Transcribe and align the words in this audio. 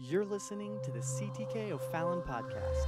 You're 0.00 0.24
listening 0.24 0.78
to 0.84 0.92
the 0.92 1.00
CTK 1.00 1.72
O'Fallon 1.72 2.22
podcast. 2.22 2.86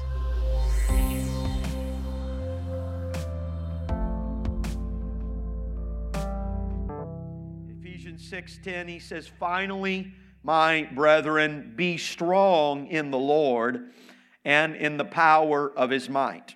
Ephesians 7.81 8.31
6:10 8.31 8.87
he 8.87 9.01
says 9.01 9.27
finally 9.27 10.15
my 10.45 10.89
brethren 10.95 11.73
be 11.75 11.97
strong 11.97 12.87
in 12.87 13.11
the 13.11 13.19
Lord 13.19 13.91
and 14.45 14.77
in 14.77 14.97
the 14.97 15.05
power 15.05 15.77
of 15.77 15.91
his 15.91 16.09
might. 16.09 16.55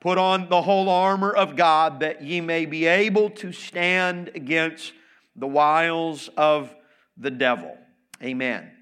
Put 0.00 0.18
on 0.18 0.50
the 0.50 0.60
whole 0.60 0.90
armor 0.90 1.32
of 1.32 1.56
God 1.56 2.00
that 2.00 2.22
ye 2.22 2.42
may 2.42 2.66
be 2.66 2.84
able 2.84 3.30
to 3.30 3.50
stand 3.50 4.30
against 4.34 4.92
the 5.34 5.46
wiles 5.46 6.28
of 6.36 6.74
the 7.16 7.30
devil. 7.30 7.78
Amen 8.22 8.75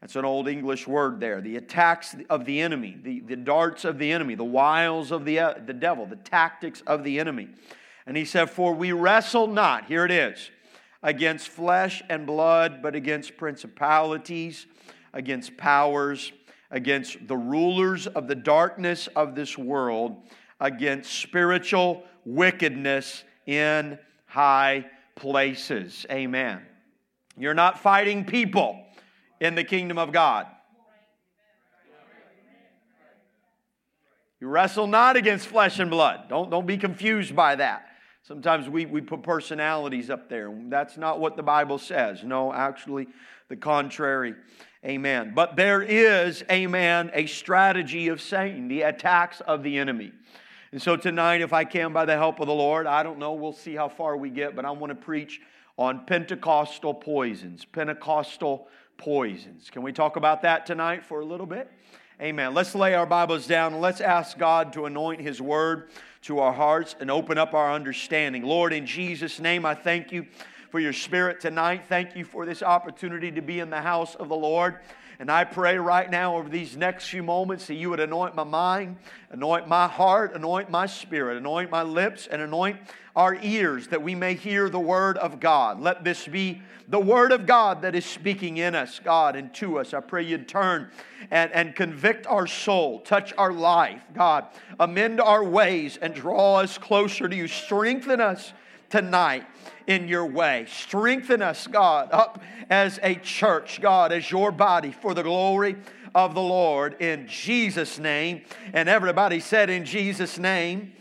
that's 0.00 0.16
an 0.16 0.24
old 0.24 0.48
English 0.48 0.86
word 0.86 1.20
there. 1.20 1.40
The 1.40 1.56
attacks 1.56 2.16
of 2.30 2.46
the 2.46 2.60
enemy, 2.60 2.96
the, 3.02 3.20
the 3.20 3.36
darts 3.36 3.84
of 3.84 3.98
the 3.98 4.10
enemy, 4.10 4.34
the 4.34 4.44
wiles 4.44 5.10
of 5.10 5.26
the, 5.26 5.38
uh, 5.38 5.54
the 5.64 5.74
devil, 5.74 6.06
the 6.06 6.16
tactics 6.16 6.82
of 6.86 7.04
the 7.04 7.20
enemy. 7.20 7.48
And 8.06 8.16
he 8.16 8.24
said, 8.24 8.50
For 8.50 8.72
we 8.72 8.92
wrestle 8.92 9.46
not, 9.46 9.84
here 9.84 10.06
it 10.06 10.10
is, 10.10 10.50
against 11.02 11.48
flesh 11.48 12.02
and 12.08 12.26
blood, 12.26 12.80
but 12.82 12.94
against 12.94 13.36
principalities, 13.36 14.66
against 15.12 15.58
powers, 15.58 16.32
against 16.70 17.28
the 17.28 17.36
rulers 17.36 18.06
of 18.06 18.26
the 18.26 18.34
darkness 18.34 19.06
of 19.08 19.34
this 19.34 19.58
world, 19.58 20.16
against 20.60 21.12
spiritual 21.12 22.04
wickedness 22.24 23.24
in 23.46 23.98
high 24.24 24.86
places. 25.14 26.06
Amen. 26.10 26.62
You're 27.36 27.54
not 27.54 27.78
fighting 27.78 28.24
people 28.24 28.86
in 29.40 29.54
the 29.54 29.64
kingdom 29.64 29.98
of 29.98 30.12
God. 30.12 30.46
You 34.40 34.48
wrestle 34.48 34.86
not 34.86 35.16
against 35.16 35.48
flesh 35.48 35.78
and 35.78 35.90
blood. 35.90 36.28
Don't, 36.28 36.50
don't 36.50 36.66
be 36.66 36.78
confused 36.78 37.36
by 37.36 37.56
that. 37.56 37.86
Sometimes 38.22 38.68
we, 38.68 38.86
we 38.86 39.00
put 39.00 39.22
personalities 39.22 40.08
up 40.08 40.28
there. 40.28 40.50
That's 40.68 40.96
not 40.96 41.20
what 41.20 41.36
the 41.36 41.42
Bible 41.42 41.78
says. 41.78 42.22
No, 42.24 42.52
actually, 42.52 43.08
the 43.48 43.56
contrary. 43.56 44.34
Amen. 44.84 45.32
But 45.34 45.56
there 45.56 45.82
is, 45.82 46.42
amen, 46.50 47.10
a 47.12 47.26
strategy 47.26 48.08
of 48.08 48.20
Satan, 48.20 48.68
the 48.68 48.82
attacks 48.82 49.40
of 49.42 49.62
the 49.62 49.76
enemy. 49.76 50.12
And 50.72 50.80
so 50.80 50.96
tonight, 50.96 51.42
if 51.42 51.52
I 51.52 51.64
can, 51.64 51.92
by 51.92 52.04
the 52.06 52.16
help 52.16 52.40
of 52.40 52.46
the 52.46 52.54
Lord, 52.54 52.86
I 52.86 53.02
don't 53.02 53.18
know, 53.18 53.32
we'll 53.34 53.52
see 53.52 53.74
how 53.74 53.88
far 53.88 54.16
we 54.16 54.30
get, 54.30 54.56
but 54.56 54.64
I 54.64 54.70
want 54.70 54.90
to 54.90 54.94
preach 54.94 55.40
on 55.76 56.06
Pentecostal 56.06 56.94
poisons, 56.94 57.64
Pentecostal 57.64 58.68
poisons. 59.00 59.70
Can 59.70 59.80
we 59.80 59.92
talk 59.92 60.16
about 60.16 60.42
that 60.42 60.66
tonight 60.66 61.06
for 61.06 61.20
a 61.20 61.24
little 61.24 61.46
bit? 61.46 61.72
Amen. 62.20 62.52
Let's 62.52 62.74
lay 62.74 62.92
our 62.94 63.06
Bibles 63.06 63.46
down 63.46 63.72
and 63.72 63.80
let's 63.80 64.02
ask 64.02 64.36
God 64.36 64.74
to 64.74 64.84
anoint 64.84 65.22
His 65.22 65.40
word 65.40 65.88
to 66.22 66.40
our 66.40 66.52
hearts 66.52 66.94
and 67.00 67.10
open 67.10 67.38
up 67.38 67.54
our 67.54 67.72
understanding. 67.72 68.42
Lord, 68.42 68.74
in 68.74 68.84
Jesus' 68.84 69.40
name, 69.40 69.64
I 69.64 69.74
thank 69.74 70.12
you 70.12 70.26
for 70.70 70.80
your 70.80 70.92
spirit 70.92 71.40
tonight. 71.40 71.84
Thank 71.88 72.14
you 72.14 72.26
for 72.26 72.44
this 72.44 72.62
opportunity 72.62 73.30
to 73.32 73.40
be 73.40 73.58
in 73.58 73.70
the 73.70 73.80
house 73.80 74.16
of 74.16 74.28
the 74.28 74.36
Lord. 74.36 74.80
And 75.20 75.30
I 75.30 75.44
pray 75.44 75.76
right 75.76 76.10
now 76.10 76.38
over 76.38 76.48
these 76.48 76.78
next 76.78 77.08
few 77.08 77.22
moments 77.22 77.66
that 77.66 77.74
you 77.74 77.90
would 77.90 78.00
anoint 78.00 78.34
my 78.34 78.42
mind, 78.42 78.96
anoint 79.28 79.68
my 79.68 79.86
heart, 79.86 80.34
anoint 80.34 80.70
my 80.70 80.86
spirit, 80.86 81.36
anoint 81.36 81.70
my 81.70 81.82
lips, 81.82 82.26
and 82.26 82.40
anoint 82.40 82.78
our 83.14 83.36
ears 83.42 83.88
that 83.88 84.02
we 84.02 84.14
may 84.14 84.32
hear 84.32 84.70
the 84.70 84.80
word 84.80 85.18
of 85.18 85.38
God. 85.38 85.78
Let 85.78 86.04
this 86.04 86.26
be 86.26 86.62
the 86.88 86.98
word 86.98 87.32
of 87.32 87.44
God 87.44 87.82
that 87.82 87.94
is 87.94 88.06
speaking 88.06 88.56
in 88.56 88.74
us, 88.74 88.98
God, 88.98 89.36
and 89.36 89.52
to 89.56 89.78
us. 89.78 89.92
I 89.92 90.00
pray 90.00 90.22
you'd 90.22 90.48
turn 90.48 90.90
and, 91.30 91.52
and 91.52 91.76
convict 91.76 92.26
our 92.26 92.46
soul, 92.46 93.00
touch 93.00 93.34
our 93.36 93.52
life, 93.52 94.00
God, 94.14 94.46
amend 94.78 95.20
our 95.20 95.44
ways, 95.44 95.98
and 96.00 96.14
draw 96.14 96.60
us 96.60 96.78
closer 96.78 97.28
to 97.28 97.36
you. 97.36 97.46
Strengthen 97.46 98.22
us 98.22 98.54
tonight 98.90 99.46
in 99.86 100.08
your 100.08 100.26
way. 100.26 100.66
Strengthen 100.68 101.40
us, 101.40 101.66
God, 101.66 102.10
up 102.12 102.42
as 102.68 103.00
a 103.02 103.14
church, 103.16 103.80
God, 103.80 104.12
as 104.12 104.30
your 104.30 104.52
body 104.52 104.92
for 104.92 105.14
the 105.14 105.22
glory 105.22 105.76
of 106.14 106.34
the 106.34 106.42
Lord 106.42 106.96
in 107.00 107.26
Jesus' 107.26 107.98
name. 107.98 108.42
And 108.72 108.88
everybody 108.88 109.40
said, 109.40 109.70
In 109.70 109.84
Jesus' 109.84 110.38
name, 110.38 110.92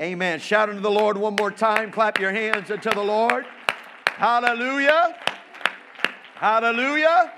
amen. 0.00 0.40
Shout 0.40 0.70
unto 0.70 0.80
the 0.80 0.90
Lord 0.90 1.16
one 1.16 1.36
more 1.36 1.50
time. 1.50 1.90
Clap 1.90 2.18
your 2.18 2.32
hands 2.32 2.70
unto 2.70 2.90
the 2.90 3.02
Lord. 3.02 3.44
Hallelujah. 4.06 5.16
Hallelujah. 6.34 7.32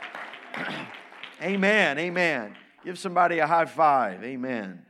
amen. 1.42 1.98
Amen. 1.98 2.56
Give 2.84 2.98
somebody 2.98 3.38
a 3.38 3.46
high 3.46 3.64
five. 3.64 4.22
Amen. 4.22 4.84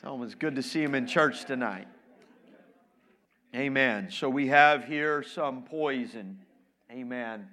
Tell 0.00 0.16
them 0.16 0.26
it's 0.26 0.34
good 0.34 0.56
to 0.56 0.62
see 0.62 0.82
them 0.82 0.94
in 0.94 1.06
church 1.06 1.44
tonight. 1.44 1.86
Amen. 3.54 4.10
So 4.10 4.30
we 4.30 4.46
have 4.46 4.86
here 4.86 5.22
some 5.22 5.64
poison. 5.64 6.38
Amen. 6.90 7.48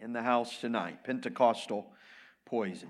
In 0.00 0.12
the 0.12 0.22
house 0.22 0.60
tonight. 0.60 1.04
Pentecostal 1.04 1.86
poison. 2.44 2.88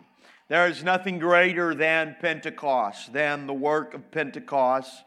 There 0.49 0.67
is 0.69 0.83
nothing 0.83 1.19
greater 1.19 1.75
than 1.75 2.17
Pentecost, 2.19 3.13
than 3.13 3.47
the 3.47 3.53
work 3.53 3.93
of 3.93 4.11
Pentecost 4.11 5.05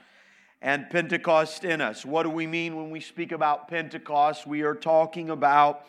and 0.62 0.88
Pentecost 0.92 1.66
in 1.66 1.82
us. 1.82 2.06
What 2.06 2.22
do 2.22 2.30
we 2.30 2.46
mean 2.46 2.76
when 2.76 2.92
we 2.92 3.00
speak 3.00 3.32
about 3.32 3.68
Pentecost? 3.68 4.46
We 4.46 4.62
are 4.62 4.76
talking 4.76 5.32
about, 5.32 5.88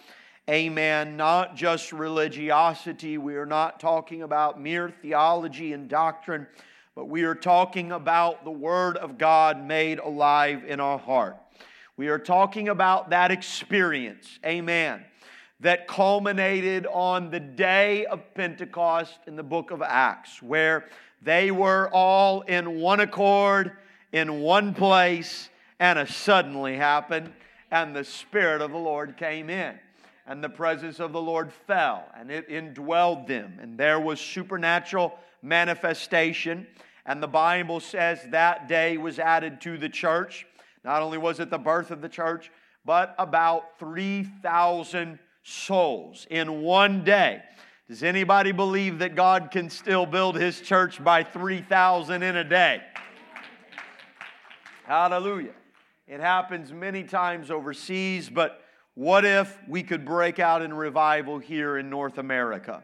amen, 0.49 1.15
not 1.19 1.57
just 1.57 1.93
religiosity. 1.93 3.19
We 3.19 3.37
are 3.37 3.45
not 3.45 3.81
talking 3.81 4.23
about 4.23 4.59
mere 4.59 4.89
theology 4.89 5.75
and 5.75 5.91
doctrine 5.91 6.47
but 6.97 7.11
we 7.11 7.25
are 7.25 7.35
talking 7.35 7.93
about 7.93 8.43
the 8.43 8.51
Word 8.51 8.97
of 8.97 9.19
God 9.19 9.63
made 9.63 9.99
alive 9.99 10.65
in 10.67 10.81
our 10.81 10.99
heart. 10.99 11.37
We 11.99 12.09
are 12.09 12.19
talking 12.19 12.71
about 12.71 13.11
that 13.11 13.31
experience, 13.31 14.39
amen, 14.45 15.05
that 15.61 15.87
culminated 15.87 16.87
on 16.87 17.31
the 17.31 17.39
day 17.39 18.07
of 18.07 18.35
Pentecost 18.35 19.19
in 19.27 19.37
the 19.37 19.43
book 19.43 19.71
of 19.71 19.83
Acts, 19.83 20.43
where 20.43 20.87
they 21.21 21.51
were 21.51 21.91
all 21.93 22.41
in 22.41 22.81
one 22.81 23.01
accord, 23.01 23.73
in 24.13 24.41
one 24.41 24.73
place, 24.73 25.51
and 25.79 25.99
a 25.99 26.07
suddenly 26.07 26.77
happened, 26.77 27.31
and 27.71 27.95
the 27.95 28.05
Spirit 28.05 28.63
of 28.63 28.71
the 28.71 28.79
Lord 28.79 29.19
came 29.19 29.51
in. 29.51 29.79
And 30.27 30.43
the 30.43 30.49
presence 30.49 30.99
of 30.99 31.13
the 31.13 31.21
Lord 31.21 31.53
fell, 31.53 32.09
and 32.17 32.31
it 32.31 32.49
indwelled 32.49 33.27
them, 33.27 33.59
and 33.61 33.79
there 33.79 34.01
was 34.01 34.19
supernatural 34.19 35.17
manifestation. 35.43 36.67
And 37.07 37.23
the 37.23 37.29
Bible 37.29 37.79
says 37.81 38.21
that 38.31 38.69
day 38.69 38.97
was 38.99 39.19
added 39.19 39.61
to 39.63 39.79
the 39.79 39.89
church. 39.89 40.45
Not 40.85 41.03
only 41.03 41.19
was 41.19 41.41
it 41.41 41.51
the 41.51 41.59
birth 41.59 41.91
of 41.91 42.01
the 42.01 42.09
church, 42.09 42.51
but 42.85 43.15
about 43.19 43.79
3,000 43.79 45.19
souls 45.43 46.27
in 46.29 46.63
one 46.63 47.05
day. 47.05 47.43
Does 47.89 48.03
anybody 48.03 48.51
believe 48.51 48.99
that 48.99 49.15
God 49.15 49.51
can 49.53 49.71
still 49.71 50.07
build 50.07 50.35
his 50.35 50.61
church 50.61 51.03
by 51.03 51.23
3,000 51.23 52.23
in 52.25 52.37
a 52.37 52.45
day? 52.45 52.83
Hallelujah. 54.85 55.55
It 56.09 56.21
happens 56.21 56.73
many 56.73 57.05
times 57.05 57.51
overseas, 57.51 58.29
but 58.29 58.61
what 58.95 59.25
if 59.25 59.57
we 59.69 59.85
could 59.85 60.05
break 60.05 60.39
out 60.39 60.63
in 60.63 60.75
revival 60.75 61.39
here 61.39 61.79
in 61.79 61.91
North 61.91 62.19
America? 62.19 62.83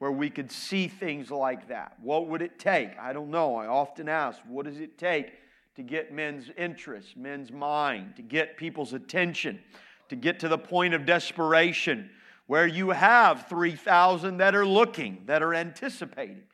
Where 0.00 0.10
we 0.10 0.30
could 0.30 0.50
see 0.50 0.88
things 0.88 1.30
like 1.30 1.68
that. 1.68 1.92
What 2.02 2.26
would 2.28 2.40
it 2.40 2.58
take? 2.58 2.98
I 2.98 3.12
don't 3.12 3.30
know. 3.30 3.56
I 3.56 3.66
often 3.66 4.08
ask, 4.08 4.40
what 4.48 4.64
does 4.64 4.80
it 4.80 4.96
take 4.96 5.34
to 5.76 5.82
get 5.82 6.10
men's 6.10 6.50
interest, 6.56 7.18
men's 7.18 7.52
mind, 7.52 8.16
to 8.16 8.22
get 8.22 8.56
people's 8.56 8.94
attention, 8.94 9.60
to 10.08 10.16
get 10.16 10.40
to 10.40 10.48
the 10.48 10.56
point 10.56 10.94
of 10.94 11.04
desperation 11.04 12.08
where 12.46 12.66
you 12.66 12.90
have 12.90 13.46
3,000 13.46 14.38
that 14.38 14.54
are 14.54 14.64
looking, 14.64 15.22
that 15.26 15.42
are 15.42 15.52
anticipating? 15.52 16.44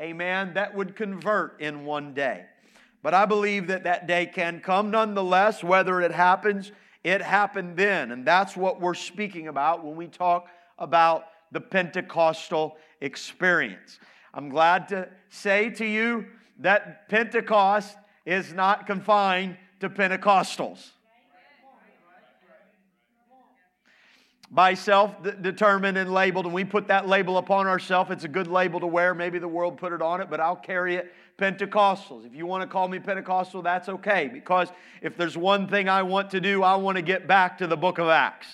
Amen. 0.00 0.54
That 0.54 0.74
would 0.74 0.96
convert 0.96 1.60
in 1.60 1.84
one 1.84 2.14
day. 2.14 2.46
But 3.02 3.12
I 3.12 3.26
believe 3.26 3.66
that 3.66 3.84
that 3.84 4.06
day 4.06 4.24
can 4.24 4.60
come 4.60 4.90
nonetheless, 4.90 5.62
whether 5.62 6.00
it 6.00 6.10
happens, 6.10 6.72
it 7.04 7.20
happened 7.20 7.76
then. 7.76 8.12
And 8.12 8.26
that's 8.26 8.56
what 8.56 8.80
we're 8.80 8.94
speaking 8.94 9.48
about 9.48 9.84
when 9.84 9.94
we 9.94 10.06
talk 10.06 10.48
about 10.78 11.26
the 11.52 11.60
Pentecostal 11.60 12.76
experience. 13.04 14.00
I'm 14.32 14.48
glad 14.48 14.88
to 14.88 15.08
say 15.28 15.70
to 15.70 15.84
you 15.84 16.26
that 16.60 17.08
Pentecost 17.08 17.96
is 18.24 18.52
not 18.52 18.86
confined 18.86 19.56
to 19.80 19.90
Pentecostals. 19.90 20.90
By 24.50 24.74
self 24.74 25.14
determined 25.42 25.98
and 25.98 26.12
labeled, 26.12 26.44
and 26.46 26.54
we 26.54 26.64
put 26.64 26.86
that 26.86 27.08
label 27.08 27.38
upon 27.38 27.66
ourselves. 27.66 28.10
It's 28.10 28.24
a 28.24 28.28
good 28.28 28.46
label 28.46 28.78
to 28.80 28.86
wear. 28.86 29.12
Maybe 29.12 29.38
the 29.38 29.48
world 29.48 29.78
put 29.78 29.92
it 29.92 30.00
on 30.00 30.20
it, 30.20 30.30
but 30.30 30.38
I'll 30.38 30.54
carry 30.54 30.94
it 30.94 31.12
Pentecostals. 31.38 32.24
If 32.24 32.34
you 32.34 32.46
want 32.46 32.62
to 32.62 32.68
call 32.68 32.86
me 32.86 33.00
Pentecostal, 33.00 33.62
that's 33.62 33.88
okay. 33.88 34.30
Because 34.32 34.68
if 35.02 35.16
there's 35.16 35.36
one 35.36 35.66
thing 35.66 35.88
I 35.88 36.02
want 36.02 36.30
to 36.30 36.40
do, 36.40 36.62
I 36.62 36.76
want 36.76 36.96
to 36.96 37.02
get 37.02 37.26
back 37.26 37.58
to 37.58 37.66
the 37.66 37.76
book 37.76 37.98
of 37.98 38.08
Acts. 38.08 38.46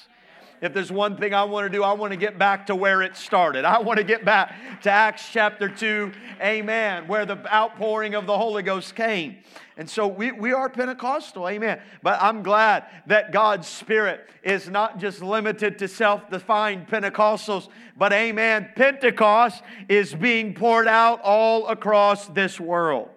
If 0.60 0.74
there's 0.74 0.92
one 0.92 1.16
thing 1.16 1.32
I 1.32 1.44
want 1.44 1.70
to 1.70 1.76
do, 1.76 1.82
I 1.82 1.92
want 1.92 2.12
to 2.12 2.18
get 2.18 2.38
back 2.38 2.66
to 2.66 2.76
where 2.76 3.02
it 3.02 3.16
started. 3.16 3.64
I 3.64 3.80
want 3.80 3.98
to 3.98 4.04
get 4.04 4.24
back 4.24 4.54
to 4.82 4.90
Acts 4.90 5.28
chapter 5.32 5.68
2, 5.68 6.12
amen, 6.40 7.08
where 7.08 7.24
the 7.24 7.38
outpouring 7.52 8.14
of 8.14 8.26
the 8.26 8.36
Holy 8.36 8.62
Ghost 8.62 8.94
came. 8.94 9.38
And 9.76 9.88
so 9.88 10.06
we, 10.06 10.32
we 10.32 10.52
are 10.52 10.68
Pentecostal, 10.68 11.48
amen. 11.48 11.80
But 12.02 12.20
I'm 12.20 12.42
glad 12.42 12.84
that 13.06 13.32
God's 13.32 13.66
Spirit 13.66 14.28
is 14.42 14.68
not 14.68 14.98
just 14.98 15.22
limited 15.22 15.78
to 15.78 15.88
self 15.88 16.28
defined 16.30 16.88
Pentecostals, 16.88 17.68
but 17.96 18.12
amen, 18.12 18.70
Pentecost 18.76 19.62
is 19.88 20.14
being 20.14 20.54
poured 20.54 20.88
out 20.88 21.20
all 21.22 21.68
across 21.68 22.26
this 22.26 22.60
world. 22.60 23.08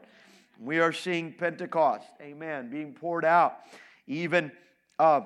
We 0.60 0.80
are 0.80 0.94
seeing 0.94 1.34
Pentecost, 1.34 2.08
amen, 2.22 2.70
being 2.70 2.94
poured 2.94 3.26
out 3.26 3.58
even 4.08 4.52
uh, 5.00 5.22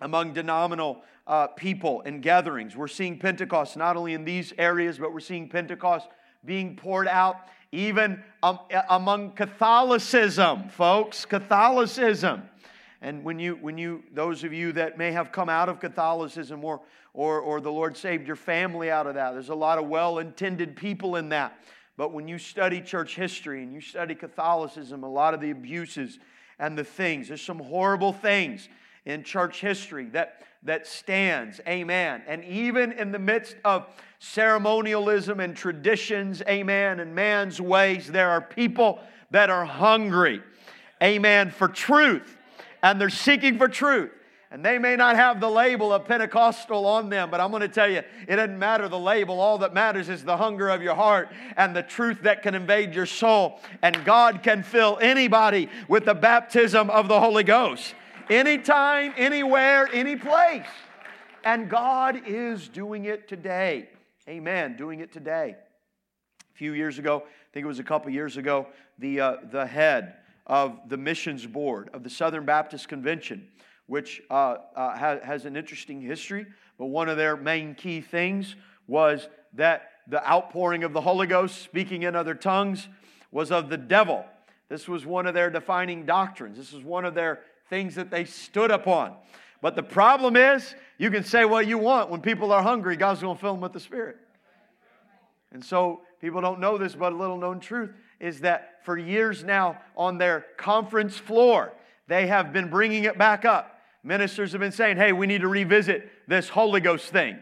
among 0.00 0.32
denominational 0.32 1.02
uh, 1.30 1.46
people 1.46 2.02
and 2.04 2.20
gatherings. 2.22 2.76
We're 2.76 2.88
seeing 2.88 3.16
Pentecost 3.16 3.76
not 3.76 3.96
only 3.96 4.14
in 4.14 4.24
these 4.24 4.52
areas, 4.58 4.98
but 4.98 5.12
we're 5.12 5.20
seeing 5.20 5.48
Pentecost 5.48 6.08
being 6.44 6.74
poured 6.74 7.06
out 7.06 7.36
even 7.70 8.24
um, 8.42 8.58
among 8.88 9.30
Catholicism, 9.32 10.68
folks. 10.70 11.24
Catholicism. 11.24 12.42
And 13.00 13.22
when 13.22 13.38
you, 13.38 13.54
when 13.60 13.78
you, 13.78 14.02
those 14.12 14.42
of 14.42 14.52
you 14.52 14.72
that 14.72 14.98
may 14.98 15.12
have 15.12 15.30
come 15.30 15.48
out 15.48 15.68
of 15.68 15.78
Catholicism 15.78 16.64
or, 16.64 16.80
or, 17.14 17.38
or 17.38 17.60
the 17.60 17.70
Lord 17.70 17.96
saved 17.96 18.26
your 18.26 18.34
family 18.34 18.90
out 18.90 19.06
of 19.06 19.14
that, 19.14 19.30
there's 19.30 19.50
a 19.50 19.54
lot 19.54 19.78
of 19.78 19.86
well 19.86 20.18
intended 20.18 20.74
people 20.74 21.14
in 21.14 21.28
that. 21.28 21.56
But 21.96 22.12
when 22.12 22.26
you 22.26 22.38
study 22.38 22.80
church 22.80 23.14
history 23.14 23.62
and 23.62 23.72
you 23.72 23.80
study 23.80 24.16
Catholicism, 24.16 25.04
a 25.04 25.08
lot 25.08 25.32
of 25.32 25.40
the 25.40 25.50
abuses 25.50 26.18
and 26.58 26.76
the 26.76 26.82
things, 26.82 27.28
there's 27.28 27.40
some 27.40 27.60
horrible 27.60 28.12
things 28.12 28.68
in 29.04 29.22
church 29.22 29.60
history 29.60 30.06
that, 30.06 30.42
that 30.62 30.86
stands. 30.86 31.60
Amen. 31.66 32.22
And 32.26 32.44
even 32.44 32.92
in 32.92 33.12
the 33.12 33.18
midst 33.18 33.56
of 33.64 33.86
ceremonialism 34.18 35.40
and 35.40 35.56
traditions, 35.56 36.42
amen, 36.48 37.00
and 37.00 37.14
man's 37.14 37.60
ways, 37.60 38.08
there 38.08 38.30
are 38.30 38.40
people 38.40 39.00
that 39.30 39.48
are 39.48 39.64
hungry, 39.64 40.42
amen, 41.02 41.50
for 41.50 41.68
truth. 41.68 42.36
And 42.82 43.00
they're 43.00 43.10
seeking 43.10 43.58
for 43.58 43.68
truth. 43.68 44.10
And 44.52 44.64
they 44.64 44.78
may 44.78 44.96
not 44.96 45.14
have 45.14 45.38
the 45.38 45.48
label 45.48 45.92
of 45.92 46.06
Pentecostal 46.06 46.84
on 46.84 47.08
them, 47.08 47.30
but 47.30 47.40
I'm 47.40 47.50
going 47.50 47.60
to 47.60 47.68
tell 47.68 47.88
you, 47.88 48.02
it 48.26 48.36
doesn't 48.36 48.58
matter 48.58 48.88
the 48.88 48.98
label. 48.98 49.38
All 49.38 49.58
that 49.58 49.72
matters 49.72 50.08
is 50.08 50.24
the 50.24 50.36
hunger 50.36 50.68
of 50.68 50.82
your 50.82 50.96
heart 50.96 51.30
and 51.56 51.74
the 51.74 51.84
truth 51.84 52.22
that 52.22 52.42
can 52.42 52.56
invade 52.56 52.92
your 52.92 53.06
soul. 53.06 53.60
And 53.80 54.04
God 54.04 54.42
can 54.42 54.64
fill 54.64 54.98
anybody 55.00 55.68
with 55.86 56.04
the 56.04 56.14
baptism 56.14 56.90
of 56.90 57.06
the 57.06 57.20
Holy 57.20 57.44
Ghost 57.44 57.94
anytime, 58.30 59.12
anywhere, 59.16 59.88
any 59.92 60.16
place. 60.16 60.66
And 61.44 61.68
God 61.68 62.22
is 62.26 62.68
doing 62.68 63.04
it 63.04 63.28
today. 63.28 63.88
Amen. 64.28 64.76
Doing 64.76 65.00
it 65.00 65.12
today. 65.12 65.56
A 66.38 66.56
few 66.56 66.72
years 66.72 66.98
ago, 66.98 67.24
I 67.26 67.52
think 67.52 67.64
it 67.64 67.68
was 67.68 67.80
a 67.80 67.84
couple 67.84 68.10
years 68.10 68.36
ago, 68.36 68.68
the, 68.98 69.20
uh, 69.20 69.36
the 69.50 69.66
head 69.66 70.14
of 70.46 70.78
the 70.88 70.96
missions 70.96 71.46
board 71.46 71.90
of 71.92 72.04
the 72.04 72.10
Southern 72.10 72.44
Baptist 72.44 72.88
Convention, 72.88 73.48
which 73.86 74.22
uh, 74.30 74.56
uh, 74.76 74.96
has, 74.96 75.22
has 75.22 75.44
an 75.46 75.56
interesting 75.56 76.00
history, 76.00 76.46
but 76.78 76.86
one 76.86 77.08
of 77.08 77.16
their 77.16 77.36
main 77.36 77.74
key 77.74 78.00
things 78.00 78.54
was 78.86 79.28
that 79.54 79.90
the 80.06 80.26
outpouring 80.28 80.84
of 80.84 80.92
the 80.92 81.00
Holy 81.00 81.26
Ghost, 81.26 81.62
speaking 81.62 82.02
in 82.02 82.14
other 82.14 82.34
tongues, 82.34 82.88
was 83.32 83.50
of 83.50 83.68
the 83.68 83.76
devil. 83.76 84.24
This 84.68 84.88
was 84.88 85.04
one 85.06 85.26
of 85.26 85.34
their 85.34 85.50
defining 85.50 86.06
doctrines. 86.06 86.56
This 86.56 86.72
was 86.72 86.84
one 86.84 87.04
of 87.04 87.14
their 87.14 87.40
things 87.70 87.94
that 87.94 88.10
they 88.10 88.24
stood 88.24 88.70
upon. 88.70 89.14
But 89.62 89.76
the 89.76 89.82
problem 89.82 90.36
is, 90.36 90.74
you 90.98 91.10
can 91.10 91.24
say 91.24 91.44
what 91.44 91.66
you 91.66 91.78
want. 91.78 92.10
When 92.10 92.20
people 92.20 92.52
are 92.52 92.62
hungry, 92.62 92.96
God's 92.96 93.20
going 93.20 93.36
to 93.36 93.40
fill 93.40 93.52
them 93.52 93.60
with 93.60 93.72
the 93.72 93.80
Spirit. 93.80 94.16
And 95.52 95.64
so, 95.64 96.02
people 96.20 96.40
don't 96.40 96.60
know 96.60 96.76
this, 96.76 96.94
but 96.94 97.12
a 97.12 97.16
little 97.16 97.38
known 97.38 97.60
truth 97.60 97.90
is 98.20 98.40
that 98.40 98.84
for 98.84 98.98
years 98.98 99.42
now 99.44 99.78
on 99.96 100.18
their 100.18 100.46
conference 100.56 101.16
floor, 101.16 101.72
they 102.06 102.26
have 102.26 102.52
been 102.52 102.68
bringing 102.68 103.04
it 103.04 103.16
back 103.16 103.44
up. 103.44 103.80
Ministers 104.02 104.52
have 104.52 104.60
been 104.60 104.72
saying, 104.72 104.96
hey, 104.96 105.12
we 105.12 105.26
need 105.26 105.42
to 105.42 105.48
revisit 105.48 106.10
this 106.26 106.48
Holy 106.48 106.80
Ghost 106.80 107.10
thing. 107.10 107.38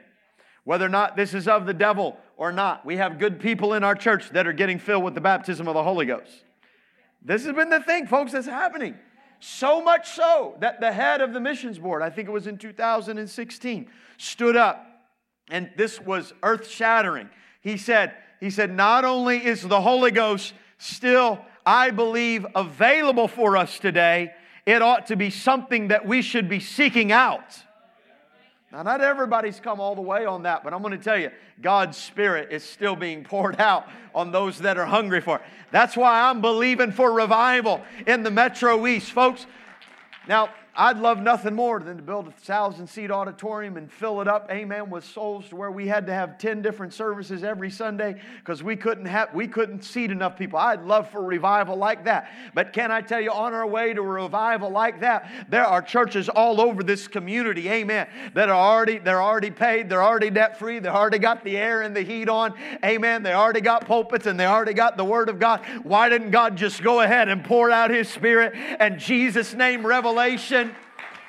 Whether 0.64 0.86
or 0.86 0.90
not 0.90 1.16
this 1.16 1.34
is 1.34 1.48
of 1.48 1.66
the 1.66 1.74
devil 1.74 2.18
or 2.36 2.52
not, 2.52 2.84
we 2.84 2.96
have 2.96 3.18
good 3.18 3.40
people 3.40 3.74
in 3.74 3.84
our 3.84 3.94
church 3.94 4.30
that 4.30 4.46
are 4.46 4.52
getting 4.52 4.78
filled 4.78 5.04
with 5.04 5.14
the 5.14 5.20
baptism 5.20 5.68
of 5.68 5.74
the 5.74 5.82
Holy 5.82 6.06
Ghost. 6.06 6.44
This 7.22 7.44
has 7.44 7.54
been 7.54 7.70
the 7.70 7.80
thing, 7.80 8.06
folks, 8.06 8.32
that's 8.32 8.46
happening. 8.46 8.96
So 9.40 9.82
much 9.82 10.10
so 10.10 10.56
that 10.60 10.80
the 10.80 10.92
head 10.92 11.20
of 11.20 11.32
the 11.32 11.40
missions 11.40 11.78
board, 11.78 12.02
I 12.02 12.10
think 12.10 12.28
it 12.28 12.32
was 12.32 12.46
in 12.46 12.58
2016, 12.58 13.88
stood 14.16 14.56
up. 14.56 14.84
And 15.50 15.70
this 15.76 16.00
was 16.00 16.32
earth 16.42 16.68
shattering. 16.68 17.30
He 17.60 17.76
said, 17.76 18.14
he 18.40 18.50
said, 18.50 18.74
not 18.74 19.04
only 19.04 19.44
is 19.44 19.62
the 19.62 19.80
Holy 19.80 20.10
Ghost 20.10 20.54
still, 20.78 21.40
I 21.64 21.90
believe, 21.90 22.46
available 22.54 23.28
for 23.28 23.56
us 23.56 23.78
today, 23.78 24.32
it 24.66 24.82
ought 24.82 25.06
to 25.06 25.16
be 25.16 25.30
something 25.30 25.88
that 25.88 26.06
we 26.06 26.22
should 26.22 26.48
be 26.48 26.60
seeking 26.60 27.10
out. 27.12 27.56
Now, 28.70 28.82
not 28.82 29.00
everybody's 29.00 29.60
come 29.60 29.80
all 29.80 29.94
the 29.94 30.02
way 30.02 30.26
on 30.26 30.42
that, 30.42 30.62
but 30.62 30.74
I'm 30.74 30.82
going 30.82 30.96
to 30.96 31.02
tell 31.02 31.18
you, 31.18 31.30
God's 31.62 31.96
Spirit 31.96 32.52
is 32.52 32.62
still 32.62 32.96
being 32.96 33.24
poured 33.24 33.58
out 33.60 33.88
on 34.14 34.30
those 34.30 34.58
that 34.58 34.76
are 34.76 34.84
hungry 34.84 35.20
for 35.20 35.36
it. 35.36 35.42
That's 35.70 35.96
why 35.96 36.28
I'm 36.28 36.40
believing 36.40 36.92
for 36.92 37.12
revival 37.12 37.80
in 38.06 38.22
the 38.22 38.30
Metro 38.30 38.86
East. 38.86 39.12
Folks, 39.12 39.46
now, 40.26 40.50
I'd 40.80 40.98
love 40.98 41.20
nothing 41.20 41.56
more 41.56 41.80
than 41.80 41.96
to 41.96 42.04
build 42.04 42.28
a 42.28 42.30
thousand 42.30 42.86
seat 42.86 43.10
auditorium 43.10 43.76
and 43.76 43.90
fill 43.90 44.20
it 44.20 44.28
up, 44.28 44.48
amen, 44.48 44.90
with 44.90 45.04
souls 45.04 45.48
to 45.48 45.56
where 45.56 45.72
we 45.72 45.88
had 45.88 46.06
to 46.06 46.14
have 46.14 46.38
10 46.38 46.62
different 46.62 46.94
services 46.94 47.42
every 47.42 47.68
Sunday 47.68 48.20
because 48.38 48.62
we 48.62 48.76
couldn't 48.76 49.06
have 49.06 49.34
we 49.34 49.48
couldn't 49.48 49.82
seat 49.82 50.12
enough 50.12 50.38
people. 50.38 50.56
I'd 50.56 50.84
love 50.84 51.10
for 51.10 51.18
a 51.18 51.24
revival 51.26 51.74
like 51.74 52.04
that. 52.04 52.30
But 52.54 52.72
can 52.72 52.92
I 52.92 53.00
tell 53.00 53.20
you, 53.20 53.32
on 53.32 53.54
our 53.54 53.66
way 53.66 53.92
to 53.92 54.00
a 54.00 54.04
revival 54.04 54.70
like 54.70 55.00
that, 55.00 55.28
there 55.48 55.64
are 55.64 55.82
churches 55.82 56.28
all 56.28 56.60
over 56.60 56.84
this 56.84 57.08
community, 57.08 57.68
amen, 57.68 58.06
that 58.34 58.48
are 58.48 58.54
already 58.54 58.98
they're 58.98 59.20
already 59.20 59.50
paid, 59.50 59.88
they're 59.88 60.04
already 60.04 60.30
debt-free, 60.30 60.78
they 60.78 60.88
already 60.88 61.18
got 61.18 61.42
the 61.42 61.56
air 61.56 61.82
and 61.82 61.96
the 61.96 62.02
heat 62.02 62.28
on, 62.28 62.54
amen. 62.84 63.24
They 63.24 63.32
already 63.32 63.62
got 63.62 63.84
pulpits 63.84 64.26
and 64.26 64.38
they 64.38 64.46
already 64.46 64.74
got 64.74 64.96
the 64.96 65.04
word 65.04 65.28
of 65.28 65.40
God. 65.40 65.66
Why 65.82 66.08
didn't 66.08 66.30
God 66.30 66.54
just 66.54 66.84
go 66.84 67.00
ahead 67.00 67.28
and 67.28 67.42
pour 67.44 67.68
out 67.68 67.90
his 67.90 68.08
spirit 68.08 68.52
and 68.54 69.00
Jesus' 69.00 69.54
name 69.54 69.84
revelation? 69.84 70.67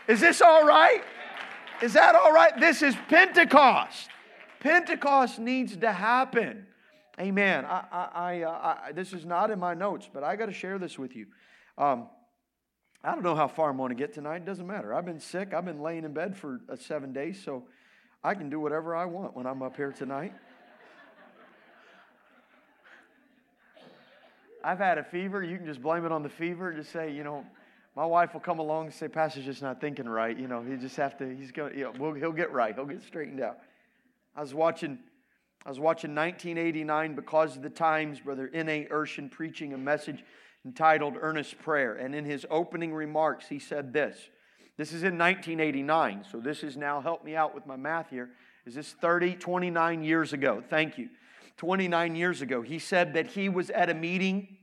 Is 0.09 0.19
this 0.19 0.41
all 0.41 0.65
right? 0.65 1.03
Is 1.83 1.93
that 1.93 2.15
all 2.15 2.33
right? 2.33 2.59
This 2.59 2.81
is 2.81 2.95
Pentecost. 3.07 4.09
Pentecost 4.59 5.37
needs 5.37 5.77
to 5.77 5.93
happen. 5.93 6.65
Amen. 7.19 7.63
I, 7.63 7.83
I, 7.91 8.09
I, 8.15 8.41
uh, 8.41 8.77
I 8.87 8.91
this 8.91 9.13
is 9.13 9.23
not 9.23 9.51
in 9.51 9.59
my 9.59 9.75
notes, 9.75 10.09
but 10.11 10.23
I 10.23 10.35
got 10.35 10.47
to 10.47 10.51
share 10.51 10.79
this 10.79 10.97
with 10.97 11.15
you. 11.15 11.27
Um, 11.77 12.07
I 13.03 13.11
don't 13.11 13.23
know 13.23 13.35
how 13.35 13.47
far 13.47 13.69
I'm 13.69 13.77
going 13.77 13.89
to 13.89 13.95
get 13.95 14.15
tonight. 14.15 14.37
It 14.37 14.45
doesn't 14.45 14.65
matter. 14.65 14.95
I've 14.95 15.05
been 15.05 15.19
sick. 15.19 15.53
I've 15.53 15.65
been 15.65 15.79
laying 15.79 16.03
in 16.03 16.11
bed 16.11 16.35
for 16.35 16.59
uh, 16.67 16.75
seven 16.75 17.13
days, 17.13 17.39
so 17.45 17.65
I 18.23 18.33
can 18.33 18.49
do 18.49 18.59
whatever 18.59 18.95
I 18.95 19.05
want 19.05 19.35
when 19.35 19.45
I'm 19.45 19.61
up 19.61 19.75
here 19.75 19.91
tonight. 19.91 20.33
I've 24.63 24.79
had 24.79 24.97
a 24.97 25.03
fever. 25.03 25.43
You 25.43 25.57
can 25.57 25.67
just 25.67 25.83
blame 25.83 26.03
it 26.03 26.11
on 26.11 26.23
the 26.23 26.29
fever. 26.29 26.69
And 26.69 26.79
just 26.79 26.91
say, 26.91 27.13
you 27.13 27.23
know, 27.23 27.45
my 27.99 28.05
wife 28.05 28.33
will 28.33 28.39
come 28.39 28.59
along 28.59 28.85
and 28.85 28.93
say, 28.93 29.09
Pastor's 29.09 29.43
just 29.43 29.61
not 29.61 29.81
thinking 29.81 30.07
right. 30.07 30.39
You 30.39 30.47
know, 30.47 30.61
he 30.63 30.77
just 30.77 30.95
have 30.95 31.17
to, 31.17 31.35
he's 31.35 31.51
going 31.51 31.77
you 31.77 31.83
know, 31.83 31.93
we'll, 31.99 32.13
he'll 32.13 32.31
get 32.31 32.49
right. 32.53 32.73
He'll 32.73 32.85
get 32.85 33.03
straightened 33.03 33.41
out. 33.41 33.57
I 34.37 34.39
was 34.39 34.53
watching, 34.53 34.99
I 35.65 35.69
was 35.69 35.81
watching 35.81 36.15
1989 36.15 37.15
Because 37.15 37.57
of 37.57 37.61
the 37.61 37.69
Times, 37.69 38.21
Brother 38.21 38.49
N.A. 38.53 38.85
Urshan 38.85 39.29
preaching 39.29 39.73
a 39.73 39.77
message 39.77 40.23
entitled 40.65 41.15
Earnest 41.19 41.59
Prayer. 41.59 41.93
And 41.95 42.15
in 42.15 42.23
his 42.23 42.45
opening 42.49 42.93
remarks, 42.93 43.49
he 43.49 43.59
said 43.59 43.91
this. 43.91 44.17
This 44.77 44.93
is 44.93 45.03
in 45.03 45.17
1989, 45.17 46.23
so 46.31 46.39
this 46.39 46.63
is 46.63 46.77
now, 46.77 47.01
help 47.01 47.25
me 47.25 47.35
out 47.35 47.53
with 47.53 47.65
my 47.65 47.75
math 47.75 48.11
here. 48.11 48.29
Is 48.65 48.75
this 48.75 48.93
30, 48.93 49.35
29 49.35 50.03
years 50.05 50.31
ago? 50.31 50.63
Thank 50.69 50.97
you. 50.97 51.09
29 51.57 52.15
years 52.15 52.41
ago, 52.41 52.61
he 52.61 52.79
said 52.79 53.15
that 53.15 53.27
he 53.27 53.49
was 53.49 53.69
at 53.69 53.89
a 53.89 53.93
meeting, 53.93 54.55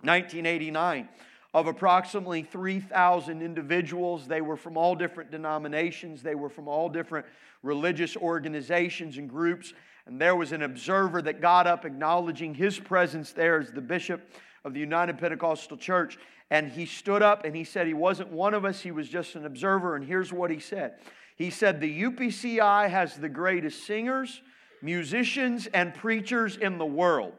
1989 0.00 1.10
of 1.54 1.68
approximately 1.68 2.42
3,000 2.42 3.40
individuals. 3.40 4.26
They 4.26 4.40
were 4.40 4.56
from 4.56 4.76
all 4.76 4.96
different 4.96 5.30
denominations, 5.30 6.22
they 6.22 6.34
were 6.34 6.50
from 6.50 6.66
all 6.66 6.88
different 6.88 7.26
religious 7.62 8.16
organizations 8.16 9.16
and 9.16 9.30
groups. 9.30 9.72
And 10.06 10.20
there 10.20 10.36
was 10.36 10.52
an 10.52 10.62
observer 10.62 11.22
that 11.22 11.40
got 11.40 11.66
up 11.66 11.86
acknowledging 11.86 12.52
his 12.54 12.78
presence 12.78 13.32
there 13.32 13.58
as 13.58 13.70
the 13.70 13.80
bishop 13.80 14.20
of 14.64 14.74
the 14.74 14.80
United 14.80 15.16
Pentecostal 15.16 15.78
Church. 15.78 16.18
And 16.50 16.70
he 16.70 16.84
stood 16.84 17.22
up 17.22 17.44
and 17.44 17.56
he 17.56 17.64
said 17.64 17.86
he 17.86 17.94
wasn't 17.94 18.30
one 18.30 18.52
of 18.52 18.66
us, 18.66 18.80
he 18.80 18.90
was 18.90 19.08
just 19.08 19.34
an 19.34 19.46
observer. 19.46 19.96
And 19.96 20.04
here's 20.04 20.32
what 20.32 20.50
he 20.50 20.58
said 20.58 20.94
He 21.36 21.50
said, 21.50 21.80
The 21.80 22.02
UPCI 22.02 22.90
has 22.90 23.16
the 23.16 23.30
greatest 23.30 23.86
singers, 23.86 24.42
musicians, 24.82 25.68
and 25.68 25.94
preachers 25.94 26.56
in 26.56 26.76
the 26.78 26.84
world. 26.84 27.32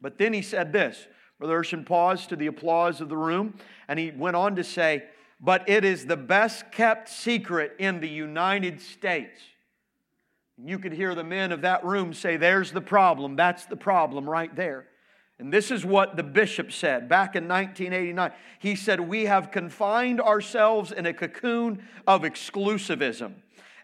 But 0.00 0.18
then 0.18 0.32
he 0.32 0.42
said 0.42 0.72
this 0.72 1.08
Brother 1.40 1.60
Urshan 1.60 1.84
paused 1.84 2.28
to 2.28 2.36
the 2.36 2.46
applause 2.46 3.00
of 3.00 3.08
the 3.08 3.16
room, 3.16 3.54
and 3.88 3.98
he 3.98 4.12
went 4.12 4.36
on 4.36 4.54
to 4.56 4.62
say, 4.62 5.04
but 5.40 5.68
it 5.68 5.84
is 5.84 6.04
the 6.04 6.16
best 6.16 6.70
kept 6.70 7.08
secret 7.08 7.76
in 7.78 8.00
the 8.00 8.08
United 8.08 8.80
States. 8.80 9.40
You 10.62 10.78
could 10.78 10.92
hear 10.92 11.14
the 11.14 11.24
men 11.24 11.52
of 11.52 11.62
that 11.62 11.82
room 11.82 12.12
say, 12.12 12.36
There's 12.36 12.72
the 12.72 12.82
problem. 12.82 13.36
That's 13.36 13.64
the 13.64 13.76
problem 13.76 14.28
right 14.28 14.54
there. 14.54 14.86
And 15.38 15.50
this 15.50 15.70
is 15.70 15.86
what 15.86 16.16
the 16.16 16.22
bishop 16.22 16.70
said 16.70 17.08
back 17.08 17.34
in 17.34 17.48
1989. 17.48 18.32
He 18.58 18.76
said, 18.76 19.00
We 19.00 19.24
have 19.24 19.50
confined 19.50 20.20
ourselves 20.20 20.92
in 20.92 21.06
a 21.06 21.14
cocoon 21.14 21.82
of 22.06 22.22
exclusivism. 22.22 23.32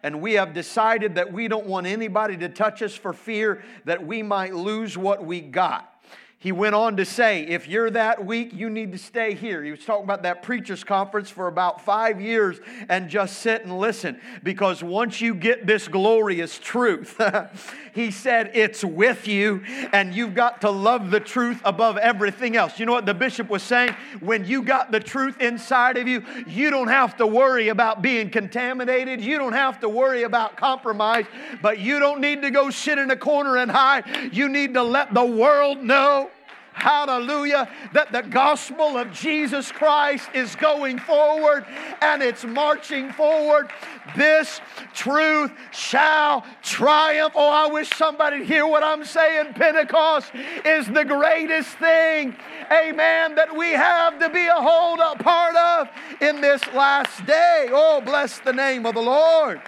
And 0.03 0.21
we 0.21 0.35
have 0.35 0.53
decided 0.53 1.15
that 1.15 1.33
we 1.33 1.49
don't 1.49 1.67
want 1.67 1.87
anybody 1.87 2.37
to 2.37 2.51
touch 2.51 2.83
us 2.83 2.95
for 2.95 3.15
fear 3.15 3.63
that 3.87 4.07
we 4.07 4.23
might 4.23 4.55
lose 4.55 4.99
what 4.99 5.25
we 5.25 5.41
got. 5.41 5.91
He 6.39 6.53
went 6.53 6.75
on 6.75 6.99
to 6.99 7.07
say, 7.07 7.45
if 7.45 7.67
you're 7.67 7.91
that 7.91 8.27
weak, 8.27 8.53
you 8.53 8.69
need 8.69 8.93
to 8.93 8.99
stay 8.99 9.35
here. 9.35 9.65
He 9.65 9.71
was 9.71 9.85
talking 9.85 10.05
about 10.05 10.23
that 10.25 10.43
preacher's 10.43 10.85
conference 10.85 11.31
for 11.31 11.49
about 11.49 11.81
five 11.81 12.21
years 12.21 12.61
and 12.91 13.09
just 13.09 13.39
sit 13.39 13.65
and 13.65 13.79
listen 13.79 14.21
because 14.43 14.83
once 14.83 15.21
you 15.23 15.35
get 15.35 15.67
this 15.67 15.89
glorious 15.89 16.59
truth, 16.59 17.19
he 17.95 18.11
said 18.11 18.51
it's 18.53 18.85
with 18.85 19.27
you 19.27 19.65
and 19.95 20.15
you've 20.15 20.35
got 20.35 20.61
to 20.61 20.71
love 20.71 21.11
the 21.11 21.21
truth 21.21 21.59
above 21.65 21.97
everything 21.97 22.55
else. 22.55 22.79
You 22.79 22.85
know 22.85 22.93
what 22.93 23.07
the 23.07 23.15
bishop 23.15 23.49
was 23.49 23.63
saying? 23.63 23.97
When 24.21 24.45
you 24.45 24.63
got 24.63 24.93
the 24.93 25.01
truth 25.01 25.41
inside 25.41 25.97
of 25.97 26.07
you, 26.07 26.23
you 26.47 26.69
don't 26.69 26.89
have 26.89 27.17
to 27.17 27.27
worry 27.27 27.69
about 27.69 28.03
being 28.03 28.29
contaminated. 28.29 29.23
You 29.23 29.39
don't 29.39 29.55
have 29.55 29.81
to 29.81 29.89
worry 29.89 30.25
about 30.25 30.59
compromise, 30.59 31.25
but 31.63 31.79
you 31.79 31.99
don't 31.99 32.21
need 32.21 32.43
to 32.43 32.51
go 32.51 32.69
sit 32.69 32.99
in 32.99 33.11
a 33.11 33.17
corner 33.17 33.57
and 33.57 33.71
hide. 33.71 34.35
You 34.35 34.51
need 34.51 34.75
to 34.75 34.83
let 34.83 35.15
the 35.15 35.25
world 35.25 35.83
know 35.83 36.31
hallelujah, 36.77 37.69
that 37.95 38.13
the 38.13 38.23
gospel 38.23 38.99
of 38.99 39.11
Jesus 39.11 39.73
Christ 39.73 40.29
is 40.35 40.55
going 40.57 40.99
forward 40.99 41.65
and 42.03 42.23
it's 42.23 42.45
marching 42.45 43.11
forward. 43.13 43.71
This 44.15 44.61
truth 44.93 45.51
shall 45.73 46.45
triumph. 46.63 47.33
Oh, 47.35 47.51
I 47.51 47.73
wish 47.73 47.89
somebody 47.91 48.45
hear 48.45 48.67
what 48.67 48.83
I'm 48.83 49.05
saying. 49.05 49.55
Pentecost 49.55 50.31
is 50.65 50.87
the 50.87 51.05
greatest 51.05 51.71
thing, 51.79 52.37
amen, 52.71 53.37
that 53.37 53.57
we 53.57 53.71
have 53.71 54.19
to 54.21 54.29
be 54.29 54.47
a 54.47 54.55
hold 54.55 55.01
a 55.01 55.17
part 55.23 55.57
of 55.57 55.89
in 56.21 56.43
this 56.43 56.63
last 56.75 57.25
day. 57.25 57.69
Oh, 57.73 58.03
bless 58.05 58.39
the 58.41 58.53
name 58.53 58.85
of 58.85 58.95
the 58.95 59.03
Lord. 59.03 59.63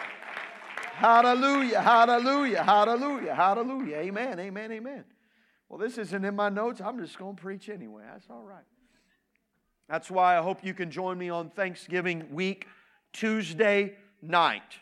Hallelujah, 0.99 1.81
hallelujah, 1.81 2.63
hallelujah, 2.63 3.35
hallelujah. 3.35 3.97
Amen, 3.97 4.39
amen, 4.39 4.73
amen. 4.73 5.05
Well, 5.69 5.79
this 5.79 5.99
isn't 5.99 6.25
in 6.25 6.35
my 6.35 6.49
notes. 6.49 6.81
I'm 6.81 6.99
just 6.99 7.19
going 7.19 7.37
to 7.37 7.43
preach 7.43 7.69
anyway. 7.69 8.03
That's 8.11 8.27
all 8.31 8.43
right. 8.43 8.65
That's 9.89 10.11
why 10.11 10.39
I 10.39 10.43
hope 10.43 10.65
you 10.65 10.75
can 10.75 10.91
join 10.91 11.19
me 11.19 11.31
on 11.31 11.51
Thanksgiving 11.51 12.27
week, 12.33 12.67
Tuesday 13.13 13.95
night. 14.23 14.79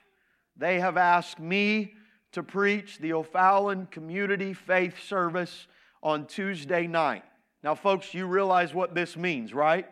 They 0.57 0.81
have 0.81 0.97
asked 0.97 1.38
me 1.38 1.95
to 2.33 2.43
preach 2.43 2.99
the 2.99 3.12
O'Fallon 3.12 3.87
Community 3.87 4.52
Faith 4.52 5.02
Service 5.05 5.66
on 6.02 6.26
Tuesday 6.26 6.87
night. 6.87 7.25
Now, 7.62 7.75
folks, 7.75 8.14
you 8.14 8.26
realize 8.26 8.75
what 8.75 8.95
this 8.95 9.16
means, 9.16 9.52
right? 9.55 9.87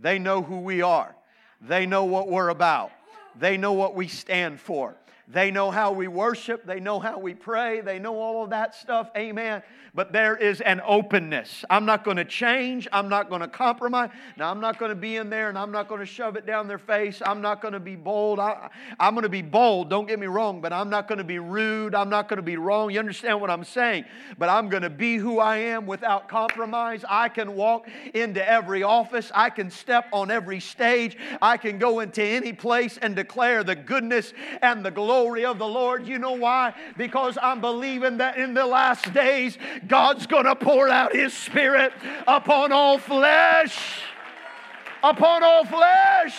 They 0.00 0.18
know 0.18 0.42
who 0.42 0.60
we 0.60 0.82
are, 0.82 1.14
they 1.60 1.86
know 1.86 2.04
what 2.04 2.28
we're 2.28 2.48
about, 2.48 2.90
they 3.36 3.56
know 3.56 3.72
what 3.72 3.94
we 3.94 4.08
stand 4.08 4.60
for. 4.60 4.96
They 5.32 5.50
know 5.50 5.70
how 5.70 5.92
we 5.92 6.08
worship. 6.08 6.66
They 6.66 6.78
know 6.78 7.00
how 7.00 7.18
we 7.18 7.32
pray. 7.32 7.80
They 7.80 7.98
know 7.98 8.20
all 8.20 8.44
of 8.44 8.50
that 8.50 8.74
stuff. 8.74 9.10
Amen. 9.16 9.62
But 9.94 10.12
there 10.12 10.36
is 10.36 10.60
an 10.60 10.82
openness. 10.84 11.64
I'm 11.70 11.86
not 11.86 12.04
going 12.04 12.18
to 12.18 12.24
change. 12.24 12.86
I'm 12.92 13.08
not 13.08 13.30
going 13.30 13.40
to 13.40 13.48
compromise. 13.48 14.10
Now, 14.36 14.50
I'm 14.50 14.60
not 14.60 14.78
going 14.78 14.90
to 14.90 14.94
be 14.94 15.16
in 15.16 15.30
there 15.30 15.48
and 15.48 15.56
I'm 15.56 15.70
not 15.70 15.88
going 15.88 16.00
to 16.00 16.06
shove 16.06 16.36
it 16.36 16.46
down 16.46 16.68
their 16.68 16.78
face. 16.78 17.22
I'm 17.24 17.40
not 17.40 17.62
going 17.62 17.72
to 17.72 17.80
be 17.80 17.96
bold. 17.96 18.40
I, 18.40 18.68
am 19.00 19.14
going 19.14 19.22
to 19.22 19.30
be 19.30 19.42
bold. 19.42 19.88
Don't 19.88 20.06
get 20.06 20.18
me 20.18 20.26
wrong, 20.26 20.60
but 20.60 20.72
I'm 20.72 20.90
not 20.90 21.08
going 21.08 21.18
to 21.18 21.24
be 21.24 21.38
rude. 21.38 21.94
I'm 21.94 22.10
not 22.10 22.28
going 22.28 22.38
to 22.38 22.42
be 22.42 22.56
wrong. 22.56 22.90
You 22.90 22.98
understand 22.98 23.40
what 23.40 23.50
I'm 23.50 23.64
saying? 23.64 24.04
But 24.38 24.50
I'm 24.50 24.68
going 24.68 24.82
to 24.82 24.90
be 24.90 25.16
who 25.16 25.38
I 25.38 25.58
am 25.58 25.86
without 25.86 26.28
compromise. 26.28 27.04
I 27.08 27.30
can 27.30 27.54
walk 27.54 27.88
into 28.12 28.46
every 28.46 28.82
office. 28.82 29.30
I 29.34 29.48
can 29.48 29.70
step 29.70 30.08
on 30.12 30.30
every 30.30 30.60
stage. 30.60 31.16
I 31.40 31.56
can 31.56 31.78
go 31.78 32.00
into 32.00 32.22
any 32.22 32.52
place 32.52 32.98
and 33.00 33.16
declare 33.16 33.64
the 33.64 33.76
goodness 33.76 34.34
and 34.60 34.84
the 34.84 34.90
glory 34.90 35.21
glory 35.22 35.44
of 35.44 35.58
the 35.58 35.68
Lord. 35.68 36.08
You 36.08 36.18
know 36.18 36.32
why? 36.32 36.74
Because 36.96 37.38
I'm 37.40 37.60
believing 37.60 38.16
that 38.18 38.38
in 38.38 38.54
the 38.54 38.66
last 38.66 39.12
days, 39.14 39.56
God's 39.86 40.26
going 40.26 40.46
to 40.46 40.56
pour 40.56 40.88
out 40.88 41.14
His 41.14 41.32
Spirit 41.32 41.92
upon 42.26 42.72
all 42.72 42.98
flesh. 42.98 43.78
Upon 45.04 45.44
all 45.44 45.64
flesh. 45.64 46.36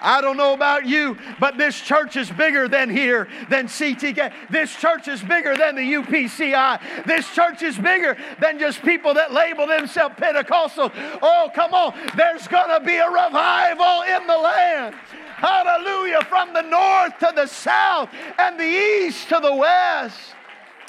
I 0.00 0.22
don't 0.22 0.38
know 0.38 0.54
about 0.54 0.86
you, 0.86 1.18
but 1.38 1.58
this 1.58 1.78
church 1.78 2.16
is 2.16 2.30
bigger 2.30 2.68
than 2.68 2.88
here, 2.88 3.28
than 3.50 3.66
CTK. 3.66 4.32
This 4.48 4.74
church 4.74 5.08
is 5.08 5.22
bigger 5.22 5.54
than 5.54 5.76
the 5.76 5.82
UPCI. 5.82 7.04
This 7.04 7.30
church 7.34 7.62
is 7.62 7.76
bigger 7.76 8.16
than 8.40 8.58
just 8.58 8.80
people 8.80 9.12
that 9.12 9.34
label 9.34 9.66
themselves 9.66 10.14
Pentecostal. 10.16 10.90
Oh, 11.20 11.50
come 11.54 11.74
on. 11.74 11.94
There's 12.16 12.48
going 12.48 12.70
to 12.70 12.82
be 12.82 12.96
a 12.96 13.10
revival 13.10 14.02
in 14.02 14.26
the 14.26 14.38
land. 14.38 14.94
Hallelujah. 15.40 16.22
From 16.24 16.52
the 16.52 16.60
north 16.60 17.18
to 17.20 17.32
the 17.34 17.46
south 17.46 18.10
and 18.38 18.60
the 18.60 18.64
east 18.64 19.28
to 19.30 19.40
the 19.40 19.54
west. 19.54 20.18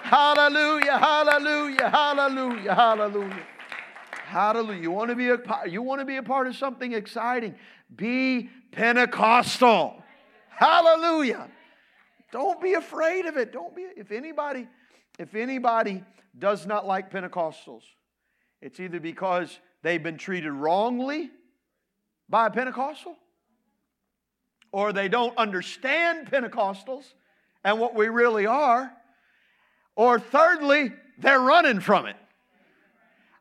Hallelujah. 0.04 0.98
Hallelujah. 0.98 1.90
Hallelujah. 1.90 2.76
Hallelujah. 2.76 3.46
Hallelujah. 4.26 4.82
You 4.82 4.92
want 4.92 5.10
to 5.10 5.16
be 5.16 5.30
a 5.30 5.40
you 5.70 5.82
want 5.82 6.02
to 6.02 6.06
be 6.06 6.18
a 6.18 6.24
part 6.24 6.48
of 6.48 6.56
something 6.58 6.92
exciting? 6.92 7.56
Be 7.96 8.50
Pentecostal. 8.74 10.04
Hallelujah. 10.50 11.50
Don't 12.34 12.62
be 12.62 12.74
afraid 12.74 13.26
of 13.28 13.38
it. 13.38 13.54
Don't 13.54 13.74
be 13.74 13.84
if 13.96 14.12
anybody 14.12 14.68
if 15.18 15.34
anybody 15.34 16.04
does 16.38 16.66
not 16.66 16.86
like 16.86 17.10
Pentecostals, 17.10 17.84
it's 18.62 18.82
either 18.82 19.00
because 19.00 19.60
they've 19.82 20.04
been 20.04 20.18
treated 20.18 20.52
wrongly 20.52 21.30
by 22.28 22.48
a 22.48 22.50
Pentecostal 22.50 23.16
or 24.72 24.94
they 24.94 25.08
don't 25.08 25.38
understand 25.38 26.30
Pentecostals 26.32 27.06
and 27.64 27.80
what 27.80 27.94
we 27.94 28.08
really 28.08 28.46
are, 28.46 28.92
or 29.96 30.20
thirdly, 30.20 30.92
they're 31.20 31.40
running 31.40 31.80
from 31.80 32.06
it. 32.06 32.16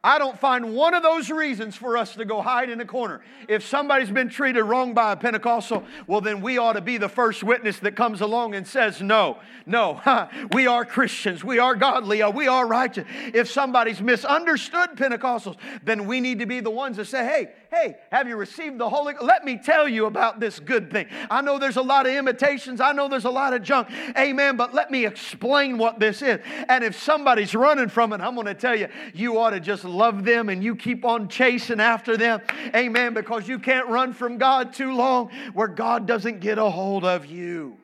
I 0.02 0.18
don't 0.18 0.38
find 0.38 0.74
one 0.74 0.94
of 0.94 1.02
those 1.02 1.30
reasons 1.30 1.76
for 1.76 1.98
us 1.98 2.14
to 2.14 2.24
go 2.24 2.40
hide 2.40 2.70
in 2.70 2.80
a 2.80 2.86
corner. 2.86 3.20
If 3.48 3.66
somebody's 3.66 4.10
been 4.10 4.30
treated 4.30 4.64
wrong 4.64 4.94
by 4.94 5.12
a 5.12 5.16
Pentecostal, 5.16 5.84
well, 6.06 6.22
then 6.22 6.40
we 6.40 6.56
ought 6.56 6.72
to 6.72 6.80
be 6.80 6.96
the 6.96 7.08
first 7.08 7.44
witness 7.44 7.78
that 7.80 7.96
comes 7.96 8.22
along 8.22 8.54
and 8.54 8.66
says, 8.66 9.02
No, 9.02 9.38
no, 9.66 10.00
we 10.54 10.66
are 10.66 10.86
Christians, 10.86 11.44
we 11.44 11.58
are 11.58 11.74
godly, 11.74 12.22
uh, 12.22 12.30
we 12.30 12.48
are 12.48 12.66
righteous. 12.66 13.06
If 13.34 13.50
somebody's 13.50 14.00
misunderstood 14.00 14.90
Pentecostals, 14.96 15.56
then 15.84 16.06
we 16.06 16.20
need 16.20 16.38
to 16.38 16.46
be 16.46 16.60
the 16.60 16.70
ones 16.70 16.96
that 16.96 17.04
say, 17.04 17.22
Hey, 17.22 17.52
hey, 17.70 17.96
have 18.10 18.28
you 18.28 18.36
received 18.36 18.78
the 18.78 18.88
Holy? 18.88 19.14
Let 19.20 19.44
me 19.44 19.56
tell 19.56 19.88
you 19.88 20.06
about 20.06 20.40
this 20.40 20.58
good 20.58 20.90
thing. 20.90 21.06
I 21.30 21.40
know 21.40 21.58
there's 21.58 21.76
a 21.76 21.82
lot 21.82 22.06
of 22.06 22.12
imitations, 22.12 22.80
I 22.80 22.92
know 22.92 23.08
there's 23.08 23.24
a 23.24 23.30
lot 23.30 23.52
of 23.52 23.62
junk, 23.62 23.88
amen, 24.16 24.56
but 24.56 24.74
let 24.74 24.90
me 24.90 25.06
explain 25.06 25.78
what 25.78 25.98
this 25.98 26.22
is. 26.22 26.40
And 26.68 26.84
if 26.84 27.00
somebody's 27.00 27.54
running 27.54 27.88
from 27.88 28.12
it, 28.12 28.20
I'm 28.20 28.34
going 28.34 28.46
to 28.46 28.54
tell 28.54 28.76
you, 28.76 28.88
you 29.14 29.38
ought 29.38 29.50
to 29.50 29.60
just 29.60 29.84
love 29.84 30.24
them 30.24 30.48
and 30.48 30.62
you 30.62 30.76
keep 30.76 31.04
on 31.04 31.28
chasing 31.28 31.80
after 31.80 32.16
them. 32.16 32.40
Amen. 32.74 33.14
Because 33.14 33.48
you 33.48 33.58
can't 33.58 33.88
run 33.88 34.12
from 34.12 34.38
God 34.38 34.72
too 34.72 34.94
long 34.94 35.30
where 35.52 35.68
God 35.68 36.06
doesn't 36.06 36.40
get 36.40 36.58
a 36.58 36.68
hold 36.68 37.04
of 37.04 37.26
you. 37.26 37.76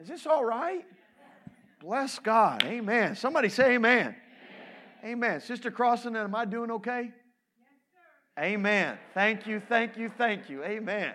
Is 0.00 0.08
this 0.08 0.26
all 0.26 0.44
right? 0.44 0.84
Bless 1.80 2.18
God. 2.18 2.64
Amen. 2.64 3.14
Somebody 3.16 3.48
say 3.48 3.74
amen. 3.74 4.14
Amen. 5.02 5.12
amen. 5.12 5.40
Sister 5.40 5.70
Crossan, 5.70 6.16
am 6.16 6.34
I 6.34 6.44
doing 6.44 6.70
okay? 6.70 7.12
Amen. 8.38 8.98
Thank 9.12 9.46
you, 9.46 9.60
thank 9.60 9.96
you, 9.96 10.10
thank 10.16 10.50
you. 10.50 10.64
Amen. 10.64 11.14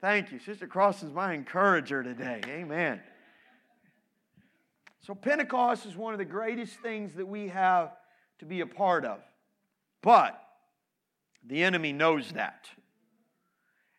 Thank 0.00 0.32
you. 0.32 0.38
Sister 0.38 0.66
Crossan's 0.66 1.12
my 1.12 1.34
encourager 1.34 2.02
today. 2.02 2.40
Amen. 2.46 3.00
So, 5.00 5.14
Pentecost 5.14 5.86
is 5.86 5.96
one 5.96 6.14
of 6.14 6.18
the 6.18 6.24
greatest 6.24 6.74
things 6.80 7.14
that 7.14 7.26
we 7.26 7.48
have 7.48 7.92
to 8.38 8.44
be 8.44 8.60
a 8.60 8.66
part 8.66 9.04
of. 9.04 9.20
But 10.02 10.40
the 11.46 11.62
enemy 11.62 11.92
knows 11.92 12.32
that. 12.32 12.68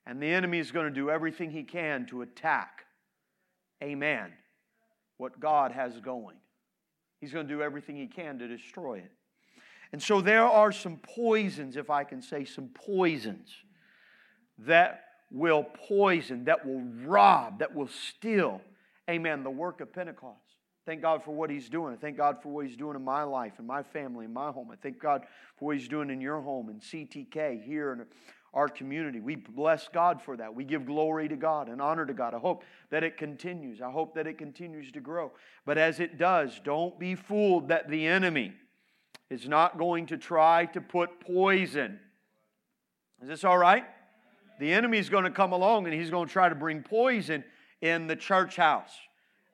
And 0.06 0.22
the 0.22 0.28
enemy 0.28 0.60
is 0.60 0.72
going 0.72 0.86
to 0.86 0.94
do 0.94 1.10
everything 1.10 1.52
he 1.52 1.64
can 1.64 2.06
to 2.08 2.22
attack, 2.22 2.86
amen, 3.84 4.32
what 5.18 5.40
God 5.40 5.72
has 5.72 6.00
going. 6.00 6.38
He's 7.20 7.34
going 7.34 7.48
to 7.48 7.54
do 7.54 7.62
everything 7.62 7.98
he 7.98 8.08
can 8.08 8.40
to 8.40 8.48
destroy 8.48 9.00
it. 9.00 9.12
And 9.92 10.02
so 10.02 10.22
there 10.22 10.44
are 10.44 10.72
some 10.72 10.98
poisons, 10.98 11.78
if 11.78 11.90
I 11.90 12.04
can 12.04 12.22
say, 12.22 12.46
some 12.46 12.70
poisons 12.70 13.50
that 14.60 15.04
will 15.32 15.64
poison, 15.64 16.46
that 16.46 16.66
will 16.66 16.82
rob, 17.06 17.60
that 17.60 17.74
will 17.74 17.88
steal, 17.88 18.62
amen, 19.10 19.44
the 19.44 19.50
work 19.50 19.82
of 19.82 19.94
Pentecost. 19.94 20.42
Thank 20.86 21.02
God 21.02 21.24
for 21.24 21.32
what 21.32 21.50
He's 21.50 21.68
doing. 21.68 21.94
I 21.94 21.98
thank 21.98 22.16
God 22.16 22.42
for 22.42 22.50
what 22.50 22.66
He's 22.66 22.78
doing 22.78 22.96
in 22.96 23.04
my 23.04 23.24
life, 23.24 23.54
in 23.60 23.68
my 23.68 23.84
family, 23.84 24.26
in 24.26 24.34
my 24.34 24.52
home. 24.52 24.70
I 24.72 24.78
thank 24.78 25.00
God 25.00 25.26
for 25.58 25.66
what 25.66 25.78
He's 25.78 25.90
doing 25.90 26.10
in 26.10 26.22
your 26.22 26.42
home, 26.42 26.70
in 26.70 26.80
CTK, 26.80 27.62
here 27.62 27.92
in 27.92 28.06
our 28.54 28.70
community. 28.70 29.20
We 29.20 29.36
bless 29.36 29.90
God 29.90 30.22
for 30.22 30.38
that. 30.38 30.56
We 30.56 30.64
give 30.64 30.86
glory 30.86 31.28
to 31.28 31.36
God 31.36 31.68
and 31.68 31.82
honor 31.82 32.06
to 32.06 32.14
God. 32.14 32.34
I 32.34 32.40
hope 32.40 32.64
that 32.90 33.04
it 33.04 33.18
continues. 33.18 33.82
I 33.82 33.92
hope 33.92 34.16
that 34.16 34.28
it 34.28 34.38
continues 34.38 34.92
to 34.94 35.02
grow. 35.02 35.34
But 35.66 35.78
as 35.78 36.00
it 36.00 36.18
does, 36.18 36.60
don't 36.64 36.98
be 36.98 37.16
fooled 37.16 37.68
that 37.68 37.90
the 37.90 38.08
enemy 38.08 38.54
is 39.30 39.48
not 39.48 39.78
going 39.78 40.06
to 40.08 40.18
try 40.18 40.66
to 40.68 40.82
put 40.82 41.20
poison. 41.20 42.00
Is 43.22 43.28
this 43.28 43.44
all 43.44 43.58
right? 43.58 43.86
The 44.60 44.74
enemy 44.74 44.98
is 44.98 45.10
going 45.10 45.26
to 45.26 45.32
come 45.32 45.52
along 45.52 45.86
and 45.86 45.94
he's 45.94 46.10
going 46.10 46.28
to 46.28 46.34
try 46.34 46.50
to 46.50 46.56
bring 46.56 46.82
poison 46.82 47.44
in 47.82 48.08
the 48.08 48.16
church 48.16 48.56
house. 48.56 48.92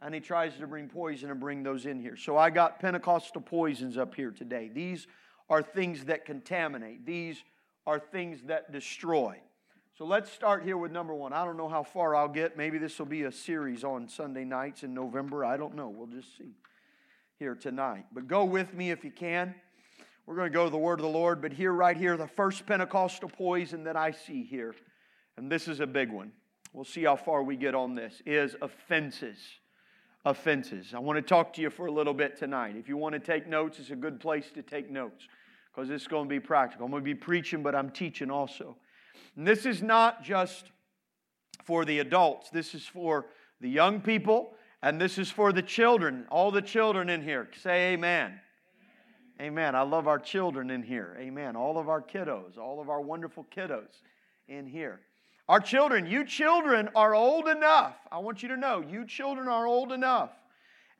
And 0.02 0.14
he 0.14 0.20
tries 0.20 0.56
to 0.58 0.68
bring 0.68 0.90
poison 0.90 1.32
and 1.32 1.40
bring 1.40 1.64
those 1.64 1.86
in 1.86 2.00
here. 2.00 2.18
So 2.18 2.38
I 2.38 2.50
got 2.50 2.80
Pentecostal 2.80 3.42
poisons 3.42 3.98
up 3.98 4.16
here 4.16 4.32
today. 4.32 4.70
These 4.74 5.08
are 5.50 5.62
things 5.62 6.06
that 6.06 6.26
contaminate. 6.26 7.06
These 7.06 7.42
are 7.88 8.00
things 8.00 8.42
that 8.48 8.72
destroy. 8.72 9.40
So 9.98 10.06
let's 10.06 10.32
start 10.32 10.64
here 10.64 10.78
with 10.78 10.92
number 10.92 11.14
one. 11.14 11.34
I 11.34 11.46
don't 11.46 11.58
know 11.58 11.70
how 11.70 11.84
far 11.84 12.16
I'll 12.16 12.28
get. 12.28 12.58
Maybe 12.58 12.78
this 12.78 13.00
will 13.00 13.06
be 13.06 13.24
a 13.24 13.32
series 13.32 13.84
on 13.84 14.08
Sunday 14.10 14.44
nights 14.44 14.84
in 14.84 14.94
November. 14.94 15.46
I 15.46 15.56
don't 15.56 15.76
know. 15.76 15.88
We'll 15.88 16.08
just 16.08 16.38
see 16.38 16.56
here 17.44 17.56
tonight. 17.56 18.06
But 18.14 18.30
go 18.30 18.46
with 18.46 18.74
me 18.74 18.90
if 18.90 19.04
you 19.04 19.12
can. 19.12 19.54
We're 20.26 20.38
going 20.38 20.50
to 20.50 20.54
go 20.54 20.64
to 20.64 20.72
the 20.72 20.78
word 20.78 21.00
of 21.00 21.04
the 21.04 21.12
Lord. 21.12 21.42
But 21.42 21.52
here, 21.52 21.74
right 21.74 21.98
here, 21.98 22.16
the 22.16 22.26
first 22.26 22.66
Pentecostal 22.66 23.28
poison 23.28 23.84
that 23.84 23.98
I 23.98 24.12
see 24.12 24.46
here, 24.46 24.74
and 25.36 25.52
this 25.52 25.68
is 25.68 25.82
a 25.82 25.86
big 25.86 26.10
one. 26.10 26.32
We'll 26.72 26.86
see 26.86 27.04
how 27.04 27.18
far 27.18 27.44
we 27.44 27.58
get 27.58 27.76
on 27.76 27.96
this, 27.96 28.22
is 28.26 28.56
offenses. 28.62 29.38
Offenses. 30.24 30.94
I 30.94 31.00
want 31.00 31.18
to 31.18 31.22
talk 31.22 31.52
to 31.56 31.62
you 31.62 31.70
for 31.70 31.88
a 31.88 31.92
little 31.92 32.14
bit 32.14 32.40
tonight. 32.40 32.78
If 32.78 32.88
you 32.88 32.96
want 32.96 33.12
to 33.12 33.20
take 33.20 33.46
notes, 33.46 33.78
it's 33.78 33.90
a 33.90 33.98
good 33.98 34.22
place 34.22 34.46
to 34.56 34.62
take 34.62 34.90
notes 34.90 35.28
because 35.76 35.90
it's 35.90 36.08
going 36.08 36.24
to 36.24 36.30
be 36.30 36.40
practical. 36.40 36.86
I'm 36.86 36.92
going 36.92 37.04
to 37.04 37.06
be 37.06 37.14
preaching, 37.14 37.62
but 37.62 37.76
I'm 37.76 37.90
teaching 37.90 38.32
also. 38.32 38.78
And 39.36 39.46
this 39.46 39.66
is 39.66 39.84
not 39.84 40.24
just 40.24 40.72
for 41.66 41.84
the 41.84 42.00
adults, 42.00 42.52
this 42.52 42.74
is 42.74 42.86
for 42.86 43.26
the 43.60 43.70
young 43.70 44.00
people, 44.00 44.54
and 44.84 45.00
this 45.00 45.18
is 45.18 45.32
for 45.32 45.54
the 45.54 45.62
children. 45.62 46.26
All 46.30 46.52
the 46.52 46.62
children 46.62 47.10
in 47.10 47.24
here, 47.24 47.50
say 47.62 47.94
amen. 47.94 48.40
Amen. 49.42 49.76
I 49.76 49.82
love 49.82 50.08
our 50.08 50.20
children 50.20 50.70
in 50.70 50.84
here. 50.84 51.18
Amen. 51.20 51.56
All 51.56 51.80
of 51.80 51.90
our 51.90 52.02
kiddos, 52.02 52.58
all 52.58 52.82
of 52.82 52.90
our 52.90 53.02
wonderful 53.02 53.48
kiddos 53.56 54.02
in 54.48 54.68
here. 54.68 55.00
Our 55.48 55.60
children, 55.60 56.06
you 56.06 56.26
children 56.26 56.90
are 56.96 57.16
old 57.16 57.48
enough. 57.48 57.96
I 58.12 58.20
want 58.20 58.44
you 58.44 58.50
to 58.50 58.58
know, 58.58 58.84
you 58.88 59.06
children 59.08 59.48
are 59.48 59.66
old 59.66 59.92
enough. 59.92 60.32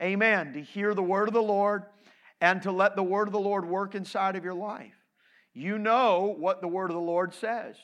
Amen. 0.02 0.54
To 0.54 0.62
hear 0.62 0.94
the 0.94 1.04
word 1.04 1.28
of 1.28 1.34
the 1.34 1.44
Lord 1.44 1.84
and 2.42 2.62
to 2.64 2.72
let 2.72 2.96
the 2.96 3.04
word 3.04 3.28
of 3.28 3.34
the 3.34 3.40
Lord 3.40 3.66
work 3.66 3.96
inside 3.96 4.36
of 4.36 4.44
your 4.44 4.54
life. 4.54 4.96
You 5.54 5.78
know 5.78 6.36
what 6.40 6.62
the 6.62 6.68
word 6.68 6.90
of 6.90 6.96
the 6.96 7.02
Lord 7.02 7.34
says. 7.34 7.76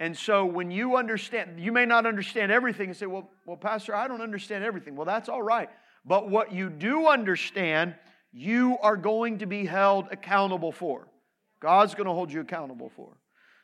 And 0.00 0.16
so 0.16 0.44
when 0.46 0.70
you 0.70 0.96
understand, 0.96 1.58
you 1.58 1.72
may 1.72 1.84
not 1.84 2.06
understand 2.06 2.52
everything 2.52 2.88
and 2.88 2.96
say, 2.96 3.06
well, 3.06 3.28
well, 3.46 3.56
Pastor, 3.56 3.94
I 3.94 4.06
don't 4.06 4.22
understand 4.22 4.62
everything. 4.62 4.94
Well, 4.94 5.06
that's 5.06 5.28
all 5.28 5.42
right. 5.42 5.68
But 6.04 6.30
what 6.30 6.52
you 6.52 6.70
do 6.70 7.08
understand, 7.08 7.94
you 8.32 8.78
are 8.80 8.96
going 8.96 9.38
to 9.38 9.46
be 9.46 9.66
held 9.66 10.06
accountable 10.12 10.70
for. 10.70 11.08
God's 11.60 11.94
going 11.94 12.06
to 12.06 12.12
hold 12.12 12.32
you 12.32 12.40
accountable 12.40 12.90
for. 12.94 13.16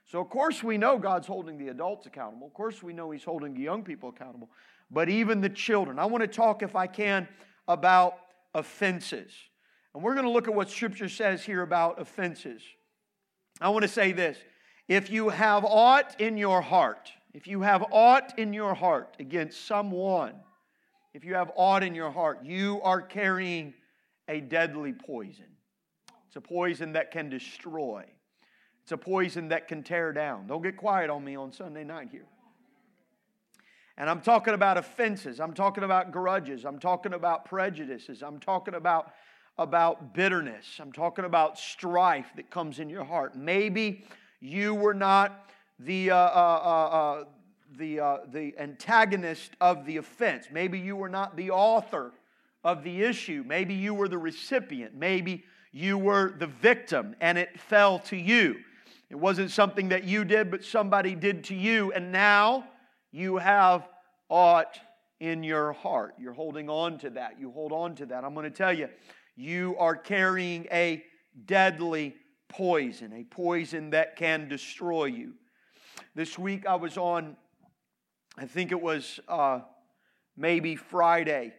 So, 0.07 0.21
of 0.21 0.29
course, 0.29 0.63
we 0.63 0.77
know 0.77 0.99
God's 0.99 1.27
holding 1.27 1.57
the 1.57 1.69
adults 1.69 2.07
accountable. 2.07 2.47
Of 2.47 2.53
course, 2.53 2.83
we 2.83 2.93
know 2.93 3.11
He's 3.11 3.25
holding 3.25 3.55
the 3.55 3.61
young 3.61 3.83
people 3.83 4.11
accountable. 4.11 4.51
But 4.91 5.09
even 5.09 5.41
the 5.41 5.49
children. 5.49 5.99
I 5.99 6.07
want 6.07 6.23
to 6.23 6.29
talk, 6.29 6.63
if 6.63 6.77
I 6.77 6.87
can, 6.87 7.27
about 7.69 8.19
offenses. 8.55 9.33
And 9.95 10.03
we're 10.03 10.15
going 10.15 10.27
to 10.27 10.31
look 10.31 10.49
at 10.49 10.55
what 10.55 10.69
Scripture 10.69 11.09
says 11.09 11.43
here 11.43 11.63
about 11.63 12.01
offenses. 12.01 12.63
I 13.61 13.69
want 13.71 13.83
to 13.83 13.89
say 13.89 14.13
this 14.13 14.37
if 14.89 15.11
you 15.11 15.29
have 15.31 15.65
aught 15.65 16.21
in 16.21 16.37
your 16.37 16.61
heart, 16.61 17.11
if 17.33 17.47
you 17.47 17.63
have 17.63 17.85
aught 17.91 18.39
in 18.39 18.53
your 18.53 18.75
heart 18.75 19.17
against 19.19 19.67
someone, 19.67 20.35
if 21.15 21.25
you 21.25 21.35
have 21.35 21.51
aught 21.57 21.83
in 21.83 21.95
your 21.95 22.11
heart, 22.11 22.45
you 22.45 22.81
are 22.83 23.01
carrying 23.01 23.75
a 24.29 24.41
deadly 24.41 24.93
poison. 24.93 25.47
It's 26.27 26.37
a 26.37 26.41
poison 26.41 26.93
that 26.93 27.11
can 27.11 27.29
destroy, 27.29 28.05
it's 28.83 28.93
a 28.93 28.99
poison 28.99 29.49
that 29.49 29.69
can 29.69 29.83
tear 29.83 30.13
down. 30.13 30.47
Don't 30.47 30.63
get 30.63 30.77
quiet 30.77 31.09
on 31.09 31.25
me 31.25 31.37
on 31.37 31.53
Sunday 31.53 31.85
night 31.85 32.09
here. 32.11 32.27
And 33.97 34.11
I'm 34.11 34.21
talking 34.21 34.55
about 34.55 34.77
offenses. 34.77 35.39
I'm 35.39 35.55
talking 35.55 35.85
about 35.85 36.11
grudges. 36.11 36.65
I'm 36.65 36.81
talking 36.81 37.15
about 37.15 37.45
prejudices. 37.45 38.23
I'm 38.23 38.41
talking 38.41 38.75
about 38.75 39.13
about 39.57 40.15
bitterness. 40.15 40.67
I'm 40.81 40.91
talking 40.91 41.25
about 41.25 41.57
strife 41.57 42.27
that 42.35 42.51
comes 42.51 42.81
in 42.81 42.91
your 42.91 43.05
heart. 43.05 43.37
Maybe 43.37 44.05
you 44.45 44.75
were 44.75 44.95
not 44.95 45.51
the, 45.79 46.11
uh, 46.11 46.17
uh, 46.17 46.61
uh, 46.65 46.97
uh 46.97 47.25
the, 47.77 47.99
uh, 47.99 48.19
the 48.31 48.55
antagonist 48.59 49.53
of 49.61 49.85
the 49.85 49.97
offense. 49.97 50.47
Maybe 50.53 50.79
you 50.79 50.95
were 50.95 51.09
not 51.09 51.37
the 51.37 51.51
author 51.51 52.13
of 52.63 52.85
the 52.85 53.03
issue. 53.03 53.43
Maybe 53.45 53.75
you 53.75 53.95
were 53.95 54.07
the 54.07 54.19
recipient. 54.19 54.95
Maybe 54.95 55.45
you 55.73 55.99
were 55.99 56.35
the 56.39 56.47
victim 56.47 57.17
and 57.21 57.37
it 57.37 57.59
fell 57.59 57.99
to 58.01 58.17
you. 58.17 58.57
It 59.11 59.17
wasn't 59.17 59.51
something 59.51 59.89
that 59.89 60.05
you 60.05 60.25
did, 60.25 60.51
but 60.51 60.63
somebody 60.63 61.15
did 61.15 61.45
to 61.45 61.55
you, 61.55 61.93
and 61.93 62.11
now 62.13 62.65
you 63.13 63.37
have 63.37 63.89
aught 64.29 64.79
in 65.21 65.43
your 65.43 65.73
heart. 65.73 66.15
You're 66.19 66.33
holding 66.33 66.69
on 66.69 66.99
to 66.99 67.11
that. 67.11 67.39
You 67.39 67.51
hold 67.51 67.73
on 67.73 67.95
to 67.97 68.07
that. 68.07 68.25
I'm 68.25 68.35
going 68.35 68.45
to 68.45 68.57
tell 68.57 68.73
you, 68.73 68.89
you 69.37 69.77
are 69.79 69.97
carrying 69.97 70.67
a 70.73 71.05
deadly 71.47 72.17
poison, 72.57 73.13
a 73.13 73.25
poison 73.25 73.91
that 73.91 74.15
can 74.15 74.49
destroy 74.49 75.07
you. 75.07 75.35
This 76.15 76.39
week 76.39 76.67
I 76.67 76.77
was 76.77 76.97
on, 76.97 77.37
I 78.39 78.47
think 78.47 78.71
it 78.71 78.81
was 78.81 79.19
uh, 79.27 79.61
maybe 80.37 80.77
Friday. 80.77 81.53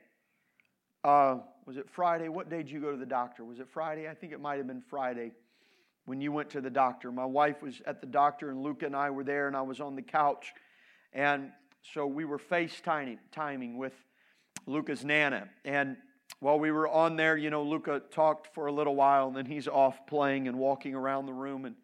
Uh, 1.03 1.39
was 1.65 1.75
it 1.75 1.89
Friday? 1.89 2.29
What 2.29 2.49
day 2.49 2.57
did 2.57 2.71
you 2.71 2.79
go 2.79 2.91
to 2.91 2.97
the 2.97 3.05
doctor? 3.05 3.43
Was 3.43 3.59
it 3.59 3.67
Friday? 3.67 4.07
I 4.07 4.13
think 4.13 4.31
it 4.31 4.39
might 4.39 4.57
have 4.57 4.67
been 4.67 4.83
Friday 4.89 5.33
when 6.05 6.21
you 6.21 6.31
went 6.31 6.49
to 6.51 6.61
the 6.61 6.69
doctor. 6.69 7.11
My 7.11 7.25
wife 7.25 7.61
was 7.61 7.81
at 7.85 7.99
the 7.99 8.07
doctor, 8.07 8.49
and 8.49 8.61
Luca 8.61 8.85
and 8.85 8.95
I 8.95 9.09
were 9.09 9.25
there, 9.25 9.47
and 9.47 9.57
I 9.57 9.63
was 9.63 9.81
on 9.81 9.97
the 9.97 10.01
couch. 10.01 10.53
And 11.11 11.51
so 11.93 12.07
we 12.07 12.23
were 12.23 12.39
FaceTiming 12.39 13.17
timing 13.33 13.77
with 13.77 13.93
Luca's 14.65 15.03
Nana. 15.03 15.49
And 15.65 15.97
while 16.39 16.59
we 16.59 16.71
were 16.71 16.87
on 16.87 17.15
there, 17.15 17.37
you 17.37 17.49
know, 17.49 17.63
Luca 17.63 18.01
talked 18.11 18.53
for 18.53 18.67
a 18.67 18.71
little 18.71 18.95
while 18.95 19.27
and 19.27 19.35
then 19.35 19.45
he's 19.45 19.67
off 19.67 20.05
playing 20.07 20.47
and 20.47 20.57
walking 20.57 20.93
around 20.93 21.25
the 21.25 21.33
room. 21.33 21.65
And 21.65 21.75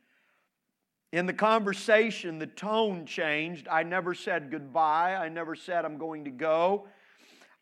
in 1.12 1.26
the 1.26 1.34
conversation, 1.34 2.40
the 2.40 2.48
tone 2.48 3.06
changed. 3.06 3.68
I 3.68 3.84
never 3.84 4.14
said 4.14 4.52
goodbye. 4.52 5.16
I 5.16 5.30
never 5.30 5.56
said 5.56 5.84
I'm 5.84 5.98
going 5.98 6.26
to 6.26 6.32
go. 6.32 6.88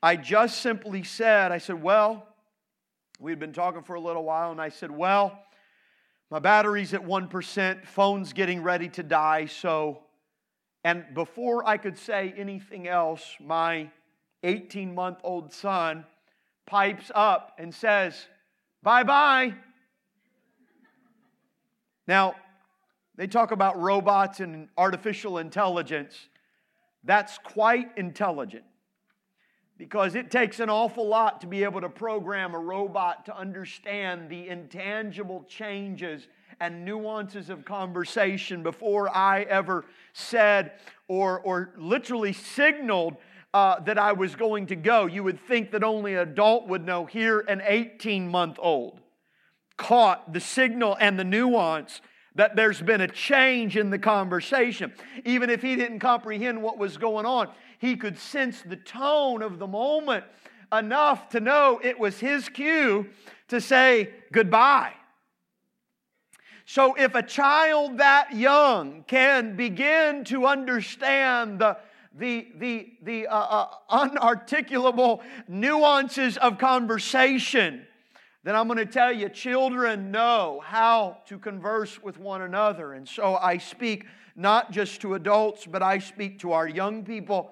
I 0.02 0.15
just 0.15 0.62
simply 0.62 1.04
said, 1.04 1.52
I 1.52 1.58
said, 1.58 1.82
well, 1.82 2.25
we'd 3.19 3.39
been 3.39 3.54
talking 3.54 3.84
for 3.84 3.95
a 3.95 3.99
little 3.99 4.23
while, 4.23 4.52
and 4.52 4.62
I 4.62 4.69
said, 4.69 4.91
well, 4.91 5.38
my 6.32 6.39
battery's 6.39 6.93
at 6.93 7.04
1%, 7.04 7.86
phone's 7.86 8.34
getting 8.34 8.63
ready 8.63 8.88
to 8.89 9.04
die, 9.04 9.47
so. 9.47 10.04
And 10.86 11.04
before 11.13 11.67
I 11.67 11.78
could 11.78 11.97
say 11.97 12.34
anything 12.38 12.88
else, 12.88 13.36
my 13.41 13.89
18 14.43 14.95
month 14.95 15.19
old 15.23 15.52
son 15.52 16.06
pipes 16.70 17.12
up 17.14 17.56
and 17.58 17.74
says, 17.74 18.28
Bye 18.82 19.04
bye. 19.04 19.54
Now, 22.08 22.36
they 23.16 23.28
talk 23.28 23.52
about 23.52 23.80
robots 23.80 24.40
and 24.40 24.70
artificial 24.78 25.40
intelligence. 25.40 26.30
That's 27.04 27.38
quite 27.40 27.98
intelligent 27.98 28.64
because 29.78 30.16
it 30.16 30.30
takes 30.30 30.60
an 30.60 30.70
awful 30.70 31.08
lot 31.08 31.42
to 31.42 31.48
be 31.48 31.64
able 31.64 31.82
to 31.82 31.90
program 31.90 32.54
a 32.54 32.60
robot 32.60 33.26
to 33.26 33.36
understand 33.38 34.30
the 34.30 34.48
intangible 34.48 35.46
changes 35.48 36.28
and 36.60 36.84
nuances 36.84 37.50
of 37.50 37.64
conversation 37.64 38.62
before 38.62 39.16
I 39.16 39.44
ever 39.44 39.86
said 40.14 40.74
or, 41.08 41.40
or 41.40 41.74
literally 41.78 42.34
signaled 42.34 43.16
uh, 43.54 43.80
that 43.82 43.98
I 43.98 44.14
was 44.14 44.36
going 44.36 44.68
to 44.68 44.76
go. 44.76 45.06
You 45.06 45.24
would 45.24 45.40
think 45.48 45.72
that 45.72 45.84
only 45.84 46.14
an 46.14 46.20
adult 46.20 46.68
would 46.68 46.86
know. 46.86 47.06
Here, 47.06 47.40
an 47.40 47.62
18 47.66 48.28
month 48.28 48.58
old 48.60 49.00
caught 49.78 50.34
the 50.34 50.42
signal 50.42 50.98
and 51.00 51.18
the 51.18 51.24
nuance 51.24 52.02
that 52.36 52.56
there's 52.56 52.82
been 52.82 53.02
a 53.02 53.08
change 53.08 53.76
in 53.76 53.90
the 53.90 53.98
conversation. 53.98 54.94
Even 55.26 55.50
if 55.50 55.62
he 55.62 55.76
didn't 55.76 56.00
comprehend 56.00 56.62
what 56.62 56.78
was 56.78 56.98
going 56.98 57.26
on, 57.26 57.50
he 57.80 57.96
could 57.96 58.18
sense 58.20 58.62
the 58.62 58.76
tone 58.76 59.42
of 59.42 59.58
the 59.58 59.68
moment 59.68 60.26
enough 60.72 61.30
to 61.30 61.40
know 61.40 61.80
it 61.84 61.98
was 61.98 62.20
his 62.20 62.50
cue 62.50 63.10
to 63.48 63.60
say 63.60 64.10
goodbye. 64.32 64.94
So, 66.66 66.94
if 66.94 67.16
a 67.16 67.24
child 67.24 67.98
that 67.98 68.36
young 68.36 69.04
can 69.08 69.56
begin 69.56 70.24
to 70.26 70.46
understand 70.46 71.58
the 71.58 71.78
the, 72.17 72.48
the, 72.58 72.93
the 73.04 73.28
uh, 73.28 73.38
uh, 73.38 73.67
unarticulable 73.89 75.22
nuances 75.48 76.38
of 76.38 76.58
conversation, 76.58 77.86
then 78.43 78.56
I'm 78.56 78.67
going 78.67 78.78
to 78.78 78.86
tell 78.86 79.12
you 79.12 79.30
children 79.30 80.12
know 80.12 80.62
how 80.65 81.17
to 81.28 81.38
converse 81.38 82.02
with 82.02 82.17
one 82.17 82.41
another. 82.41 82.93
And 82.93 83.08
so 83.08 83.36
I 83.36 83.58
speak 83.58 84.06
not 84.36 84.72
just 84.72 85.02
to 85.02 85.13
adults, 85.15 85.65
but 85.65 85.84
I 85.84 86.00
speak 86.00 86.39
to 86.39 86.54
our 86.54 86.67
young 86.67 87.04
people 87.04 87.52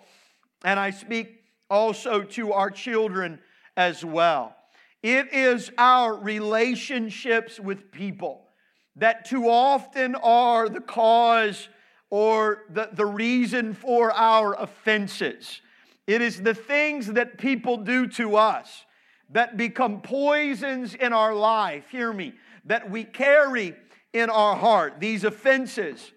and 0.64 0.80
I 0.80 0.92
speak 0.92 1.44
also 1.70 2.24
to 2.24 2.54
our 2.54 2.72
children 2.72 3.40
as 3.76 4.04
well. 4.04 4.56
It 5.04 5.34
is 5.34 5.70
our 5.78 6.16
relationships 6.16 7.60
with 7.60 7.92
people 7.92 8.48
that 8.96 9.26
too 9.26 9.48
often 9.48 10.16
are 10.16 10.68
the 10.70 10.82
cause 10.82 11.70
or 12.10 12.64
the, 12.70 12.90
the 12.94 13.06
reason 13.06 13.74
for 13.74 14.12
our 14.12 14.54
offenses. 14.54 15.62
It 16.06 16.22
is 16.22 16.42
the 16.42 16.54
things 16.54 17.08
that 17.08 17.38
people 17.38 17.78
do 17.78 18.08
to 18.08 18.38
us 18.38 18.86
that 19.32 19.58
become 19.58 20.02
poisons 20.02 20.96
in 20.96 21.12
our 21.12 21.36
life, 21.36 21.84
hear 21.90 22.14
me, 22.14 22.34
that 22.66 22.90
we 22.90 23.04
carry 23.04 23.76
in 24.14 24.30
our 24.30 24.56
heart. 24.56 25.00
These 25.00 25.26
offenses 25.26 26.12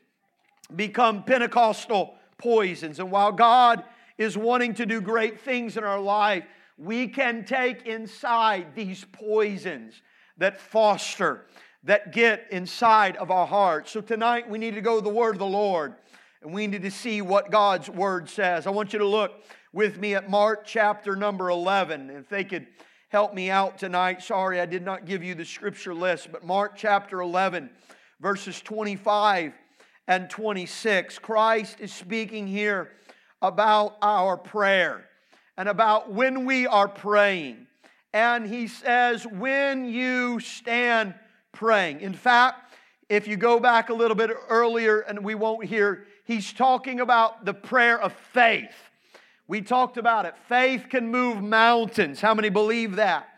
become 0.75 1.25
Pentecostal 1.25 2.15
poisons. 2.39 3.01
And 3.01 3.11
while 3.11 3.33
God 3.33 3.85
is 4.17 4.37
wanting 4.37 4.75
to 4.75 4.87
do 4.87 5.01
great 5.01 5.41
things 5.41 5.77
in 5.77 5.83
our 5.83 6.01
life, 6.01 6.45
we 6.79 7.09
can 7.09 7.45
take 7.45 7.87
inside 7.87 8.75
these 8.75 9.05
poisons 9.13 10.01
that 10.39 10.61
foster, 10.61 11.47
that 11.85 12.13
get 12.13 12.47
inside 12.51 13.17
of 13.17 13.31
our 13.31 13.47
hearts. 13.47 13.91
So 13.91 14.01
tonight 14.01 14.49
we 14.49 14.59
need 14.59 14.75
to 14.75 14.81
go 14.81 14.97
to 14.97 15.03
the 15.03 15.09
Word 15.09 15.37
of 15.37 15.39
the 15.39 15.47
Lord 15.47 15.95
and 16.43 16.53
we 16.53 16.67
need 16.67 16.83
to 16.83 16.91
see 16.91 17.23
what 17.23 17.51
God's 17.51 17.89
Word 17.89 18.29
says. 18.29 18.67
I 18.67 18.71
want 18.71 18.93
you 18.93 18.99
to 18.99 19.07
look 19.07 19.33
with 19.73 19.99
me 19.99 20.15
at 20.15 20.29
Mark 20.29 20.65
chapter 20.65 21.17
number 21.17 21.49
11. 21.49 22.11
If 22.11 22.29
they 22.29 22.45
could 22.45 22.67
help 23.11 23.35
me 23.35 23.51
out 23.51 23.77
tonight. 23.77 24.23
Sorry, 24.23 24.61
I 24.61 24.67
did 24.67 24.85
not 24.85 25.05
give 25.05 25.23
you 25.25 25.35
the 25.35 25.45
scripture 25.45 25.95
list, 25.95 26.31
but 26.31 26.45
Mark 26.45 26.77
chapter 26.77 27.21
11, 27.21 27.69
verses 28.21 28.61
25 28.63 29.53
and 30.07 30.31
26. 30.31 31.19
Christ 31.19 31.81
is 31.81 31.93
speaking 31.93 32.47
here 32.47 32.93
about 33.43 33.97
our 34.01 34.37
prayer 34.37 35.07
and 35.57 35.69
about 35.69 36.13
when 36.13 36.47
we 36.47 36.69
are 36.69 36.89
praying. 36.89 37.67
And 38.13 38.47
he 38.47 38.69
says, 38.69 39.27
when 39.27 39.87
you 39.87 40.39
stand 40.39 41.15
praying. 41.53 42.01
In 42.01 42.15
fact, 42.15 42.75
if 43.09 43.27
you 43.27 43.37
go 43.37 43.59
back 43.59 43.91
a 43.91 43.95
little 43.95 44.15
bit 44.15 44.31
earlier, 44.49 45.01
and 45.01 45.25
we 45.25 45.35
won't 45.35 45.65
hear, 45.65 46.07
he's 46.25 46.53
talking 46.53 47.01
about 47.01 47.45
the 47.45 47.55
prayer 47.55 48.01
of 48.01 48.13
faith. 48.13 48.75
We 49.49 49.63
talked 49.63 49.97
about 49.97 50.27
it. 50.27 50.35
Faith 50.49 50.87
can 50.89 51.09
move 51.09 51.43
mountains. 51.43 52.21
How 52.21 52.35
many 52.35 52.51
believe 52.51 52.97
that? 52.97 53.29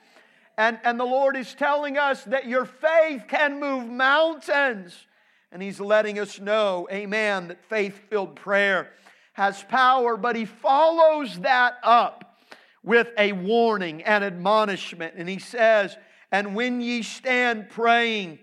And, 0.58 0.78
and 0.84 1.00
the 1.00 1.04
Lord 1.04 1.36
is 1.36 1.54
telling 1.54 1.96
us 1.96 2.22
that 2.24 2.46
your 2.46 2.66
faith 2.66 3.24
can 3.28 3.58
move 3.58 3.88
mountains. 3.88 5.06
And 5.50 5.62
He's 5.62 5.80
letting 5.80 6.18
us 6.18 6.38
know, 6.38 6.86
amen, 6.92 7.48
that 7.48 7.64
faith 7.64 7.98
filled 8.10 8.36
prayer 8.36 8.90
has 9.32 9.62
power, 9.64 10.18
but 10.18 10.36
He 10.36 10.44
follows 10.44 11.40
that 11.40 11.78
up 11.82 12.38
with 12.82 13.08
a 13.16 13.32
warning 13.32 14.02
and 14.02 14.22
admonishment. 14.22 15.14
And 15.16 15.28
He 15.28 15.38
says, 15.38 15.96
And 16.32 16.54
when 16.56 16.80
ye 16.80 17.02
stand 17.02 17.68
praying, 17.68 18.38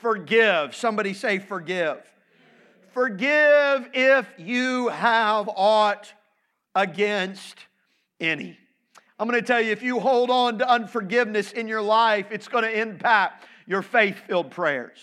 forgive. 0.00 0.76
Somebody 0.76 1.14
say, 1.14 1.38
forgive. 1.38 1.98
Forgive 2.92 3.88
if 3.94 4.26
you 4.36 4.88
have 4.88 5.48
aught 5.56 6.12
against 6.74 7.58
any. 8.20 8.58
I'm 9.18 9.28
going 9.28 9.40
to 9.40 9.46
tell 9.46 9.60
you 9.60 9.72
if 9.72 9.82
you 9.82 9.98
hold 9.98 10.30
on 10.30 10.58
to 10.58 10.68
unforgiveness 10.68 11.52
in 11.52 11.66
your 11.66 11.82
life, 11.82 12.26
it's 12.30 12.46
going 12.46 12.64
to 12.64 12.80
impact 12.80 13.46
your 13.66 13.82
faith 13.82 14.18
filled 14.26 14.50
prayers. 14.50 14.98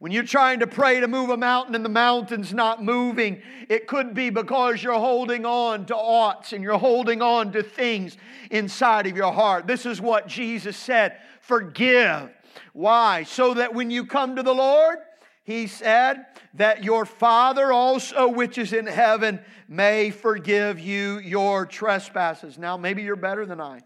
When 0.00 0.12
you're 0.12 0.22
trying 0.22 0.60
to 0.60 0.66
pray 0.66 0.98
to 1.00 1.08
move 1.08 1.28
a 1.28 1.36
mountain 1.36 1.74
and 1.74 1.84
the 1.84 1.90
mountain's 1.90 2.54
not 2.54 2.82
moving, 2.82 3.42
it 3.68 3.86
could 3.86 4.14
be 4.14 4.30
because 4.30 4.82
you're 4.82 4.94
holding 4.94 5.44
on 5.44 5.84
to 5.86 5.94
oughts 5.94 6.54
and 6.54 6.64
you're 6.64 6.78
holding 6.78 7.20
on 7.20 7.52
to 7.52 7.62
things 7.62 8.16
inside 8.50 9.06
of 9.06 9.14
your 9.14 9.30
heart. 9.30 9.66
This 9.66 9.84
is 9.84 10.00
what 10.00 10.26
Jesus 10.26 10.78
said 10.78 11.18
forgive. 11.42 12.30
Why? 12.72 13.24
So 13.24 13.52
that 13.52 13.74
when 13.74 13.90
you 13.90 14.06
come 14.06 14.36
to 14.36 14.42
the 14.42 14.54
Lord, 14.54 14.96
he 15.44 15.66
said 15.66 16.24
that 16.54 16.82
your 16.82 17.04
Father 17.04 17.70
also, 17.70 18.26
which 18.26 18.56
is 18.56 18.72
in 18.72 18.86
heaven, 18.86 19.38
may 19.68 20.10
forgive 20.10 20.80
you 20.80 21.18
your 21.18 21.66
trespasses. 21.66 22.56
Now, 22.56 22.78
maybe 22.78 23.02
you're 23.02 23.16
better 23.16 23.44
than 23.44 23.60
I. 23.60 23.82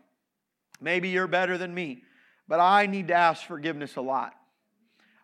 Maybe 0.81 1.09
you're 1.09 1.27
better 1.27 1.59
than 1.59 1.74
me. 1.74 2.05
But 2.46 2.61
I 2.61 2.87
need 2.87 3.09
to 3.09 3.14
ask 3.14 3.44
forgiveness 3.44 3.96
a 3.96 4.00
lot. 4.00 4.33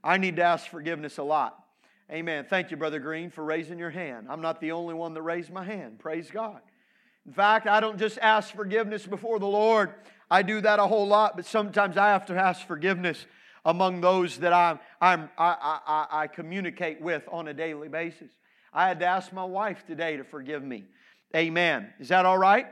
I 0.02 0.16
need 0.16 0.36
to 0.36 0.42
ask 0.42 0.66
forgiveness 0.66 1.18
a 1.18 1.22
lot. 1.22 1.62
Amen. 2.10 2.46
Thank 2.48 2.70
you, 2.70 2.76
Brother 2.76 2.98
Green, 2.98 3.30
for 3.30 3.44
raising 3.44 3.78
your 3.78 3.90
hand. 3.90 4.26
I'm 4.28 4.40
not 4.40 4.60
the 4.60 4.72
only 4.72 4.94
one 4.94 5.14
that 5.14 5.22
raised 5.22 5.52
my 5.52 5.64
hand. 5.64 5.98
Praise 5.98 6.30
God. 6.30 6.60
In 7.26 7.32
fact, 7.32 7.66
I 7.66 7.80
don't 7.80 7.98
just 7.98 8.18
ask 8.18 8.54
forgiveness 8.54 9.06
before 9.06 9.38
the 9.38 9.46
Lord, 9.46 9.94
I 10.30 10.42
do 10.42 10.60
that 10.60 10.78
a 10.78 10.86
whole 10.86 11.06
lot, 11.06 11.36
but 11.36 11.44
sometimes 11.44 11.96
I 11.96 12.08
have 12.08 12.26
to 12.26 12.34
ask 12.34 12.66
forgiveness 12.66 13.26
among 13.64 14.00
those 14.00 14.38
that 14.38 14.52
I'm, 14.52 14.78
I'm, 15.00 15.28
I, 15.36 15.78
I, 15.86 16.22
I 16.22 16.26
communicate 16.28 17.00
with 17.00 17.22
on 17.30 17.48
a 17.48 17.54
daily 17.54 17.88
basis. 17.88 18.30
I 18.72 18.88
had 18.88 19.00
to 19.00 19.06
ask 19.06 19.32
my 19.32 19.44
wife 19.44 19.84
today 19.86 20.16
to 20.16 20.24
forgive 20.24 20.62
me. 20.62 20.84
Amen. 21.34 21.92
Is 21.98 22.08
that 22.08 22.26
all 22.26 22.38
right? 22.38 22.66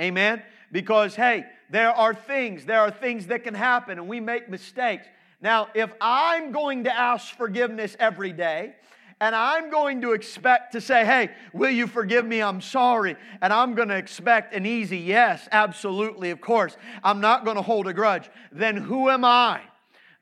Amen. 0.00 0.42
Because, 0.72 1.14
hey, 1.14 1.44
there 1.70 1.90
are 1.90 2.14
things, 2.14 2.64
there 2.64 2.80
are 2.80 2.90
things 2.90 3.28
that 3.28 3.44
can 3.44 3.54
happen 3.54 3.98
and 3.98 4.08
we 4.08 4.20
make 4.20 4.48
mistakes. 4.48 5.06
Now, 5.44 5.68
if 5.74 5.92
I'm 6.00 6.52
going 6.52 6.84
to 6.84 6.92
ask 6.92 7.36
forgiveness 7.36 7.94
every 8.00 8.32
day, 8.32 8.76
and 9.20 9.36
I'm 9.36 9.70
going 9.70 10.00
to 10.00 10.12
expect 10.12 10.72
to 10.72 10.80
say, 10.80 11.04
Hey, 11.04 11.32
will 11.52 11.70
you 11.70 11.86
forgive 11.86 12.24
me? 12.24 12.40
I'm 12.40 12.62
sorry. 12.62 13.14
And 13.42 13.52
I'm 13.52 13.74
going 13.74 13.88
to 13.88 13.96
expect 13.96 14.54
an 14.54 14.64
easy 14.64 14.96
yes, 14.96 15.46
absolutely, 15.52 16.30
of 16.30 16.40
course. 16.40 16.78
I'm 17.02 17.20
not 17.20 17.44
going 17.44 17.56
to 17.56 17.62
hold 17.62 17.86
a 17.86 17.92
grudge. 17.92 18.30
Then 18.52 18.78
who 18.78 19.10
am 19.10 19.22
I 19.22 19.60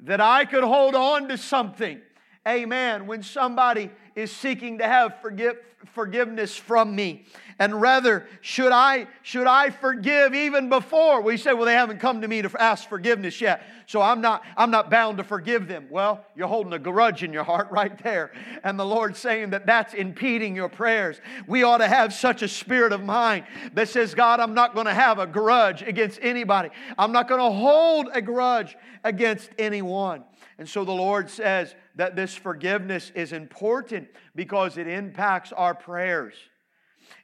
that 0.00 0.20
I 0.20 0.44
could 0.44 0.64
hold 0.64 0.96
on 0.96 1.28
to 1.28 1.38
something. 1.38 2.00
Amen. 2.46 3.06
When 3.06 3.22
somebody 3.22 3.90
is 4.14 4.35
seeking 4.35 4.79
to 4.79 4.87
have 4.87 5.20
forgive, 5.20 5.57
forgiveness 5.94 6.57
from 6.57 6.94
me. 6.94 7.25
And 7.59 7.81
rather, 7.81 8.27
should 8.40 8.72
I, 8.72 9.07
should 9.22 9.46
I 9.46 9.70
forgive 9.70 10.35
even 10.35 10.68
before? 10.68 11.20
We 11.20 11.37
say, 11.37 11.53
well, 11.53 11.66
they 11.66 11.75
haven't 11.75 11.98
come 11.98 12.20
to 12.22 12.29
me 12.29 12.42
to 12.42 12.51
ask 12.61 12.88
forgiveness 12.88 13.40
yet, 13.40 13.62
so 13.87 14.01
I'm 14.01 14.20
not, 14.20 14.42
I'm 14.57 14.70
not 14.70 14.90
bound 14.90 15.18
to 15.18 15.25
forgive 15.25 15.68
them. 15.68 15.87
Well, 15.90 16.25
you're 16.35 16.48
holding 16.48 16.72
a 16.72 16.79
grudge 16.79 17.22
in 17.22 17.33
your 17.33 17.44
heart 17.44 17.68
right 17.70 17.96
there. 18.03 18.33
And 18.64 18.79
the 18.79 18.87
Lord's 18.87 19.18
saying 19.18 19.51
that 19.51 19.66
that's 19.66 19.94
impeding 19.94 20.57
your 20.57 20.68
prayers. 20.68 21.20
We 21.46 21.62
ought 21.62 21.79
to 21.79 21.88
have 21.88 22.12
such 22.12 22.42
a 22.42 22.48
spirit 22.48 22.92
of 22.92 23.03
mind 23.03 23.44
that 23.75 23.88
says, 23.88 24.14
God, 24.14 24.40
I'm 24.40 24.55
not 24.55 24.75
going 24.75 24.87
to 24.87 24.94
have 24.94 25.18
a 25.18 25.27
grudge 25.27 25.83
against 25.83 26.18
anybody. 26.22 26.70
I'm 26.98 27.12
not 27.12 27.29
going 27.29 27.40
to 27.40 27.57
hold 27.57 28.09
a 28.12 28.22
grudge 28.22 28.77
against 29.05 29.51
anyone. 29.59 30.25
And 30.62 30.68
so 30.68 30.85
the 30.85 30.92
Lord 30.92 31.29
says 31.29 31.75
that 31.96 32.14
this 32.14 32.37
forgiveness 32.37 33.11
is 33.16 33.33
important 33.33 34.07
because 34.37 34.79
it 34.79 34.87
impacts 34.87 35.51
our 35.51 35.75
prayers. 35.75 36.35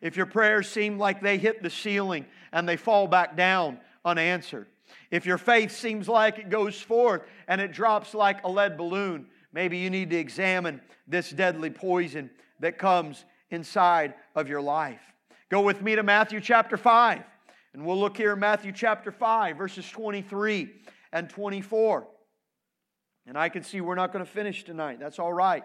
If 0.01 0.17
your 0.17 0.27
prayers 0.27 0.69
seem 0.69 0.99
like 0.99 1.23
they 1.23 1.39
hit 1.39 1.63
the 1.63 1.71
ceiling 1.71 2.27
and 2.51 2.69
they 2.69 2.77
fall 2.77 3.07
back 3.07 3.37
down 3.37 3.79
unanswered, 4.05 4.67
if 5.13 5.25
your 5.25 5.39
faith 5.39 5.71
seems 5.71 6.09
like 6.09 6.41
it 6.41 6.51
goes 6.51 6.81
forth 6.81 7.23
and 7.47 7.61
it 7.61 7.71
drops 7.71 8.13
like 8.13 8.43
a 8.43 8.49
lead 8.49 8.77
balloon, 8.77 9.29
maybe 9.53 9.79
you 9.79 9.89
need 9.89 10.11
to 10.11 10.17
examine 10.17 10.81
this 11.07 11.31
deadly 11.31 11.71
poison 11.71 12.31
that 12.59 12.77
comes 12.77 13.25
inside 13.51 14.15
of 14.35 14.49
your 14.49 14.63
life. 14.63 15.13
Go 15.49 15.61
with 15.61 15.81
me 15.81 15.95
to 15.95 16.03
Matthew 16.03 16.41
chapter 16.41 16.77
5, 16.77 17.23
and 17.75 17.87
we'll 17.87 18.01
look 18.01 18.17
here 18.17 18.33
in 18.33 18.41
Matthew 18.41 18.73
chapter 18.73 19.13
5, 19.13 19.57
verses 19.57 19.89
23 19.89 20.71
and 21.13 21.31
24. 21.31 22.09
And 23.29 23.37
I 23.37 23.51
can 23.51 23.63
see 23.63 23.83
we're 23.83 23.95
not 23.95 24.11
going 24.11 24.25
to 24.25 24.31
finish 24.31 24.65
tonight. 24.65 24.99
That's 24.99 25.19
all 25.19 25.35
right. 25.35 25.63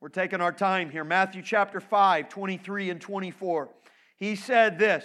We're 0.00 0.08
taking 0.08 0.40
our 0.40 0.52
time 0.52 0.88
here. 0.88 1.04
Matthew 1.04 1.42
chapter 1.42 1.80
5, 1.80 2.30
23 2.30 2.88
and 2.88 2.98
24. 2.98 3.68
He 4.16 4.36
said 4.36 4.78
this 4.78 5.04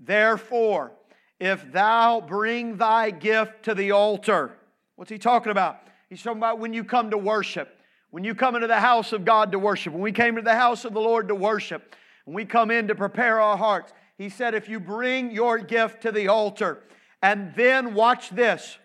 Therefore, 0.00 0.92
if 1.38 1.70
thou 1.70 2.22
bring 2.22 2.78
thy 2.78 3.10
gift 3.10 3.64
to 3.64 3.74
the 3.74 3.90
altar, 3.90 4.56
what's 4.96 5.10
he 5.10 5.18
talking 5.18 5.52
about? 5.52 5.78
He's 6.08 6.22
talking 6.22 6.38
about 6.38 6.58
when 6.58 6.72
you 6.72 6.82
come 6.82 7.10
to 7.10 7.18
worship, 7.18 7.78
when 8.10 8.24
you 8.24 8.34
come 8.34 8.54
into 8.54 8.66
the 8.66 8.80
house 8.80 9.12
of 9.12 9.26
God 9.26 9.52
to 9.52 9.58
worship, 9.58 9.92
when 9.92 10.02
we 10.02 10.12
came 10.12 10.36
to 10.36 10.42
the 10.42 10.54
house 10.54 10.86
of 10.86 10.94
the 10.94 11.00
Lord 11.00 11.28
to 11.28 11.34
worship, 11.34 11.94
when 12.24 12.34
we 12.34 12.46
come 12.46 12.70
in 12.70 12.88
to 12.88 12.94
prepare 12.94 13.42
our 13.42 13.58
hearts. 13.58 13.92
He 14.16 14.30
said, 14.30 14.54
if 14.54 14.70
you 14.70 14.80
bring 14.80 15.32
your 15.32 15.58
gift 15.58 16.00
to 16.02 16.12
the 16.12 16.28
altar, 16.28 16.82
and 17.20 17.54
then 17.54 17.92
watch 17.92 18.30
this, 18.30 18.78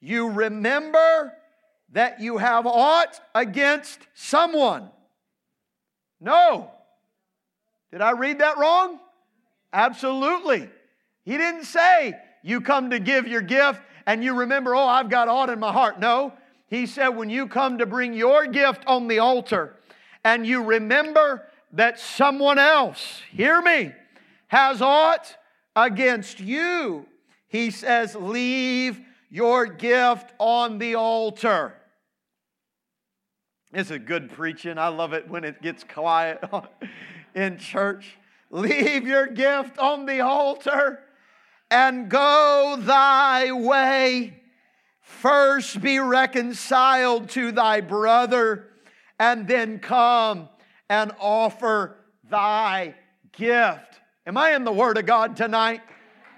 you 0.00 0.30
remember 0.30 1.34
that 1.92 2.20
you 2.20 2.38
have 2.38 2.66
aught 2.66 3.20
against 3.34 4.00
someone. 4.14 4.90
No. 6.20 6.70
Did 7.90 8.00
I 8.00 8.12
read 8.12 8.40
that 8.40 8.58
wrong? 8.58 8.98
Absolutely. 9.72 10.68
He 11.24 11.36
didn't 11.36 11.64
say 11.64 12.14
you 12.42 12.60
come 12.60 12.90
to 12.90 12.98
give 12.98 13.26
your 13.26 13.40
gift 13.40 13.80
and 14.06 14.22
you 14.22 14.34
remember, 14.34 14.74
oh, 14.74 14.86
I've 14.86 15.10
got 15.10 15.28
aught 15.28 15.50
in 15.50 15.58
my 15.58 15.72
heart. 15.72 15.98
No, 15.98 16.32
he 16.68 16.86
said, 16.86 17.08
when 17.08 17.30
you 17.30 17.48
come 17.48 17.78
to 17.78 17.86
bring 17.86 18.12
your 18.12 18.46
gift 18.46 18.82
on 18.86 19.08
the 19.08 19.18
altar 19.18 19.76
and 20.24 20.46
you 20.46 20.64
remember 20.64 21.46
that 21.72 21.98
someone 22.00 22.58
else, 22.58 23.20
hear 23.30 23.60
me, 23.60 23.92
has 24.48 24.80
aught 24.80 25.36
against 25.74 26.40
you, 26.40 27.06
he 27.48 27.70
says, 27.70 28.14
leave 28.14 29.00
your 29.30 29.66
gift 29.66 30.32
on 30.38 30.78
the 30.78 30.94
altar. 30.94 31.74
It's 33.72 33.90
a 33.90 33.98
good 33.98 34.30
preaching. 34.30 34.78
I 34.78 34.88
love 34.88 35.12
it 35.12 35.28
when 35.28 35.44
it 35.44 35.60
gets 35.60 35.84
quiet 35.84 36.42
in 37.34 37.58
church. 37.58 38.16
Leave 38.50 39.06
your 39.06 39.26
gift 39.26 39.78
on 39.78 40.06
the 40.06 40.20
altar 40.20 41.00
and 41.70 42.08
go 42.08 42.76
thy 42.78 43.52
way. 43.52 44.40
First 45.00 45.80
be 45.80 45.98
reconciled 45.98 47.28
to 47.30 47.52
thy 47.52 47.80
brother, 47.80 48.68
and 49.18 49.46
then 49.46 49.78
come 49.78 50.48
and 50.88 51.12
offer 51.20 51.96
thy 52.28 52.94
gift. 53.32 54.00
Am 54.26 54.36
I 54.36 54.54
in 54.54 54.64
the 54.64 54.72
Word 54.72 54.98
of 54.98 55.06
God 55.06 55.36
tonight? 55.36 55.80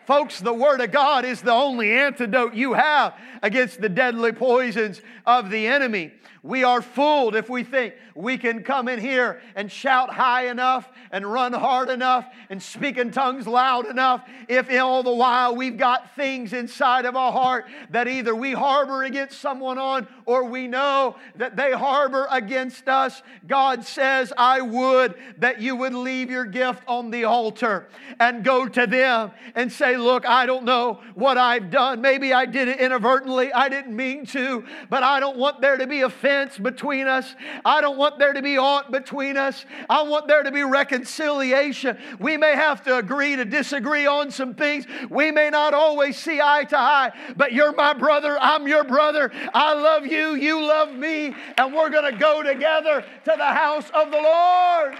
Folks, 0.08 0.40
the 0.40 0.54
Word 0.54 0.80
of 0.80 0.90
God 0.90 1.26
is 1.26 1.42
the 1.42 1.52
only 1.52 1.90
antidote 1.90 2.54
you 2.54 2.72
have 2.72 3.14
against 3.42 3.78
the 3.78 3.90
deadly 3.90 4.32
poisons 4.32 5.02
of 5.26 5.50
the 5.50 5.66
enemy. 5.66 6.14
We 6.42 6.62
are 6.62 6.80
fooled 6.80 7.34
if 7.34 7.48
we 7.48 7.64
think 7.64 7.94
we 8.14 8.38
can 8.38 8.62
come 8.62 8.88
in 8.88 9.00
here 9.00 9.40
and 9.56 9.70
shout 9.70 10.10
high 10.10 10.48
enough 10.48 10.88
and 11.10 11.30
run 11.30 11.52
hard 11.52 11.88
enough 11.88 12.26
and 12.48 12.62
speak 12.62 12.96
in 12.96 13.10
tongues 13.10 13.46
loud 13.46 13.86
enough 13.86 14.28
if 14.48 14.70
all 14.78 15.02
the 15.02 15.12
while 15.12 15.56
we've 15.56 15.76
got 15.76 16.14
things 16.14 16.52
inside 16.52 17.06
of 17.06 17.16
our 17.16 17.32
heart 17.32 17.66
that 17.90 18.06
either 18.06 18.34
we 18.34 18.52
harbor 18.52 19.02
against 19.02 19.40
someone 19.40 19.78
on 19.78 20.06
or 20.26 20.44
we 20.44 20.68
know 20.68 21.16
that 21.36 21.56
they 21.56 21.72
harbor 21.72 22.28
against 22.30 22.88
us. 22.88 23.22
God 23.46 23.84
says, 23.84 24.32
I 24.36 24.60
would 24.60 25.14
that 25.38 25.60
you 25.60 25.74
would 25.76 25.94
leave 25.94 26.30
your 26.30 26.44
gift 26.44 26.82
on 26.86 27.10
the 27.10 27.24
altar 27.24 27.88
and 28.20 28.44
go 28.44 28.68
to 28.68 28.86
them 28.86 29.32
and 29.54 29.72
say, 29.72 29.96
Look, 29.96 30.26
I 30.26 30.46
don't 30.46 30.64
know 30.64 31.00
what 31.14 31.36
I've 31.36 31.70
done. 31.70 32.00
Maybe 32.00 32.32
I 32.32 32.46
did 32.46 32.68
it 32.68 32.78
inadvertently. 32.78 33.52
I 33.52 33.68
didn't 33.68 33.94
mean 33.94 34.26
to, 34.26 34.64
but 34.88 35.02
I 35.02 35.18
don't 35.20 35.36
want 35.36 35.60
there 35.60 35.76
to 35.76 35.86
be 35.86 36.02
offense 36.02 36.27
between 36.58 37.06
us. 37.06 37.34
I 37.64 37.80
don't 37.80 37.96
want 37.96 38.18
there 38.18 38.32
to 38.32 38.42
be 38.42 38.58
aught 38.58 38.90
between 38.90 39.36
us. 39.36 39.64
I 39.88 40.02
want 40.02 40.28
there 40.28 40.42
to 40.42 40.52
be 40.52 40.62
reconciliation. 40.62 41.98
We 42.18 42.36
may 42.36 42.54
have 42.54 42.82
to 42.84 42.98
agree 42.98 43.36
to 43.36 43.44
disagree 43.44 44.06
on 44.06 44.30
some 44.30 44.54
things. 44.54 44.86
We 45.10 45.30
may 45.30 45.50
not 45.50 45.74
always 45.74 46.16
see 46.16 46.40
eye 46.40 46.64
to 46.64 46.78
eye, 46.78 47.12
but 47.36 47.52
you're 47.52 47.74
my 47.74 47.94
brother. 47.94 48.38
I'm 48.40 48.68
your 48.68 48.84
brother. 48.84 49.30
I 49.54 49.74
love 49.74 50.06
you. 50.06 50.34
You 50.34 50.62
love 50.62 50.94
me. 50.94 51.34
And 51.56 51.74
we're 51.74 51.90
going 51.90 52.12
to 52.12 52.18
go 52.18 52.42
together 52.42 53.00
to 53.00 53.34
the 53.36 53.44
house 53.44 53.90
of 53.94 54.10
the 54.10 54.20
Lord. 54.20 54.96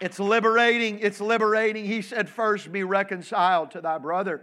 It's 0.00 0.18
liberating. 0.18 0.98
It's 1.00 1.20
liberating. 1.20 1.84
He 1.86 2.02
said, 2.02 2.28
First 2.28 2.70
be 2.70 2.84
reconciled 2.84 3.70
to 3.72 3.80
thy 3.80 3.98
brother. 3.98 4.42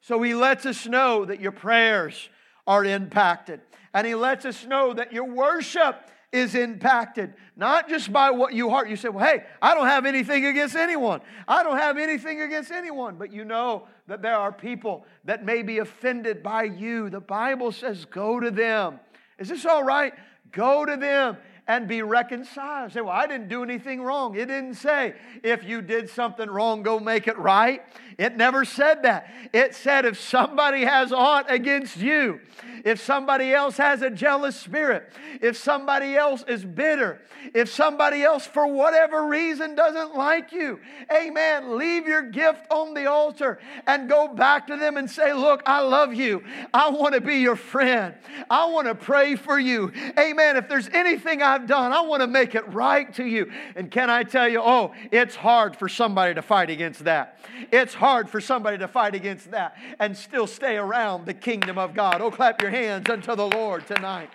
So 0.00 0.22
he 0.22 0.34
lets 0.34 0.66
us 0.66 0.86
know 0.86 1.24
that 1.24 1.40
your 1.40 1.52
prayers 1.52 2.28
are 2.66 2.84
impacted. 2.84 3.60
And 3.96 4.06
he 4.06 4.14
lets 4.14 4.44
us 4.44 4.66
know 4.66 4.92
that 4.92 5.10
your 5.10 5.24
worship 5.24 6.10
is 6.30 6.54
impacted, 6.54 7.32
not 7.56 7.88
just 7.88 8.12
by 8.12 8.30
what 8.30 8.52
you 8.52 8.68
heart. 8.68 8.90
You 8.90 8.96
say, 8.96 9.08
Well, 9.08 9.24
hey, 9.24 9.44
I 9.62 9.74
don't 9.74 9.86
have 9.86 10.04
anything 10.04 10.44
against 10.44 10.76
anyone. 10.76 11.22
I 11.48 11.62
don't 11.62 11.78
have 11.78 11.96
anything 11.96 12.42
against 12.42 12.70
anyone. 12.70 13.16
But 13.16 13.32
you 13.32 13.46
know 13.46 13.88
that 14.06 14.20
there 14.20 14.36
are 14.36 14.52
people 14.52 15.06
that 15.24 15.46
may 15.46 15.62
be 15.62 15.78
offended 15.78 16.42
by 16.42 16.64
you. 16.64 17.08
The 17.08 17.22
Bible 17.22 17.72
says, 17.72 18.04
Go 18.04 18.38
to 18.38 18.50
them. 18.50 19.00
Is 19.38 19.48
this 19.48 19.64
all 19.64 19.82
right? 19.82 20.12
Go 20.52 20.84
to 20.84 20.98
them 20.98 21.38
and 21.66 21.88
be 21.88 22.02
reconciled. 22.02 22.92
Say, 22.92 23.00
well, 23.00 23.12
I 23.12 23.26
didn't 23.26 23.48
do 23.48 23.62
anything 23.62 24.02
wrong. 24.02 24.36
It 24.36 24.46
didn't 24.46 24.74
say, 24.74 25.14
if 25.42 25.64
you 25.64 25.82
did 25.82 26.08
something 26.08 26.48
wrong, 26.48 26.82
go 26.82 27.00
make 27.00 27.26
it 27.26 27.36
right. 27.38 27.82
It 28.18 28.36
never 28.36 28.64
said 28.64 29.02
that. 29.02 29.30
It 29.52 29.74
said, 29.74 30.06
if 30.06 30.18
somebody 30.18 30.84
has 30.84 31.12
aught 31.12 31.50
against 31.50 31.98
you, 31.98 32.40
if 32.84 33.02
somebody 33.02 33.52
else 33.52 33.76
has 33.76 34.00
a 34.00 34.10
jealous 34.10 34.58
spirit, 34.58 35.12
if 35.42 35.56
somebody 35.56 36.16
else 36.16 36.44
is 36.48 36.64
bitter, 36.64 37.20
if 37.52 37.68
somebody 37.68 38.22
else, 38.22 38.46
for 38.46 38.66
whatever 38.66 39.26
reason, 39.26 39.74
doesn't 39.74 40.16
like 40.16 40.52
you, 40.52 40.80
amen, 41.12 41.76
leave 41.76 42.06
your 42.06 42.22
gift 42.22 42.64
on 42.70 42.94
the 42.94 43.06
altar 43.06 43.58
and 43.86 44.08
go 44.08 44.28
back 44.28 44.66
to 44.68 44.76
them 44.76 44.96
and 44.96 45.10
say, 45.10 45.32
Look, 45.32 45.62
I 45.66 45.80
love 45.80 46.14
you. 46.14 46.42
I 46.72 46.90
want 46.90 47.14
to 47.14 47.20
be 47.20 47.36
your 47.36 47.56
friend. 47.56 48.14
I 48.48 48.66
want 48.66 48.86
to 48.86 48.94
pray 48.94 49.36
for 49.36 49.58
you. 49.58 49.92
Amen. 50.18 50.56
If 50.56 50.68
there's 50.68 50.88
anything 50.88 51.42
I've 51.42 51.66
done, 51.66 51.92
I 51.92 52.00
want 52.00 52.22
to 52.22 52.26
make 52.26 52.54
it 52.54 52.66
right 52.72 53.12
to 53.14 53.24
you. 53.24 53.50
And 53.74 53.90
can 53.90 54.10
I 54.10 54.22
tell 54.22 54.48
you, 54.48 54.60
oh, 54.62 54.94
it's 55.12 55.36
hard 55.36 55.76
for 55.76 55.88
somebody 55.88 56.34
to 56.34 56.42
fight 56.42 56.70
against 56.70 57.04
that. 57.04 57.38
It's 57.70 57.94
hard 57.94 58.05
for 58.28 58.40
somebody 58.40 58.78
to 58.78 58.88
fight 58.88 59.14
against 59.14 59.50
that 59.50 59.76
and 59.98 60.16
still 60.16 60.46
stay 60.46 60.76
around 60.76 61.26
the 61.26 61.34
kingdom 61.34 61.78
of 61.78 61.94
God. 61.94 62.20
Oh, 62.20 62.30
clap 62.30 62.62
your 62.62 62.70
hands 62.70 63.08
unto 63.10 63.34
the 63.34 63.46
Lord 63.46 63.86
tonight. 63.86 64.30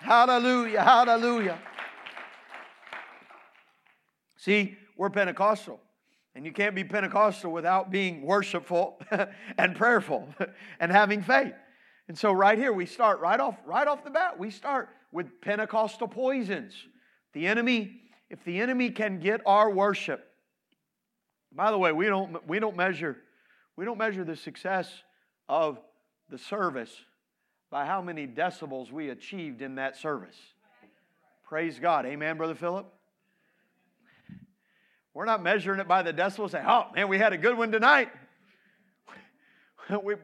Hallelujah, 0.00 0.82
hallelujah. 0.82 1.58
See, 4.36 4.76
we're 4.96 5.10
Pentecostal. 5.10 5.80
And 6.34 6.46
you 6.46 6.52
can't 6.52 6.74
be 6.74 6.84
Pentecostal 6.84 7.50
without 7.50 7.90
being 7.90 8.22
worshipful 8.22 9.00
and 9.58 9.74
prayerful 9.74 10.28
and 10.80 10.92
having 10.92 11.22
faith. 11.22 11.54
And 12.06 12.16
so 12.16 12.30
right 12.32 12.56
here 12.56 12.72
we 12.72 12.86
start 12.86 13.20
right 13.20 13.40
off 13.40 13.56
right 13.66 13.88
off 13.88 14.04
the 14.04 14.10
bat. 14.10 14.38
We 14.38 14.50
start 14.50 14.88
with 15.10 15.40
Pentecostal 15.40 16.06
poisons. 16.06 16.74
The 17.32 17.46
enemy, 17.46 18.00
if 18.30 18.44
the 18.44 18.60
enemy 18.60 18.90
can 18.90 19.18
get 19.18 19.40
our 19.46 19.70
worship. 19.70 20.24
By 21.52 21.70
the 21.70 21.78
way, 21.78 21.92
we 21.92 22.06
don't 22.06 22.46
we 22.46 22.58
don't 22.58 22.76
measure 22.76 23.16
we 23.76 23.84
don't 23.84 23.98
measure 23.98 24.24
the 24.24 24.36
success 24.36 24.90
of 25.48 25.78
the 26.28 26.38
service 26.38 26.94
by 27.70 27.86
how 27.86 28.02
many 28.02 28.26
decibels 28.26 28.90
we 28.90 29.10
achieved 29.10 29.62
in 29.62 29.76
that 29.76 29.96
service. 29.96 30.36
Praise 31.44 31.78
God. 31.78 32.04
Amen, 32.04 32.36
Brother 32.36 32.54
Philip? 32.54 32.86
We're 35.14 35.24
not 35.24 35.42
measuring 35.42 35.80
it 35.80 35.88
by 35.88 36.02
the 36.02 36.12
decibels. 36.12 36.50
Say, 36.50 36.62
oh, 36.64 36.86
man, 36.94 37.08
we 37.08 37.18
had 37.18 37.32
a 37.32 37.38
good 37.38 37.56
one 37.56 37.72
tonight. 37.72 38.10
we 40.02 40.14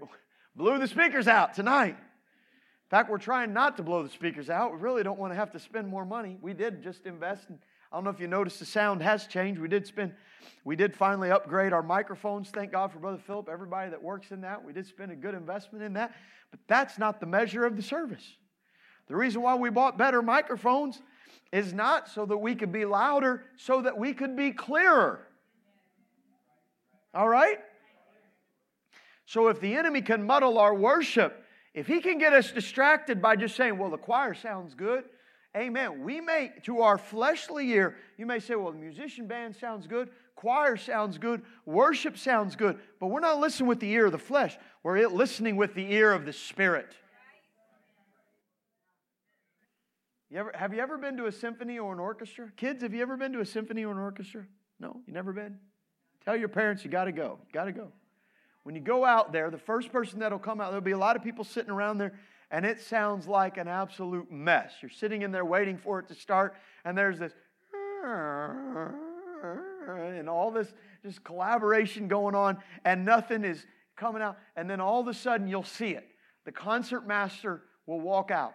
blew 0.54 0.78
the 0.78 0.86
speakers 0.86 1.26
out 1.26 1.54
tonight. 1.54 1.96
In 1.96 2.90
fact, 2.90 3.10
we're 3.10 3.18
trying 3.18 3.52
not 3.52 3.76
to 3.78 3.82
blow 3.82 4.02
the 4.02 4.10
speakers 4.10 4.50
out. 4.50 4.72
We 4.72 4.78
really 4.78 5.02
don't 5.02 5.18
want 5.18 5.32
to 5.32 5.36
have 5.36 5.50
to 5.52 5.58
spend 5.58 5.88
more 5.88 6.04
money. 6.04 6.38
We 6.40 6.52
did 6.52 6.82
just 6.82 7.06
invest 7.06 7.48
in, 7.48 7.58
I 7.94 7.96
don't 7.98 8.02
know 8.02 8.10
if 8.10 8.18
you 8.18 8.26
noticed 8.26 8.58
the 8.58 8.64
sound 8.64 9.02
has 9.02 9.28
changed. 9.28 9.60
We 9.60 9.68
did 9.68 9.86
spend, 9.86 10.14
we 10.64 10.74
did 10.74 10.96
finally 10.96 11.30
upgrade 11.30 11.72
our 11.72 11.80
microphones. 11.80 12.50
Thank 12.50 12.72
God 12.72 12.90
for 12.90 12.98
Brother 12.98 13.20
Philip, 13.24 13.48
everybody 13.48 13.88
that 13.90 14.02
works 14.02 14.32
in 14.32 14.40
that. 14.40 14.64
We 14.64 14.72
did 14.72 14.84
spend 14.88 15.12
a 15.12 15.14
good 15.14 15.32
investment 15.32 15.84
in 15.84 15.92
that. 15.92 16.12
But 16.50 16.58
that's 16.66 16.98
not 16.98 17.20
the 17.20 17.26
measure 17.26 17.64
of 17.64 17.76
the 17.76 17.82
service. 17.82 18.24
The 19.06 19.14
reason 19.14 19.42
why 19.42 19.54
we 19.54 19.70
bought 19.70 19.96
better 19.96 20.22
microphones 20.22 21.00
is 21.52 21.72
not 21.72 22.08
so 22.08 22.26
that 22.26 22.36
we 22.36 22.56
could 22.56 22.72
be 22.72 22.84
louder, 22.84 23.44
so 23.56 23.82
that 23.82 23.96
we 23.96 24.12
could 24.12 24.34
be 24.34 24.50
clearer. 24.50 25.28
All 27.14 27.28
right? 27.28 27.60
So 29.24 29.46
if 29.46 29.60
the 29.60 29.76
enemy 29.76 30.02
can 30.02 30.26
muddle 30.26 30.58
our 30.58 30.74
worship, 30.74 31.44
if 31.74 31.86
he 31.86 32.00
can 32.00 32.18
get 32.18 32.32
us 32.32 32.50
distracted 32.50 33.22
by 33.22 33.36
just 33.36 33.54
saying, 33.54 33.78
well, 33.78 33.90
the 33.90 33.98
choir 33.98 34.34
sounds 34.34 34.74
good, 34.74 35.04
amen. 35.56 36.02
We 36.02 36.20
may, 36.20 36.52
to 36.64 36.82
our 36.82 36.98
fleshly 36.98 37.70
ear, 37.70 37.96
you 38.16 38.26
may 38.26 38.38
say, 38.38 38.54
well, 38.54 38.72
the 38.72 38.78
musician 38.78 39.26
band 39.26 39.56
sounds 39.56 39.86
good, 39.86 40.10
choir 40.36 40.76
sounds 40.76 41.18
good, 41.18 41.42
worship 41.64 42.18
sounds 42.18 42.56
good, 42.56 42.78
but 43.00 43.08
we're 43.08 43.20
not 43.20 43.40
listening 43.40 43.68
with 43.68 43.80
the 43.80 43.90
ear 43.90 44.06
of 44.06 44.12
the 44.12 44.18
flesh. 44.18 44.56
We're 44.82 45.06
listening 45.06 45.56
with 45.56 45.74
the 45.74 45.92
ear 45.92 46.12
of 46.12 46.24
the 46.24 46.32
Spirit. 46.32 46.94
You 50.30 50.40
ever, 50.40 50.52
have 50.54 50.74
you 50.74 50.80
ever 50.80 50.98
been 50.98 51.16
to 51.18 51.26
a 51.26 51.32
symphony 51.32 51.78
or 51.78 51.92
an 51.92 52.00
orchestra? 52.00 52.50
Kids, 52.56 52.82
have 52.82 52.92
you 52.92 53.02
ever 53.02 53.16
been 53.16 53.32
to 53.34 53.40
a 53.40 53.46
symphony 53.46 53.84
or 53.84 53.92
an 53.92 53.98
orchestra? 53.98 54.44
No, 54.80 55.00
you 55.06 55.12
never 55.12 55.32
been? 55.32 55.58
Tell 56.24 56.36
your 56.36 56.48
parents 56.48 56.84
you 56.84 56.90
got 56.90 57.04
to 57.04 57.12
go. 57.12 57.38
You 57.46 57.52
got 57.52 57.64
to 57.64 57.72
go. 57.72 57.92
When 58.64 58.74
you 58.74 58.80
go 58.80 59.04
out 59.04 59.32
there, 59.32 59.50
the 59.50 59.58
first 59.58 59.92
person 59.92 60.18
that'll 60.18 60.38
come 60.38 60.60
out, 60.60 60.70
there'll 60.70 60.80
be 60.80 60.92
a 60.92 60.98
lot 60.98 61.16
of 61.16 61.22
people 61.22 61.44
sitting 61.44 61.70
around 61.70 61.98
there, 61.98 62.14
and 62.54 62.64
it 62.64 62.80
sounds 62.80 63.26
like 63.26 63.56
an 63.56 63.66
absolute 63.66 64.30
mess. 64.30 64.74
You're 64.80 64.88
sitting 64.88 65.22
in 65.22 65.32
there 65.32 65.44
waiting 65.44 65.76
for 65.76 65.98
it 65.98 66.06
to 66.06 66.14
start, 66.14 66.54
and 66.84 66.96
there's 66.96 67.18
this 67.18 67.32
and 70.14 70.28
all 70.28 70.52
this 70.52 70.72
just 71.02 71.24
collaboration 71.24 72.06
going 72.06 72.36
on, 72.36 72.58
and 72.84 73.04
nothing 73.04 73.42
is 73.42 73.66
coming 73.96 74.22
out. 74.22 74.38
And 74.54 74.70
then 74.70 74.80
all 74.80 75.00
of 75.00 75.08
a 75.08 75.14
sudden, 75.14 75.48
you'll 75.48 75.64
see 75.64 75.90
it. 75.90 76.06
The 76.44 76.52
concert 76.52 77.08
master 77.08 77.62
will 77.86 78.00
walk 78.00 78.30
out 78.30 78.54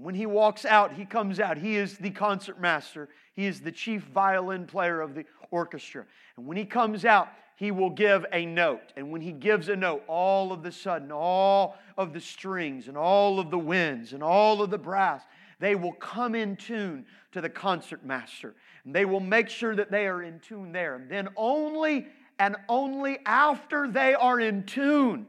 When 0.00 0.14
he 0.14 0.26
walks 0.26 0.64
out, 0.64 0.92
he 0.92 1.04
comes 1.04 1.40
out. 1.40 1.58
He 1.58 1.76
is 1.76 1.98
the 1.98 2.10
concert 2.10 2.60
master, 2.60 3.08
he 3.34 3.46
is 3.46 3.60
the 3.60 3.72
chief 3.72 4.02
violin 4.04 4.66
player 4.66 5.00
of 5.00 5.14
the 5.14 5.24
orchestra. 5.50 6.06
And 6.36 6.46
when 6.46 6.56
he 6.56 6.64
comes 6.64 7.04
out, 7.04 7.28
he 7.58 7.72
will 7.72 7.90
give 7.90 8.24
a 8.32 8.46
note. 8.46 8.92
And 8.96 9.10
when 9.10 9.20
he 9.20 9.32
gives 9.32 9.68
a 9.68 9.74
note, 9.74 10.04
all 10.06 10.52
of 10.52 10.62
the 10.62 10.70
sudden, 10.70 11.10
all 11.10 11.76
of 11.96 12.12
the 12.12 12.20
strings 12.20 12.86
and 12.86 12.96
all 12.96 13.40
of 13.40 13.50
the 13.50 13.58
winds 13.58 14.12
and 14.12 14.22
all 14.22 14.62
of 14.62 14.70
the 14.70 14.78
brass, 14.78 15.22
they 15.58 15.74
will 15.74 15.94
come 15.94 16.36
in 16.36 16.54
tune 16.54 17.04
to 17.32 17.40
the 17.40 17.48
concert 17.48 18.04
master. 18.04 18.54
And 18.84 18.94
they 18.94 19.04
will 19.04 19.18
make 19.18 19.48
sure 19.48 19.74
that 19.74 19.90
they 19.90 20.06
are 20.06 20.22
in 20.22 20.38
tune 20.38 20.70
there. 20.70 20.94
And 20.94 21.10
then 21.10 21.30
only 21.36 22.06
and 22.38 22.54
only 22.68 23.18
after 23.26 23.88
they 23.88 24.14
are 24.14 24.38
in 24.38 24.62
tune 24.62 25.26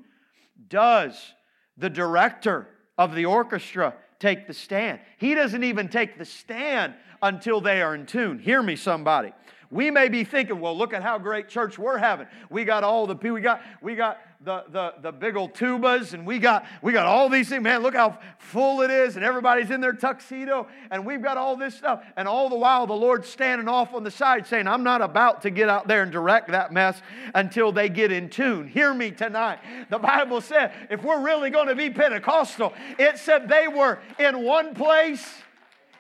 does 0.67 1.33
the 1.77 1.89
director 1.89 2.67
of 2.95 3.15
the 3.15 3.25
orchestra 3.25 3.95
take 4.19 4.45
the 4.45 4.53
stand. 4.53 4.99
He 5.17 5.33
doesn't 5.33 5.63
even 5.63 5.87
take 5.87 6.19
the 6.19 6.25
stand 6.25 6.93
until 7.23 7.59
they 7.59 7.81
are 7.81 7.95
in 7.95 8.05
tune. 8.05 8.37
Hear 8.37 8.61
me, 8.61 8.75
somebody. 8.75 9.33
We 9.71 9.91
may 9.91 10.10
be 10.10 10.23
thinking, 10.23 10.60
well, 10.60 10.75
look 10.75 10.93
at 10.93 11.03
how 11.03 11.19
great 11.19 11.47
church 11.47 11.77
we're 11.77 11.99
having. 11.99 12.25
We 12.49 12.65
got 12.65 12.84
all 12.84 13.05
the 13.05 13.15
we 13.15 13.39
got, 13.39 13.62
we 13.82 13.95
got 13.95 14.17
the, 14.41 14.63
the, 14.69 14.93
the 15.01 15.12
big 15.12 15.36
old 15.36 15.53
tubas, 15.53 16.13
and 16.13 16.25
we 16.25 16.39
got, 16.39 16.65
we 16.82 16.91
got 16.91 17.05
all 17.05 17.29
these 17.29 17.49
things. 17.49 17.62
Man, 17.62 17.84
look 17.84 17.93
how 17.93 18.17
full 18.39 18.82
it 18.82 18.89
is, 18.89 19.15
and 19.15 19.23
everybody's 19.23 19.69
in 19.69 19.79
their 19.79 19.93
tuxedo, 19.93 20.67
and 20.89 21.05
we've 21.05 21.21
got 21.21 21.38
all 21.38 21.55
this 21.55 21.75
stuff. 21.75 22.03
And 22.15 22.27
all 22.27 22.49
the 22.49 22.55
while, 22.55 22.88
the 22.88 22.93
Lord's 22.93 23.29
standing 23.29 23.67
off 23.67 23.93
on 23.93 24.03
the 24.03 24.10
side 24.10 24.47
saying, 24.47 24.67
I'm 24.67 24.84
not 24.84 25.01
about 25.01 25.43
to 25.43 25.51
get 25.51 25.69
out 25.69 25.88
there 25.88 26.01
and 26.01 26.12
direct 26.12 26.49
that 26.49 26.71
mess 26.71 26.99
until 27.36 27.71
they 27.71 27.89
get 27.89 28.12
in 28.12 28.29
tune. 28.29 28.67
Hear 28.67 28.91
me 28.93 29.12
tonight. 29.12 29.60
The 29.89 29.99
Bible 29.99 30.41
said, 30.41 30.71
if 30.89 31.03
we're 31.03 31.21
really 31.21 31.51
going 31.51 31.67
to 31.67 31.75
be 31.75 31.89
Pentecostal, 31.89 32.73
it 32.97 33.19
said 33.19 33.49
they 33.49 33.67
were 33.67 33.99
in 34.17 34.43
one 34.43 34.73
place, 34.73 35.27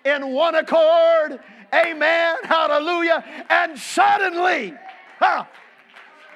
in 0.05 0.33
one 0.33 0.55
accord 0.55 1.39
Amen. 1.73 2.37
Hallelujah. 2.43 3.23
And 3.49 3.77
suddenly, 3.77 4.73
huh, 5.19 5.45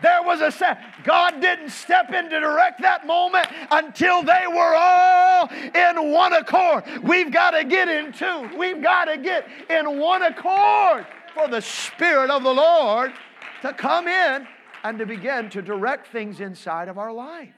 there 0.01 0.21
was 0.21 0.41
a 0.41 0.51
sound. 0.51 0.77
God 1.03 1.39
didn't 1.39 1.69
step 1.69 2.11
in 2.11 2.29
to 2.29 2.39
direct 2.39 2.81
that 2.81 3.07
moment 3.07 3.47
until 3.71 4.21
they 4.21 4.43
were 4.47 4.75
all 4.75 5.49
in 5.49 6.11
one 6.11 6.33
accord. 6.33 6.83
We've 7.01 7.31
got 7.31 7.51
to 7.51 7.63
get 7.63 7.87
in 7.87 8.11
tune. 8.11 8.57
We've 8.57 8.81
got 8.81 9.05
to 9.05 9.17
get 9.17 9.47
in 9.69 9.99
one 9.99 10.23
accord 10.23 11.07
for 11.33 11.47
the 11.47 11.61
Spirit 11.61 12.29
of 12.29 12.43
the 12.43 12.53
Lord 12.53 13.13
to 13.61 13.73
come 13.73 14.07
in 14.07 14.45
and 14.83 14.99
to 14.99 15.05
begin 15.05 15.49
to 15.51 15.61
direct 15.61 16.07
things 16.07 16.41
inside 16.41 16.89
of 16.89 16.97
our 16.97 17.13
life. 17.13 17.55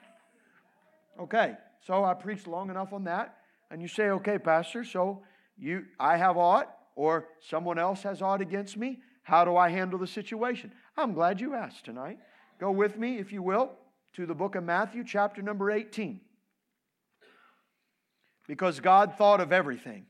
Okay, 1.19 1.53
so 1.81 2.03
I 2.03 2.13
preached 2.13 2.45
long 2.45 2.69
enough 2.69 2.93
on 2.93 3.05
that. 3.05 3.37
And 3.71 3.81
you 3.81 3.87
say, 3.87 4.09
okay, 4.09 4.37
Pastor, 4.37 4.83
so 4.83 5.23
you 5.57 5.85
I 5.99 6.17
have 6.17 6.37
ought 6.37 6.69
or 6.95 7.27
someone 7.41 7.77
else 7.77 8.03
has 8.03 8.21
ought 8.21 8.41
against 8.41 8.77
me, 8.77 8.99
how 9.23 9.43
do 9.43 9.57
I 9.57 9.69
handle 9.69 9.99
the 9.99 10.07
situation? 10.07 10.71
I'm 10.97 11.13
glad 11.13 11.41
you 11.41 11.53
asked 11.53 11.85
tonight. 11.85 12.19
Go 12.59 12.71
with 12.71 12.97
me, 12.97 13.17
if 13.17 13.31
you 13.33 13.41
will, 13.41 13.71
to 14.13 14.25
the 14.25 14.35
book 14.35 14.55
of 14.55 14.63
Matthew, 14.63 15.03
chapter 15.03 15.41
number 15.41 15.71
18. 15.71 16.21
Because 18.47 18.79
God 18.79 19.15
thought 19.17 19.41
of 19.41 19.51
everything. 19.51 20.05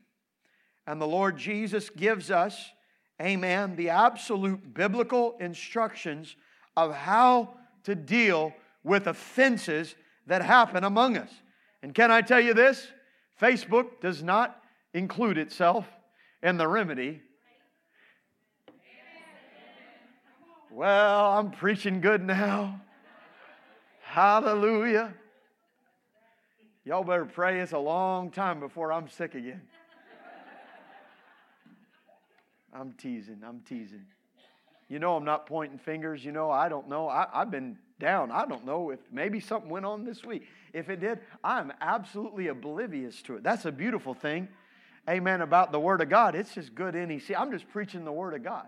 And 0.86 1.00
the 1.00 1.06
Lord 1.06 1.36
Jesus 1.36 1.90
gives 1.90 2.30
us, 2.30 2.70
amen, 3.20 3.74
the 3.74 3.88
absolute 3.88 4.74
biblical 4.74 5.36
instructions 5.40 6.36
of 6.76 6.94
how 6.94 7.54
to 7.84 7.94
deal 7.94 8.52
with 8.84 9.06
offenses 9.06 9.96
that 10.26 10.42
happen 10.42 10.84
among 10.84 11.16
us. 11.16 11.30
And 11.82 11.94
can 11.94 12.10
I 12.10 12.20
tell 12.20 12.40
you 12.40 12.54
this? 12.54 12.86
Facebook 13.40 14.00
does 14.00 14.22
not 14.22 14.60
include 14.94 15.38
itself 15.38 15.86
and 16.46 16.60
the 16.60 16.68
remedy. 16.68 17.20
Well, 20.70 21.32
I'm 21.32 21.50
preaching 21.50 22.00
good 22.00 22.22
now. 22.22 22.80
Hallelujah. 24.02 25.12
Y'all 26.84 27.02
better 27.02 27.24
pray 27.24 27.58
it's 27.58 27.72
a 27.72 27.78
long 27.78 28.30
time 28.30 28.60
before 28.60 28.92
I'm 28.92 29.08
sick 29.08 29.34
again. 29.34 29.60
I'm 32.72 32.92
teasing. 32.92 33.40
I'm 33.44 33.58
teasing. 33.62 34.04
You 34.88 35.00
know, 35.00 35.16
I'm 35.16 35.24
not 35.24 35.46
pointing 35.46 35.78
fingers. 35.78 36.24
You 36.24 36.30
know, 36.30 36.48
I 36.48 36.68
don't 36.68 36.88
know. 36.88 37.08
I, 37.08 37.26
have 37.32 37.50
been 37.50 37.76
down. 37.98 38.30
I 38.30 38.46
don't 38.46 38.64
know 38.64 38.90
if 38.90 39.00
maybe 39.10 39.40
something 39.40 39.68
went 39.68 39.84
on 39.84 40.04
this 40.04 40.22
week. 40.22 40.44
If 40.72 40.90
it 40.90 41.00
did, 41.00 41.18
I'm 41.42 41.72
absolutely 41.80 42.46
oblivious 42.46 43.20
to 43.22 43.34
it. 43.34 43.42
That's 43.42 43.64
a 43.64 43.72
beautiful 43.72 44.14
thing 44.14 44.46
amen, 45.08 45.40
about 45.40 45.72
the 45.72 45.80
Word 45.80 46.00
of 46.00 46.08
God, 46.08 46.34
it's 46.34 46.54
just 46.54 46.74
good 46.74 46.94
NEC. 46.94 47.38
I'm 47.38 47.50
just 47.50 47.68
preaching 47.68 48.04
the 48.04 48.12
Word 48.12 48.34
of 48.34 48.42
God. 48.42 48.66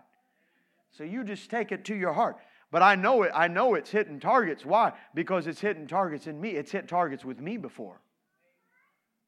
So 0.92 1.04
you 1.04 1.24
just 1.24 1.50
take 1.50 1.72
it 1.72 1.84
to 1.86 1.94
your 1.94 2.12
heart. 2.12 2.38
But 2.70 2.82
I 2.82 2.96
know 2.96 3.22
it, 3.22 3.32
I 3.34 3.48
know 3.48 3.74
it's 3.74 3.90
hitting 3.90 4.20
targets. 4.20 4.64
Why? 4.64 4.92
Because 5.14 5.46
it's 5.46 5.60
hitting 5.60 5.86
targets 5.86 6.26
in 6.26 6.40
me. 6.40 6.50
It's 6.50 6.70
hit 6.70 6.88
targets 6.88 7.24
with 7.24 7.40
me 7.40 7.56
before. 7.56 8.00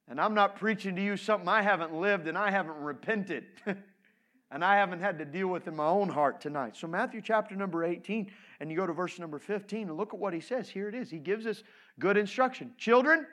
And 0.09 0.21
I'm 0.21 0.35
not 0.35 0.57
preaching 0.57 0.97
to 0.97 1.03
you 1.03 1.17
something 1.17 1.49
I 1.49 1.63
haven't 1.63 1.95
lived 1.95 2.27
and 2.27 2.37
I 2.37 2.51
haven't 2.51 2.77
repented. 2.77 3.45
and 4.51 4.65
I 4.65 4.77
haven't 4.77 5.01
had 5.01 5.19
to 5.19 5.25
deal 5.25 5.47
with 5.47 5.69
in 5.69 5.77
my 5.77 5.87
own 5.87 6.09
heart 6.09 6.41
tonight. 6.41 6.77
So, 6.77 6.87
Matthew 6.87 7.23
chapter 7.23 7.55
number 7.55 7.85
18, 7.85 8.31
and 8.59 8.71
you 8.71 8.77
go 8.77 8.87
to 8.87 8.93
verse 8.93 9.19
number 9.19 9.39
15, 9.39 9.89
and 9.89 9.97
look 9.97 10.13
at 10.13 10.19
what 10.19 10.35
he 10.35 10.41
says. 10.41 10.69
Here 10.69 10.89
it 10.89 10.95
is. 10.95 11.11
He 11.11 11.19
gives 11.19 11.47
us 11.47 11.63
good 11.99 12.17
instruction. 12.17 12.73
Children, 12.77 13.27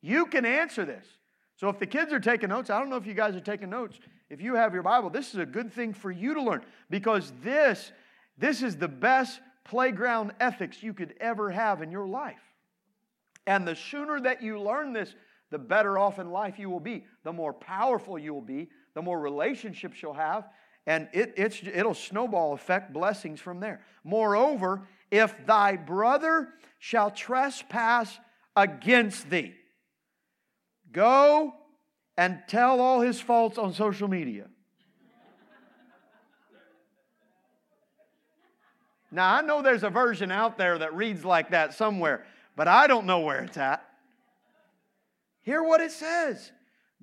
you 0.00 0.26
can 0.26 0.44
answer 0.44 0.84
this. 0.84 1.06
So 1.62 1.68
if 1.68 1.78
the 1.78 1.86
kids 1.86 2.12
are 2.12 2.18
taking 2.18 2.48
notes, 2.48 2.70
I 2.70 2.80
don't 2.80 2.90
know 2.90 2.96
if 2.96 3.06
you 3.06 3.14
guys 3.14 3.36
are 3.36 3.40
taking 3.40 3.70
notes. 3.70 3.96
If 4.28 4.40
you 4.40 4.56
have 4.56 4.74
your 4.74 4.82
Bible, 4.82 5.10
this 5.10 5.32
is 5.32 5.38
a 5.38 5.46
good 5.46 5.72
thing 5.72 5.92
for 5.92 6.10
you 6.10 6.34
to 6.34 6.42
learn 6.42 6.64
because 6.90 7.32
this, 7.44 7.92
this 8.36 8.64
is 8.64 8.74
the 8.74 8.88
best 8.88 9.40
playground 9.62 10.32
ethics 10.40 10.82
you 10.82 10.92
could 10.92 11.14
ever 11.20 11.52
have 11.52 11.80
in 11.80 11.92
your 11.92 12.08
life. 12.08 12.42
And 13.46 13.64
the 13.64 13.76
sooner 13.76 14.20
that 14.22 14.42
you 14.42 14.60
learn 14.60 14.92
this, 14.92 15.14
the 15.50 15.58
better 15.58 16.00
off 16.00 16.18
in 16.18 16.32
life 16.32 16.58
you 16.58 16.68
will 16.68 16.80
be, 16.80 17.04
the 17.22 17.32
more 17.32 17.52
powerful 17.52 18.18
you 18.18 18.34
will 18.34 18.40
be, 18.40 18.68
the 18.94 19.02
more 19.02 19.20
relationships 19.20 20.02
you'll 20.02 20.14
have, 20.14 20.48
and 20.88 21.08
it, 21.12 21.32
it's, 21.36 21.60
it'll 21.62 21.94
snowball 21.94 22.54
effect 22.54 22.92
blessings 22.92 23.38
from 23.38 23.60
there. 23.60 23.82
Moreover, 24.02 24.88
if 25.12 25.32
thy 25.46 25.76
brother 25.76 26.48
shall 26.80 27.12
trespass 27.12 28.18
against 28.56 29.30
thee, 29.30 29.54
Go 30.92 31.54
and 32.16 32.42
tell 32.46 32.80
all 32.80 33.00
his 33.00 33.20
faults 33.20 33.58
on 33.58 33.72
social 33.72 34.08
media. 34.08 34.46
Now, 39.10 39.34
I 39.34 39.42
know 39.42 39.60
there's 39.60 39.82
a 39.82 39.90
version 39.90 40.30
out 40.30 40.56
there 40.56 40.78
that 40.78 40.94
reads 40.94 41.24
like 41.24 41.50
that 41.50 41.74
somewhere, 41.74 42.24
but 42.56 42.66
I 42.66 42.86
don't 42.86 43.04
know 43.04 43.20
where 43.20 43.42
it's 43.42 43.58
at. 43.58 43.86
Hear 45.42 45.62
what 45.62 45.80
it 45.80 45.92
says 45.92 46.52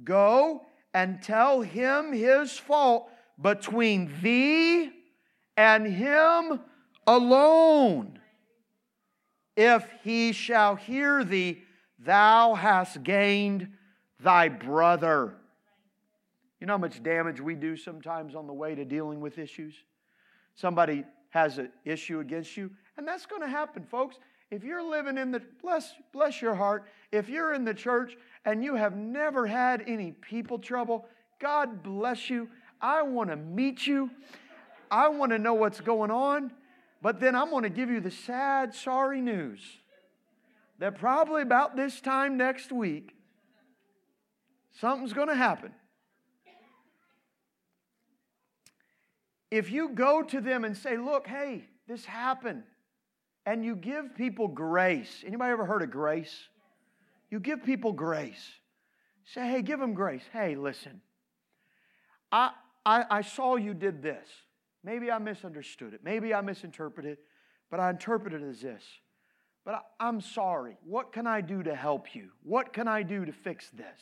Go 0.04 0.66
and 0.94 1.22
tell 1.22 1.62
him 1.62 2.12
his 2.12 2.58
fault 2.58 3.10
between 3.40 4.12
thee 4.22 4.92
and 5.56 5.86
him 5.86 6.62
alone. 7.06 8.20
If 9.56 9.88
he 10.04 10.32
shall 10.32 10.76
hear 10.76 11.24
thee, 11.24 11.64
thou 12.00 12.56
hast 12.56 13.04
gained 13.04 13.68
thy 14.20 14.50
brother. 14.50 15.34
You 16.60 16.68
know 16.68 16.74
how 16.74 16.80
much 16.80 17.02
damage 17.02 17.40
we 17.40 17.56
do 17.56 17.78
sometimes 17.78 18.36
on 18.36 18.48
the 18.48 18.54
way 18.54 18.76
to 18.76 18.84
dealing 18.84 19.22
with 19.22 19.38
issues? 19.38 19.74
Somebody 20.56 21.06
has 21.30 21.58
an 21.58 21.72
issue 21.86 22.20
against 22.20 22.58
you, 22.58 22.70
and 22.98 23.08
that's 23.08 23.26
going 23.26 23.42
to 23.42 23.48
happen, 23.48 23.84
folks. 23.84 24.18
If 24.52 24.64
you're 24.64 24.84
living 24.84 25.18
in 25.18 25.32
the, 25.32 25.42
bless, 25.62 25.94
bless 26.12 26.42
your 26.42 26.56
heart, 26.56 26.86
if 27.12 27.30
you're 27.30 27.54
in 27.54 27.64
the 27.64 27.74
church 27.74 28.18
and 28.46 28.64
you 28.64 28.76
have 28.76 28.96
never 28.96 29.46
had 29.46 29.84
any 29.88 30.12
people 30.12 30.58
trouble, 30.58 31.06
God 31.40 31.84
bless 31.84 32.30
you. 32.30 32.50
I 32.82 33.04
want 33.04 33.30
to 33.30 33.36
meet 33.36 33.86
you. 33.86 34.10
I 34.90 35.08
want 35.10 35.32
to 35.32 35.40
know 35.40 35.54
what's 35.54 35.82
going 35.82 36.12
on. 36.12 36.52
But 37.02 37.20
then 37.20 37.36
I'm 37.36 37.50
going 37.50 37.64
to 37.64 37.70
give 37.70 37.90
you 37.90 38.02
the 38.02 38.12
sad, 38.12 38.74
sorry 38.74 39.22
news 39.22 39.62
that 40.80 40.98
probably 40.98 41.42
about 41.42 41.76
this 41.76 42.02
time 42.02 42.38
next 42.38 42.72
week, 42.72 43.14
Something's 44.72 45.14
going 45.14 45.28
to 45.28 45.36
happen. 45.36 45.72
If 49.52 49.72
you 49.72 49.90
go 49.90 50.22
to 50.22 50.42
them 50.42 50.64
and 50.64 50.78
say, 50.78 50.98
look, 50.98 51.28
hey, 51.28 51.66
this 51.88 52.06
happened, 52.06 52.64
and 53.46 53.66
you 53.66 53.76
give 53.76 54.16
people 54.16 54.48
grace. 54.48 55.24
Anybody 55.26 55.52
ever 55.52 55.66
heard 55.66 55.82
of 55.82 55.90
grace? 55.90 56.50
You 57.32 57.40
give 57.40 57.64
people 57.64 57.92
grace. 57.92 58.48
Say, 59.26 59.48
hey, 59.48 59.62
give 59.62 59.80
them 59.80 59.94
grace. 59.94 60.24
Hey, 60.32 60.56
listen, 60.56 61.02
I, 62.32 62.52
I, 62.86 63.06
I 63.10 63.22
saw 63.22 63.56
you 63.56 63.74
did 63.74 64.02
this. 64.04 64.28
Maybe 64.84 65.12
I 65.12 65.18
misunderstood 65.18 65.94
it. 65.94 66.02
Maybe 66.04 66.34
I 66.34 66.42
misinterpreted 66.42 67.14
it, 67.14 67.20
but 67.70 67.80
I 67.80 67.90
interpreted 67.90 68.42
it 68.42 68.48
as 68.48 68.62
this. 68.62 68.84
But 69.66 69.76
I, 69.76 69.80
I'm 70.00 70.22
sorry. 70.22 70.78
What 70.86 71.12
can 71.12 71.28
I 71.28 71.42
do 71.42 71.64
to 71.64 71.76
help 71.76 72.16
you? 72.16 72.30
What 72.44 72.72
can 72.72 72.88
I 72.88 73.04
do 73.04 73.26
to 73.26 73.32
fix 73.32 73.70
this? 73.72 74.00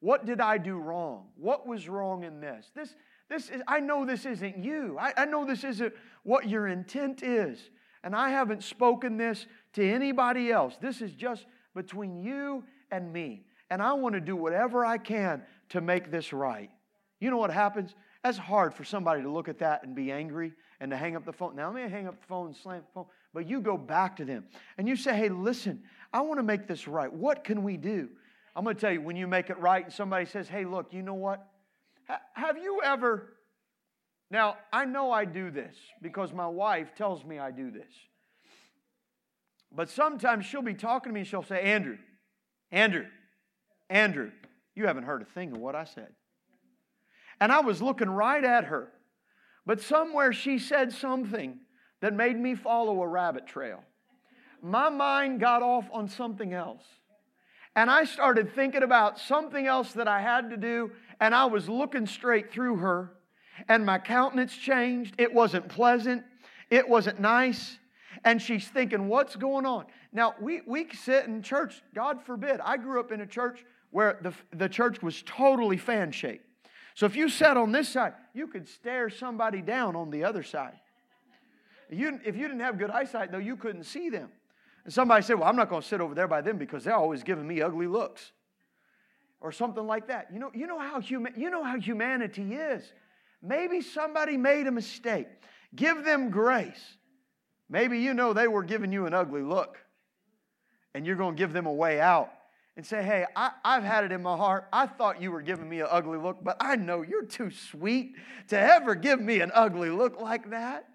What 0.00 0.26
did 0.26 0.40
I 0.40 0.58
do 0.58 0.76
wrong? 0.76 1.26
What 1.36 1.66
was 1.66 1.88
wrong 1.88 2.24
in 2.24 2.40
this? 2.40 2.70
This, 2.74 2.94
this 3.28 3.48
is, 3.48 3.62
I 3.66 3.80
know 3.80 4.04
this 4.04 4.26
isn't 4.26 4.58
you. 4.58 4.96
I, 5.00 5.12
I 5.16 5.24
know 5.24 5.44
this 5.44 5.64
isn't 5.64 5.92
what 6.22 6.48
your 6.48 6.66
intent 6.68 7.22
is. 7.22 7.58
And 8.04 8.14
I 8.14 8.30
haven't 8.30 8.62
spoken 8.62 9.16
this 9.16 9.46
to 9.72 9.88
anybody 9.88 10.52
else. 10.52 10.76
This 10.80 11.00
is 11.00 11.12
just 11.12 11.46
between 11.74 12.22
you 12.22 12.62
and 12.90 13.12
me. 13.12 13.44
And 13.70 13.82
I 13.82 13.94
want 13.94 14.14
to 14.14 14.20
do 14.20 14.36
whatever 14.36 14.84
I 14.84 14.98
can 14.98 15.42
to 15.70 15.80
make 15.80 16.10
this 16.10 16.32
right. 16.32 16.70
You 17.18 17.30
know 17.30 17.38
what 17.38 17.50
happens? 17.50 17.94
That's 18.22 18.38
hard 18.38 18.74
for 18.74 18.84
somebody 18.84 19.22
to 19.22 19.30
look 19.30 19.48
at 19.48 19.58
that 19.58 19.82
and 19.84 19.94
be 19.94 20.12
angry 20.12 20.52
and 20.80 20.90
to 20.90 20.96
hang 20.96 21.16
up 21.16 21.24
the 21.24 21.32
phone. 21.32 21.56
Now, 21.56 21.72
let 21.72 21.82
me 21.82 21.90
hang 21.90 22.06
up 22.06 22.20
the 22.20 22.26
phone 22.26 22.54
slam 22.54 22.80
the 22.80 22.92
phone. 22.92 23.06
But 23.32 23.48
you 23.48 23.60
go 23.60 23.76
back 23.76 24.16
to 24.16 24.24
them 24.24 24.44
and 24.78 24.88
you 24.88 24.96
say, 24.96 25.16
hey, 25.16 25.28
listen, 25.28 25.82
I 26.12 26.20
want 26.20 26.38
to 26.38 26.42
make 26.42 26.66
this 26.66 26.86
right. 26.86 27.12
What 27.12 27.44
can 27.44 27.62
we 27.62 27.76
do? 27.76 28.08
I'm 28.56 28.64
going 28.64 28.74
to 28.74 28.80
tell 28.80 28.90
you, 28.90 29.02
when 29.02 29.16
you 29.16 29.26
make 29.26 29.50
it 29.50 29.58
right 29.58 29.84
and 29.84 29.92
somebody 29.92 30.24
says, 30.24 30.48
hey, 30.48 30.64
look, 30.64 30.92
you 30.92 31.02
know 31.02 31.14
what? 31.14 31.46
have 32.34 32.56
you 32.56 32.80
ever. 32.82 33.34
Now, 34.30 34.56
I 34.72 34.86
know 34.86 35.10
I 35.10 35.24
do 35.24 35.50
this 35.50 35.76
because 36.00 36.32
my 36.32 36.46
wife 36.46 36.94
tells 36.96 37.24
me 37.24 37.38
I 37.38 37.50
do 37.50 37.70
this. 37.70 37.92
But 39.70 39.90
sometimes 39.90 40.46
she'll 40.46 40.62
be 40.62 40.74
talking 40.74 41.10
to 41.10 41.14
me 41.14 41.20
and 41.20 41.28
she'll 41.28 41.42
say, 41.42 41.60
Andrew, 41.60 41.98
Andrew, 42.70 43.04
Andrew, 43.90 44.30
you 44.74 44.86
haven't 44.86 45.04
heard 45.04 45.20
a 45.20 45.26
thing 45.26 45.52
of 45.52 45.58
what 45.58 45.74
I 45.74 45.84
said. 45.84 46.08
And 47.40 47.52
I 47.52 47.60
was 47.60 47.82
looking 47.82 48.08
right 48.08 48.42
at 48.42 48.64
her. 48.64 48.88
But 49.66 49.82
somewhere 49.82 50.32
she 50.32 50.58
said 50.58 50.92
something 50.92 51.58
that 52.00 52.14
made 52.14 52.38
me 52.38 52.54
follow 52.54 53.02
a 53.02 53.08
rabbit 53.08 53.46
trail. 53.46 53.82
My 54.62 54.88
mind 54.88 55.40
got 55.40 55.62
off 55.62 55.88
on 55.92 56.08
something 56.08 56.54
else. 56.54 56.84
And 57.76 57.90
I 57.90 58.04
started 58.04 58.54
thinking 58.54 58.82
about 58.82 59.18
something 59.18 59.66
else 59.66 59.92
that 59.92 60.08
I 60.08 60.22
had 60.22 60.48
to 60.48 60.56
do, 60.56 60.90
and 61.20 61.34
I 61.34 61.44
was 61.44 61.68
looking 61.68 62.06
straight 62.06 62.50
through 62.50 62.76
her, 62.76 63.12
and 63.68 63.84
my 63.84 63.98
countenance 63.98 64.56
changed. 64.56 65.14
It 65.18 65.32
wasn't 65.32 65.68
pleasant, 65.68 66.24
it 66.70 66.88
wasn't 66.88 67.20
nice. 67.20 67.78
And 68.24 68.40
she's 68.40 68.66
thinking, 68.66 69.08
What's 69.08 69.36
going 69.36 69.66
on? 69.66 69.84
Now, 70.10 70.34
we, 70.40 70.62
we 70.66 70.88
sit 70.94 71.26
in 71.26 71.42
church, 71.42 71.82
God 71.94 72.22
forbid. 72.24 72.60
I 72.64 72.78
grew 72.78 72.98
up 72.98 73.12
in 73.12 73.20
a 73.20 73.26
church 73.26 73.62
where 73.90 74.18
the, 74.22 74.32
the 74.56 74.70
church 74.70 75.02
was 75.02 75.22
totally 75.26 75.76
fan 75.76 76.12
shaped. 76.12 76.44
So 76.94 77.04
if 77.04 77.14
you 77.14 77.28
sat 77.28 77.58
on 77.58 77.72
this 77.72 77.90
side, 77.90 78.14
you 78.32 78.46
could 78.46 78.66
stare 78.66 79.10
somebody 79.10 79.60
down 79.60 79.94
on 79.96 80.10
the 80.10 80.24
other 80.24 80.42
side. 80.42 80.80
You, 81.90 82.18
if 82.24 82.36
you 82.36 82.48
didn't 82.48 82.60
have 82.60 82.78
good 82.78 82.90
eyesight, 82.90 83.30
though, 83.30 83.38
you 83.38 83.56
couldn't 83.56 83.84
see 83.84 84.08
them. 84.08 84.30
And 84.86 84.94
somebody 84.94 85.24
said, 85.24 85.40
Well, 85.40 85.48
I'm 85.48 85.56
not 85.56 85.68
going 85.68 85.82
to 85.82 85.86
sit 85.86 86.00
over 86.00 86.14
there 86.14 86.28
by 86.28 86.40
them 86.42 86.58
because 86.58 86.84
they're 86.84 86.94
always 86.94 87.24
giving 87.24 87.44
me 87.44 87.60
ugly 87.60 87.88
looks. 87.88 88.30
Or 89.40 89.50
something 89.50 89.84
like 89.84 90.06
that. 90.06 90.28
You 90.32 90.38
know, 90.38 90.52
you 90.54 90.68
know, 90.68 90.78
how, 90.78 91.00
huma- 91.00 91.36
you 91.36 91.50
know 91.50 91.64
how 91.64 91.76
humanity 91.76 92.54
is. 92.54 92.92
Maybe 93.42 93.80
somebody 93.80 94.36
made 94.36 94.68
a 94.68 94.70
mistake. 94.70 95.26
Give 95.74 96.04
them 96.04 96.30
grace. 96.30 96.96
Maybe 97.68 97.98
you 97.98 98.14
know 98.14 98.32
they 98.32 98.46
were 98.46 98.62
giving 98.62 98.92
you 98.92 99.06
an 99.06 99.12
ugly 99.12 99.42
look 99.42 99.76
and 100.94 101.04
you're 101.04 101.16
going 101.16 101.34
to 101.34 101.38
give 101.38 101.52
them 101.52 101.66
a 101.66 101.72
way 101.72 102.00
out 102.00 102.30
and 102.76 102.86
say, 102.86 103.02
Hey, 103.02 103.26
I, 103.34 103.50
have 103.64 103.82
had 103.82 104.04
it 104.04 104.12
in 104.12 104.22
my 104.22 104.36
heart. 104.36 104.68
I 104.72 104.86
thought 104.86 105.20
you 105.20 105.32
were 105.32 105.42
giving 105.42 105.68
me 105.68 105.80
an 105.80 105.88
ugly 105.90 106.18
look, 106.18 106.44
but 106.44 106.58
I 106.60 106.76
know 106.76 107.02
you're 107.02 107.26
too 107.26 107.50
sweet 107.50 108.14
to 108.48 108.58
ever 108.58 108.94
give 108.94 109.20
me 109.20 109.40
an 109.40 109.50
ugly 109.52 109.90
look 109.90 110.20
like 110.20 110.50
that. 110.50 110.88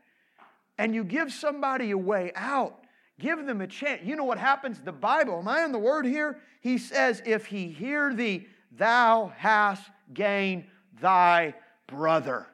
And 0.78 0.96
you 0.96 1.04
give 1.04 1.34
somebody 1.34 1.92
a 1.92 1.98
way 1.98 2.32
out. 2.36 2.78
Give 3.20 3.46
them 3.46 3.62
a 3.62 3.68
chance. 3.68 4.02
You 4.04 4.16
know 4.16 4.24
what 4.24 4.38
happens? 4.38 4.80
The 4.80 4.92
Bible, 4.92 5.40
am 5.40 5.48
I 5.48 5.64
in 5.64 5.72
the 5.72 5.80
word 5.80 6.06
here? 6.06 6.40
He 6.62 6.78
says, 6.78 7.22
If 7.26 7.46
he 7.46 7.68
hear 7.68 8.14
thee, 8.14 8.48
thou 8.72 9.32
hast 9.38 9.84
gained 10.14 10.66
thy 11.00 11.54
brother. 11.88 12.48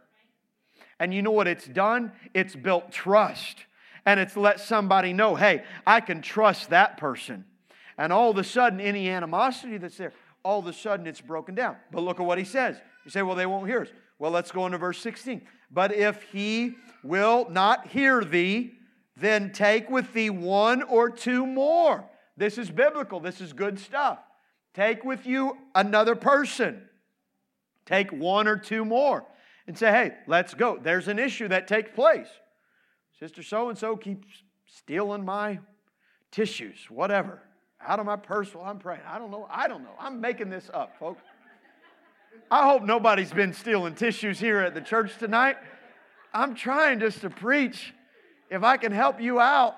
And 0.99 1.13
you 1.13 1.21
know 1.21 1.31
what 1.31 1.47
it's 1.47 1.67
done? 1.67 2.11
It's 2.33 2.55
built 2.55 2.91
trust. 2.91 3.65
And 4.05 4.19
it's 4.19 4.37
let 4.37 4.59
somebody 4.59 5.13
know, 5.13 5.35
hey, 5.35 5.63
I 5.85 5.99
can 5.99 6.21
trust 6.21 6.69
that 6.69 6.97
person. 6.97 7.45
And 7.97 8.13
all 8.13 8.31
of 8.31 8.37
a 8.37 8.43
sudden, 8.43 8.79
any 8.79 9.09
animosity 9.09 9.77
that's 9.77 9.97
there, 9.97 10.13
all 10.43 10.59
of 10.59 10.67
a 10.67 10.73
sudden 10.73 11.07
it's 11.07 11.21
broken 11.21 11.55
down. 11.55 11.75
But 11.91 12.01
look 12.01 12.19
at 12.19 12.25
what 12.25 12.37
he 12.37 12.45
says. 12.45 12.77
You 13.03 13.11
say, 13.11 13.21
well, 13.21 13.35
they 13.35 13.45
won't 13.45 13.67
hear 13.67 13.81
us. 13.81 13.89
Well, 14.17 14.31
let's 14.31 14.51
go 14.51 14.65
into 14.65 14.77
verse 14.77 14.99
16. 14.99 15.41
But 15.71 15.93
if 15.93 16.23
he 16.23 16.75
will 17.03 17.49
not 17.49 17.87
hear 17.87 18.23
thee, 18.23 18.76
then 19.19 19.51
take 19.51 19.89
with 19.89 20.13
thee 20.13 20.29
one 20.29 20.83
or 20.83 21.09
two 21.09 21.45
more. 21.45 22.05
This 22.35 22.57
is 22.57 22.69
biblical. 22.69 23.19
This 23.19 23.41
is 23.41 23.53
good 23.53 23.79
stuff. 23.79 24.19
Take 24.73 25.03
with 25.03 25.25
you 25.25 25.57
another 25.73 26.15
person. 26.15 26.83
Take 27.85 28.11
one 28.11 28.47
or 28.47 28.57
two 28.57 28.85
more 28.85 29.25
and 29.65 29.77
say, 29.77 29.91
hey, 29.91 30.13
let's 30.27 30.53
go. 30.53 30.77
There's 30.81 31.07
an 31.07 31.19
issue 31.19 31.47
that 31.47 31.67
takes 31.67 31.89
place. 31.95 32.27
Sister 33.19 33.41
so 33.41 33.69
and 33.69 33.77
so 33.77 33.95
keeps 33.97 34.27
stealing 34.67 35.25
my 35.25 35.59
tissues, 36.31 36.77
whatever 36.89 37.41
out 37.85 37.99
of 37.99 38.05
my 38.05 38.15
purse 38.15 38.53
while 38.53 38.65
I'm 38.65 38.79
praying. 38.79 39.01
I 39.07 39.17
don't 39.17 39.31
know. 39.31 39.47
I 39.49 39.67
don't 39.67 39.83
know. 39.83 39.95
I'm 39.99 40.19
making 40.19 40.49
this 40.49 40.69
up, 40.73 40.97
folks. 40.99 41.21
I 42.49 42.67
hope 42.69 42.83
nobody's 42.83 43.31
been 43.31 43.53
stealing 43.53 43.95
tissues 43.95 44.39
here 44.39 44.59
at 44.59 44.73
the 44.73 44.81
church 44.81 45.17
tonight. 45.17 45.57
I'm 46.33 46.55
trying 46.55 46.99
just 46.99 47.21
to 47.21 47.29
preach. 47.29 47.93
If 48.49 48.63
I 48.63 48.77
can 48.77 48.91
help 48.91 49.21
you 49.21 49.39
out, 49.39 49.75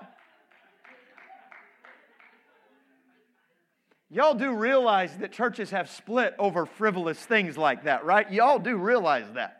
Y'all 4.11 4.33
do 4.33 4.55
realize 4.55 5.15
that 5.17 5.31
churches 5.31 5.69
have 5.69 5.87
split 5.89 6.33
over 6.39 6.65
frivolous 6.65 7.19
things 7.19 7.57
like 7.57 7.83
that, 7.83 8.05
right? 8.05 8.31
Y'all 8.31 8.57
do 8.57 8.75
realize 8.75 9.31
that. 9.33 9.57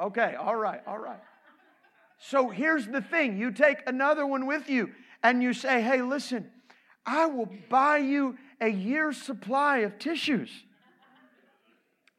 Okay, 0.00 0.36
all 0.38 0.54
right, 0.54 0.80
all 0.86 0.98
right. 0.98 1.18
So 2.20 2.50
here's 2.50 2.86
the 2.86 3.00
thing 3.00 3.36
you 3.36 3.50
take 3.50 3.78
another 3.88 4.24
one 4.24 4.46
with 4.46 4.68
you 4.70 4.92
and 5.24 5.42
you 5.42 5.52
say, 5.52 5.82
hey, 5.82 6.02
listen, 6.02 6.50
I 7.04 7.26
will 7.26 7.48
buy 7.68 7.98
you 7.98 8.36
a 8.60 8.68
year's 8.68 9.16
supply 9.16 9.78
of 9.78 9.98
tissues. 9.98 10.50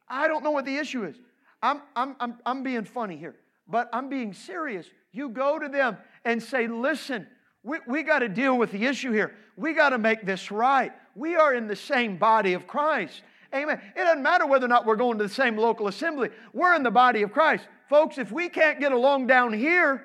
I 0.08 0.28
don't 0.28 0.44
know 0.44 0.50
what 0.50 0.66
the 0.66 0.76
issue 0.76 1.04
is. 1.04 1.16
I'm, 1.62 1.80
I'm, 1.96 2.16
I'm, 2.20 2.38
I'm 2.44 2.62
being 2.62 2.84
funny 2.84 3.16
here, 3.16 3.36
but 3.68 3.88
I'm 3.92 4.08
being 4.08 4.32
serious. 4.32 4.86
You 5.12 5.28
go 5.28 5.58
to 5.58 5.68
them 5.68 5.96
and 6.24 6.42
say, 6.42 6.66
listen, 6.66 7.26
we, 7.62 7.78
we 7.86 8.02
got 8.02 8.20
to 8.20 8.28
deal 8.28 8.56
with 8.56 8.72
the 8.72 8.84
issue 8.86 9.12
here. 9.12 9.34
We 9.56 9.74
got 9.74 9.90
to 9.90 9.98
make 9.98 10.24
this 10.24 10.50
right. 10.50 10.92
We 11.14 11.36
are 11.36 11.54
in 11.54 11.66
the 11.66 11.76
same 11.76 12.16
body 12.16 12.54
of 12.54 12.66
Christ. 12.66 13.22
Amen. 13.54 13.80
It 13.96 14.00
doesn't 14.00 14.22
matter 14.22 14.46
whether 14.46 14.66
or 14.66 14.68
not 14.68 14.86
we're 14.86 14.96
going 14.96 15.18
to 15.18 15.24
the 15.24 15.34
same 15.34 15.56
local 15.56 15.88
assembly. 15.88 16.30
We're 16.52 16.74
in 16.74 16.82
the 16.82 16.90
body 16.90 17.22
of 17.22 17.32
Christ. 17.32 17.66
Folks, 17.88 18.18
if 18.18 18.30
we 18.30 18.48
can't 18.48 18.78
get 18.78 18.92
along 18.92 19.26
down 19.26 19.52
here, 19.52 20.04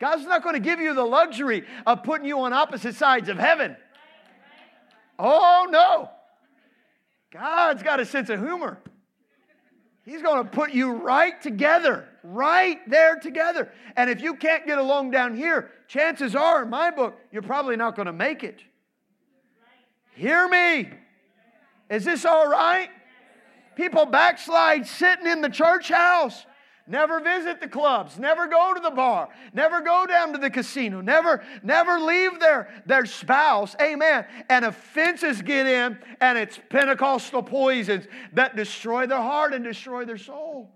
God's 0.00 0.24
not 0.24 0.42
going 0.42 0.54
to 0.54 0.60
give 0.60 0.78
you 0.78 0.94
the 0.94 1.04
luxury 1.04 1.64
of 1.86 2.02
putting 2.02 2.26
you 2.26 2.40
on 2.40 2.52
opposite 2.52 2.94
sides 2.94 3.28
of 3.28 3.38
heaven. 3.38 3.76
Oh, 5.18 5.66
no. 5.70 6.10
God's 7.32 7.82
got 7.82 7.98
a 8.00 8.06
sense 8.06 8.28
of 8.28 8.40
humor. 8.40 8.78
He's 10.06 10.22
going 10.22 10.44
to 10.44 10.48
put 10.48 10.70
you 10.70 10.92
right 10.92 11.42
together, 11.42 12.08
right 12.22 12.78
there 12.88 13.16
together. 13.16 13.72
And 13.96 14.08
if 14.08 14.22
you 14.22 14.34
can't 14.34 14.64
get 14.64 14.78
along 14.78 15.10
down 15.10 15.36
here, 15.36 15.72
chances 15.88 16.36
are, 16.36 16.62
in 16.62 16.70
my 16.70 16.92
book, 16.92 17.18
you're 17.32 17.42
probably 17.42 17.74
not 17.74 17.96
going 17.96 18.06
to 18.06 18.12
make 18.12 18.44
it. 18.44 18.62
Hear 20.14 20.48
me. 20.48 20.88
Is 21.90 22.04
this 22.04 22.24
all 22.24 22.48
right? 22.48 22.88
People 23.74 24.06
backslide 24.06 24.86
sitting 24.86 25.26
in 25.26 25.40
the 25.40 25.50
church 25.50 25.88
house. 25.88 26.46
Never 26.88 27.18
visit 27.18 27.60
the 27.60 27.66
clubs, 27.66 28.16
never 28.16 28.46
go 28.46 28.72
to 28.72 28.80
the 28.80 28.92
bar, 28.92 29.28
never 29.52 29.80
go 29.80 30.06
down 30.06 30.32
to 30.34 30.38
the 30.38 30.50
casino, 30.50 31.00
never, 31.00 31.42
never 31.64 31.98
leave 31.98 32.38
their, 32.38 32.68
their 32.86 33.06
spouse. 33.06 33.74
Amen. 33.80 34.24
And 34.48 34.64
offenses 34.64 35.42
get 35.42 35.66
in, 35.66 35.98
and 36.20 36.38
it's 36.38 36.60
Pentecostal 36.68 37.42
poisons 37.42 38.06
that 38.34 38.54
destroy 38.54 39.06
their 39.06 39.20
heart 39.20 39.52
and 39.52 39.64
destroy 39.64 40.04
their 40.04 40.16
soul. 40.16 40.70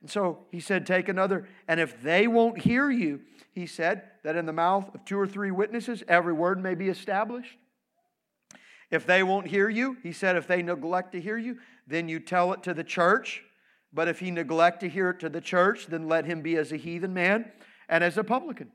And 0.00 0.10
so 0.10 0.46
he 0.50 0.60
said, 0.60 0.86
Take 0.86 1.08
another, 1.10 1.46
and 1.68 1.78
if 1.78 2.00
they 2.00 2.26
won't 2.26 2.58
hear 2.58 2.90
you, 2.90 3.20
he 3.52 3.66
said 3.66 4.02
that 4.22 4.36
in 4.36 4.46
the 4.46 4.52
mouth 4.52 4.94
of 4.94 5.04
two 5.04 5.18
or 5.18 5.26
three 5.26 5.50
witnesses, 5.50 6.02
every 6.08 6.32
word 6.32 6.62
may 6.62 6.74
be 6.74 6.88
established. 6.88 7.58
If 8.90 9.06
they 9.06 9.22
won't 9.22 9.46
hear 9.46 9.68
you, 9.68 9.98
he 10.02 10.12
said, 10.12 10.36
if 10.36 10.46
they 10.46 10.62
neglect 10.62 11.12
to 11.12 11.20
hear 11.20 11.36
you, 11.36 11.58
then 11.86 12.08
you 12.08 12.20
tell 12.20 12.52
it 12.52 12.62
to 12.62 12.74
the 12.74 12.84
church. 12.84 13.42
But 13.94 14.08
if 14.08 14.18
he 14.18 14.30
neglect 14.30 14.80
to 14.80 14.88
hear 14.88 15.10
it 15.10 15.20
to 15.20 15.28
the 15.28 15.40
church, 15.40 15.86
then 15.86 16.08
let 16.08 16.24
him 16.24 16.42
be 16.42 16.56
as 16.56 16.72
a 16.72 16.76
heathen 16.76 17.14
man 17.14 17.50
and 17.88 18.02
as 18.02 18.18
a 18.18 18.24
publican. 18.24 18.72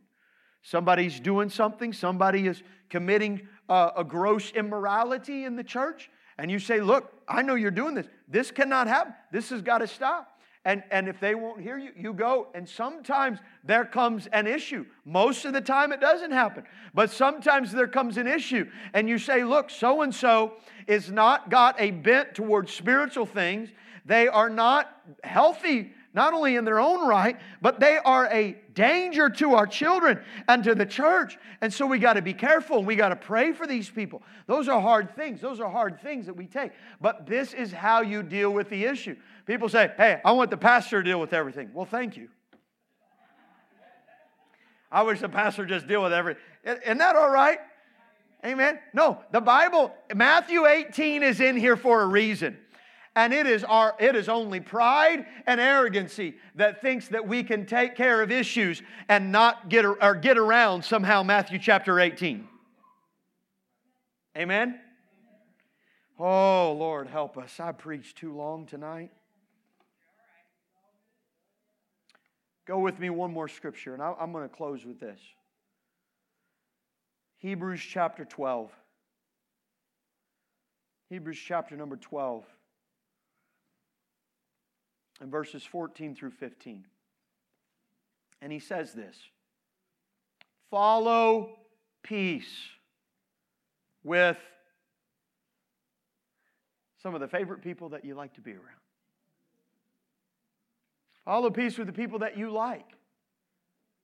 Somebody's 0.62 1.20
doing 1.20 1.50
something, 1.50 1.94
somebody 1.94 2.48
is 2.48 2.64
committing 2.90 3.48
a, 3.68 3.92
a 3.98 4.04
gross 4.04 4.52
immorality 4.52 5.46
in 5.46 5.56
the 5.56 5.64
church, 5.64 6.10
and 6.38 6.50
you 6.50 6.60
say, 6.60 6.80
Look, 6.80 7.14
I 7.28 7.42
know 7.42 7.56
you're 7.56 7.72
doing 7.72 7.96
this. 7.96 8.08
This 8.28 8.50
cannot 8.52 8.88
happen. 8.88 9.14
This 9.32 9.50
has 9.50 9.62
got 9.62 9.80
to 9.80 9.88
stop. 9.88 10.40
And, 10.66 10.84
and 10.92 11.08
if 11.08 11.20
they 11.20 11.36
won't 11.36 11.62
hear 11.62 11.78
you, 11.78 11.92
you 11.96 12.14
go. 12.14 12.48
And 12.54 12.68
sometimes 12.68 13.40
there 13.64 13.86
comes 13.86 14.28
an 14.28 14.46
issue. 14.46 14.86
Most 15.06 15.46
of 15.46 15.54
the 15.54 15.62
time 15.62 15.94
it 15.94 16.02
doesn't 16.02 16.32
happen. 16.32 16.66
But 16.94 17.12
sometimes 17.12 17.72
there 17.72 17.88
comes 17.88 18.18
an 18.18 18.28
issue. 18.28 18.70
And 18.94 19.08
you 19.08 19.18
say, 19.18 19.44
look, 19.44 19.70
so 19.70 20.02
and 20.02 20.14
so 20.14 20.54
is 20.86 21.10
not 21.10 21.50
got 21.50 21.80
a 21.80 21.92
bent 21.92 22.36
towards 22.36 22.74
spiritual 22.74 23.26
things. 23.26 23.70
They 24.10 24.28
are 24.28 24.50
not 24.50 24.92
healthy 25.24 25.94
not 26.16 26.34
only 26.34 26.56
in 26.56 26.66
their 26.66 26.80
own 26.80 27.08
right, 27.08 27.40
but 27.62 27.80
they 27.80 28.00
are 28.04 28.26
a 28.32 28.58
danger 28.74 29.30
to 29.30 29.54
our 29.54 29.68
children 29.68 30.20
and 30.48 30.64
to 30.64 30.74
the 30.74 30.86
church. 30.88 31.38
And 31.62 31.72
so 31.72 31.86
we 31.86 32.00
got 32.00 32.14
to 32.14 32.24
be 32.24 32.34
careful 32.34 32.80
and 32.80 32.88
we 32.88 32.96
got 32.96 33.10
to 33.10 33.16
pray 33.16 33.52
for 33.52 33.68
these 33.68 33.88
people. 33.88 34.24
Those 34.48 34.68
are 34.68 34.82
hard 34.82 35.16
things. 35.16 35.42
Those 35.42 35.60
are 35.60 35.70
hard 35.70 36.02
things 36.02 36.26
that 36.26 36.36
we 36.36 36.48
take. 36.48 36.72
But 37.00 37.28
this 37.28 37.54
is 37.54 37.72
how 37.72 38.02
you 38.02 38.24
deal 38.24 38.50
with 38.50 38.72
the 38.72 38.86
issue. 38.86 39.16
People 39.46 39.70
say, 39.70 39.92
hey, 39.96 40.20
I 40.26 40.32
want 40.32 40.50
the 40.50 40.58
pastor 40.58 41.04
to 41.04 41.08
deal 41.08 41.20
with 41.20 41.32
everything. 41.32 41.70
Well, 41.72 41.86
thank 41.86 42.18
you. 42.18 42.30
I 44.92 45.04
wish 45.04 45.20
the 45.20 45.30
pastor 45.30 45.68
just 45.68 45.88
deal 45.88 46.02
with 46.02 46.14
everything. 46.14 46.42
Isn't 46.66 46.98
that 46.98 47.16
all 47.16 47.30
right? 47.30 47.60
Amen. 48.44 48.80
No, 48.92 49.20
the 49.32 49.42
Bible, 49.42 49.94
Matthew 50.16 50.66
18 50.66 51.22
is 51.22 51.40
in 51.40 51.56
here 51.56 51.78
for 51.78 52.02
a 52.02 52.08
reason. 52.08 52.58
And 53.16 53.34
it 53.34 53.48
is, 53.48 53.64
our, 53.64 53.96
it 54.00 54.16
is 54.16 54.30
only 54.30 54.60
pride 54.60 55.26
and 55.46 55.60
arrogancy 55.60 56.36
that 56.56 56.82
thinks 56.82 57.08
that 57.10 57.28
we 57.28 57.44
can 57.44 57.66
take 57.66 57.96
care 57.96 58.22
of 58.22 58.32
issues 58.32 58.82
and 59.08 59.32
not 59.32 59.70
get, 59.70 59.86
or 59.86 60.16
get 60.16 60.38
around 60.38 60.86
somehow 60.86 61.24
Matthew 61.24 61.60
chapter 61.60 62.00
18. 62.00 62.48
Amen? 64.38 64.80
Oh, 66.20 66.76
Lord, 66.78 67.08
help 67.08 67.38
us. 67.38 67.60
I 67.60 67.72
preached 67.72 68.18
too 68.18 68.36
long 68.36 68.66
tonight. 68.66 69.12
Go 72.68 72.80
with 72.80 73.00
me 73.00 73.10
one 73.10 73.34
more 73.34 73.48
scripture, 73.48 73.94
and 73.94 74.04
I'm 74.04 74.32
going 74.32 74.48
to 74.48 74.56
close 74.56 74.86
with 74.86 75.00
this 75.00 75.20
Hebrews 77.40 77.82
chapter 77.82 78.26
12. 78.26 78.70
Hebrews 81.10 81.40
chapter 81.44 81.76
number 81.76 81.96
12 81.96 82.46
in 85.22 85.30
verses 85.30 85.64
14 85.64 86.16
through 86.16 86.32
15. 86.32 86.86
And 88.42 88.52
he 88.52 88.60
says 88.60 88.94
this 88.94 89.18
Follow 90.70 91.58
peace 92.04 92.70
with 94.04 94.38
some 97.02 97.16
of 97.16 97.22
the 97.22 97.28
favorite 97.28 97.62
people 97.62 97.90
that 97.90 98.06
you 98.06 98.16
like 98.16 98.34
to 98.36 98.42
be 98.42 98.52
around. 98.52 98.64
Follow 101.26 101.50
peace 101.50 101.78
with 101.78 101.88
the 101.88 101.94
people 101.94 102.20
that 102.20 102.38
you 102.38 102.52
like. 102.52 102.86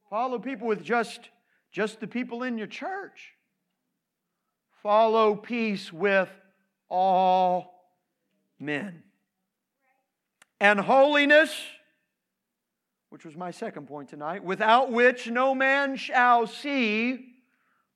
Follow 0.10 0.38
people 0.38 0.68
with 0.68 0.84
just, 0.84 1.30
just 1.72 2.00
the 2.00 2.08
people 2.08 2.44
in 2.44 2.58
your 2.58 2.68
church. 2.68 3.34
Follow 4.84 5.36
peace 5.36 5.92
with 5.92 6.30
all 6.90 7.90
men 8.60 9.05
and 10.60 10.80
holiness, 10.80 11.54
which 13.10 13.26
was 13.26 13.36
my 13.36 13.52
second 13.52 13.88
point 13.88 14.10
tonight, 14.10 14.44
without 14.44 14.92
which 14.92 15.28
no 15.28 15.56
man 15.56 15.96
shall 15.96 16.48
see 16.48 17.34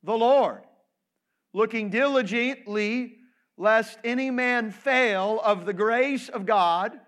the 0.03 0.17
Lord. 0.17 0.61
Looking 1.53 1.89
diligently, 1.89 3.15
lest 3.57 3.97
any 4.03 4.31
man 4.31 4.71
fail 4.71 5.41
of 5.43 5.65
the 5.65 5.73
grace 5.73 6.29
of 6.29 6.45
God, 6.45 6.99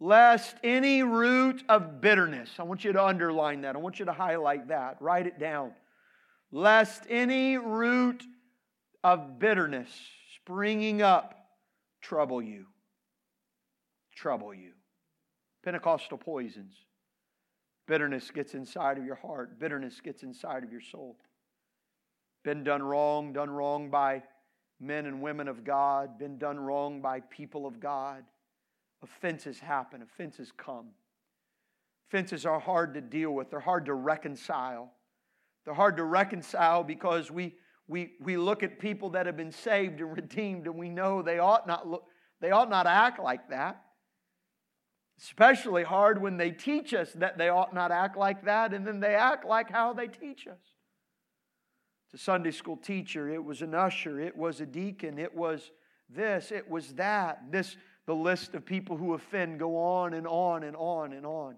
lest 0.00 0.56
any 0.62 1.02
root 1.02 1.62
of 1.68 2.00
bitterness, 2.00 2.50
I 2.58 2.64
want 2.64 2.84
you 2.84 2.92
to 2.92 3.04
underline 3.04 3.62
that, 3.62 3.76
I 3.76 3.78
want 3.78 3.98
you 3.98 4.04
to 4.06 4.12
highlight 4.12 4.68
that, 4.68 4.96
write 5.00 5.26
it 5.26 5.38
down. 5.38 5.72
Lest 6.52 7.04
any 7.08 7.58
root 7.58 8.24
of 9.02 9.38
bitterness 9.38 9.88
springing 10.36 11.02
up 11.02 11.34
trouble 12.00 12.40
you 12.42 12.66
trouble 14.16 14.52
you. 14.52 14.72
Pentecostal 15.62 16.18
poisons. 16.18 16.74
Bitterness 17.86 18.30
gets 18.32 18.54
inside 18.54 18.98
of 18.98 19.04
your 19.04 19.14
heart, 19.14 19.60
bitterness 19.60 20.00
gets 20.00 20.24
inside 20.24 20.64
of 20.64 20.72
your 20.72 20.80
soul. 20.80 21.16
Been 22.42 22.64
done 22.64 22.82
wrong, 22.82 23.32
done 23.32 23.50
wrong 23.50 23.90
by 23.90 24.22
men 24.80 25.06
and 25.06 25.20
women 25.20 25.48
of 25.48 25.64
God, 25.64 26.18
been 26.18 26.38
done 26.38 26.58
wrong 26.58 27.00
by 27.00 27.20
people 27.20 27.66
of 27.66 27.78
God. 27.78 28.24
Offenses 29.02 29.60
happen, 29.60 30.02
offenses 30.02 30.52
come. 30.56 30.88
Offenses 32.08 32.46
are 32.46 32.58
hard 32.58 32.94
to 32.94 33.00
deal 33.00 33.32
with, 33.32 33.50
they're 33.50 33.60
hard 33.60 33.86
to 33.86 33.94
reconcile. 33.94 34.92
They're 35.64 35.74
hard 35.74 35.96
to 35.96 36.04
reconcile 36.04 36.84
because 36.84 37.28
we, 37.28 37.56
we, 37.88 38.12
we 38.20 38.36
look 38.36 38.62
at 38.62 38.78
people 38.78 39.10
that 39.10 39.26
have 39.26 39.36
been 39.36 39.50
saved 39.50 40.00
and 40.00 40.14
redeemed 40.14 40.66
and 40.66 40.76
we 40.76 40.88
know 40.88 41.22
they 41.22 41.40
ought 41.40 41.66
not, 41.66 41.88
look, 41.88 42.04
they 42.40 42.52
ought 42.52 42.70
not 42.70 42.86
act 42.86 43.18
like 43.18 43.50
that. 43.50 43.82
Especially 45.18 45.82
hard 45.82 46.20
when 46.20 46.36
they 46.36 46.50
teach 46.50 46.92
us 46.92 47.12
that 47.14 47.38
they 47.38 47.48
ought 47.48 47.74
not 47.74 47.90
act 47.90 48.16
like 48.18 48.44
that, 48.44 48.74
and 48.74 48.86
then 48.86 49.00
they 49.00 49.14
act 49.14 49.46
like 49.46 49.70
how 49.70 49.92
they 49.92 50.08
teach 50.08 50.46
us. 50.46 50.58
It's 52.06 52.20
a 52.20 52.24
Sunday 52.24 52.50
school 52.50 52.76
teacher, 52.76 53.28
it 53.28 53.42
was 53.42 53.62
an 53.62 53.74
usher, 53.74 54.20
it 54.20 54.36
was 54.36 54.60
a 54.60 54.66
deacon, 54.66 55.18
it 55.18 55.34
was 55.34 55.70
this, 56.08 56.52
it 56.52 56.70
was 56.70 56.92
that. 56.94 57.50
This, 57.50 57.76
the 58.06 58.14
list 58.14 58.54
of 58.54 58.64
people 58.64 58.96
who 58.96 59.14
offend 59.14 59.58
go 59.58 59.76
on 59.76 60.14
and 60.14 60.26
on 60.26 60.62
and 60.62 60.76
on 60.76 61.12
and 61.12 61.26
on. 61.26 61.56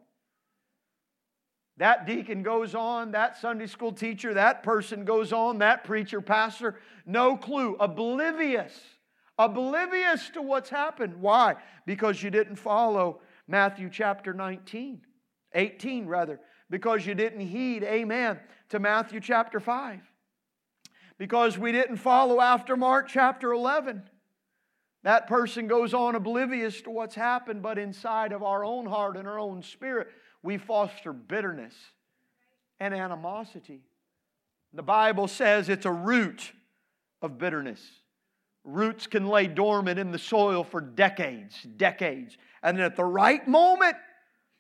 That 1.77 2.07
deacon 2.07 2.43
goes 2.43 2.75
on, 2.75 3.13
that 3.13 3.39
Sunday 3.39 3.67
school 3.67 3.93
teacher, 3.93 4.35
that 4.35 4.63
person 4.63 5.05
goes 5.05 5.33
on, 5.33 5.59
that 5.59 5.85
preacher, 5.85 6.21
pastor, 6.21 6.77
no 7.07 7.37
clue, 7.37 7.77
oblivious, 7.79 8.73
oblivious 9.39 10.31
to 10.31 10.43
what's 10.43 10.71
happened. 10.71 11.21
Why? 11.21 11.57
Because 11.87 12.23
you 12.23 12.31
didn't 12.31 12.57
follow 12.57 13.21
Matthew 13.49 13.89
chapter 13.91 14.35
19, 14.35 15.01
18 15.55 16.07
rather, 16.07 16.39
because 16.69 17.07
you 17.07 17.15
didn't 17.15 17.41
heed, 17.41 17.83
amen, 17.83 18.39
to 18.69 18.79
Matthew 18.79 19.21
chapter 19.21 19.59
5. 19.59 20.01
Because 21.17 21.59
we 21.59 21.73
didn't 21.73 21.97
follow 21.97 22.41
after 22.41 22.77
Mark 22.77 23.09
chapter 23.09 23.53
11. 23.53 24.03
That 25.03 25.27
person 25.27 25.67
goes 25.67 25.95
on 25.95 26.15
oblivious 26.15 26.83
to 26.83 26.91
what's 26.91 27.15
happened, 27.15 27.63
but 27.63 27.79
inside 27.79 28.33
of 28.33 28.43
our 28.43 28.65
own 28.65 28.87
heart 28.87 29.17
and 29.17 29.27
our 29.27 29.39
own 29.39 29.63
spirit, 29.63 30.09
we 30.43 30.59
foster 30.59 31.13
bitterness 31.13 31.75
and 32.79 32.95
animosity. 32.95 33.83
The 34.75 34.83
Bible 34.83 35.27
says 35.27 35.69
it's 35.69 35.87
a 35.87 35.93
root 35.93 36.53
of 37.23 37.39
bitterness. 37.39 37.81
Roots 38.65 39.07
can 39.07 39.27
lay 39.27 39.47
dormant 39.47 39.99
in 39.99 40.13
the 40.13 40.19
soil 40.19 40.63
for 40.63 40.81
decades, 40.81 41.63
decades. 41.63 42.37
And 42.63 42.77
then 42.77 42.85
at 42.85 42.97
the 42.97 43.05
right 43.05 43.47
moment, 43.47 43.97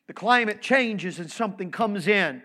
the 0.06 0.14
climate 0.14 0.62
changes 0.62 1.18
and 1.18 1.30
something 1.30 1.70
comes 1.70 2.08
in, 2.08 2.42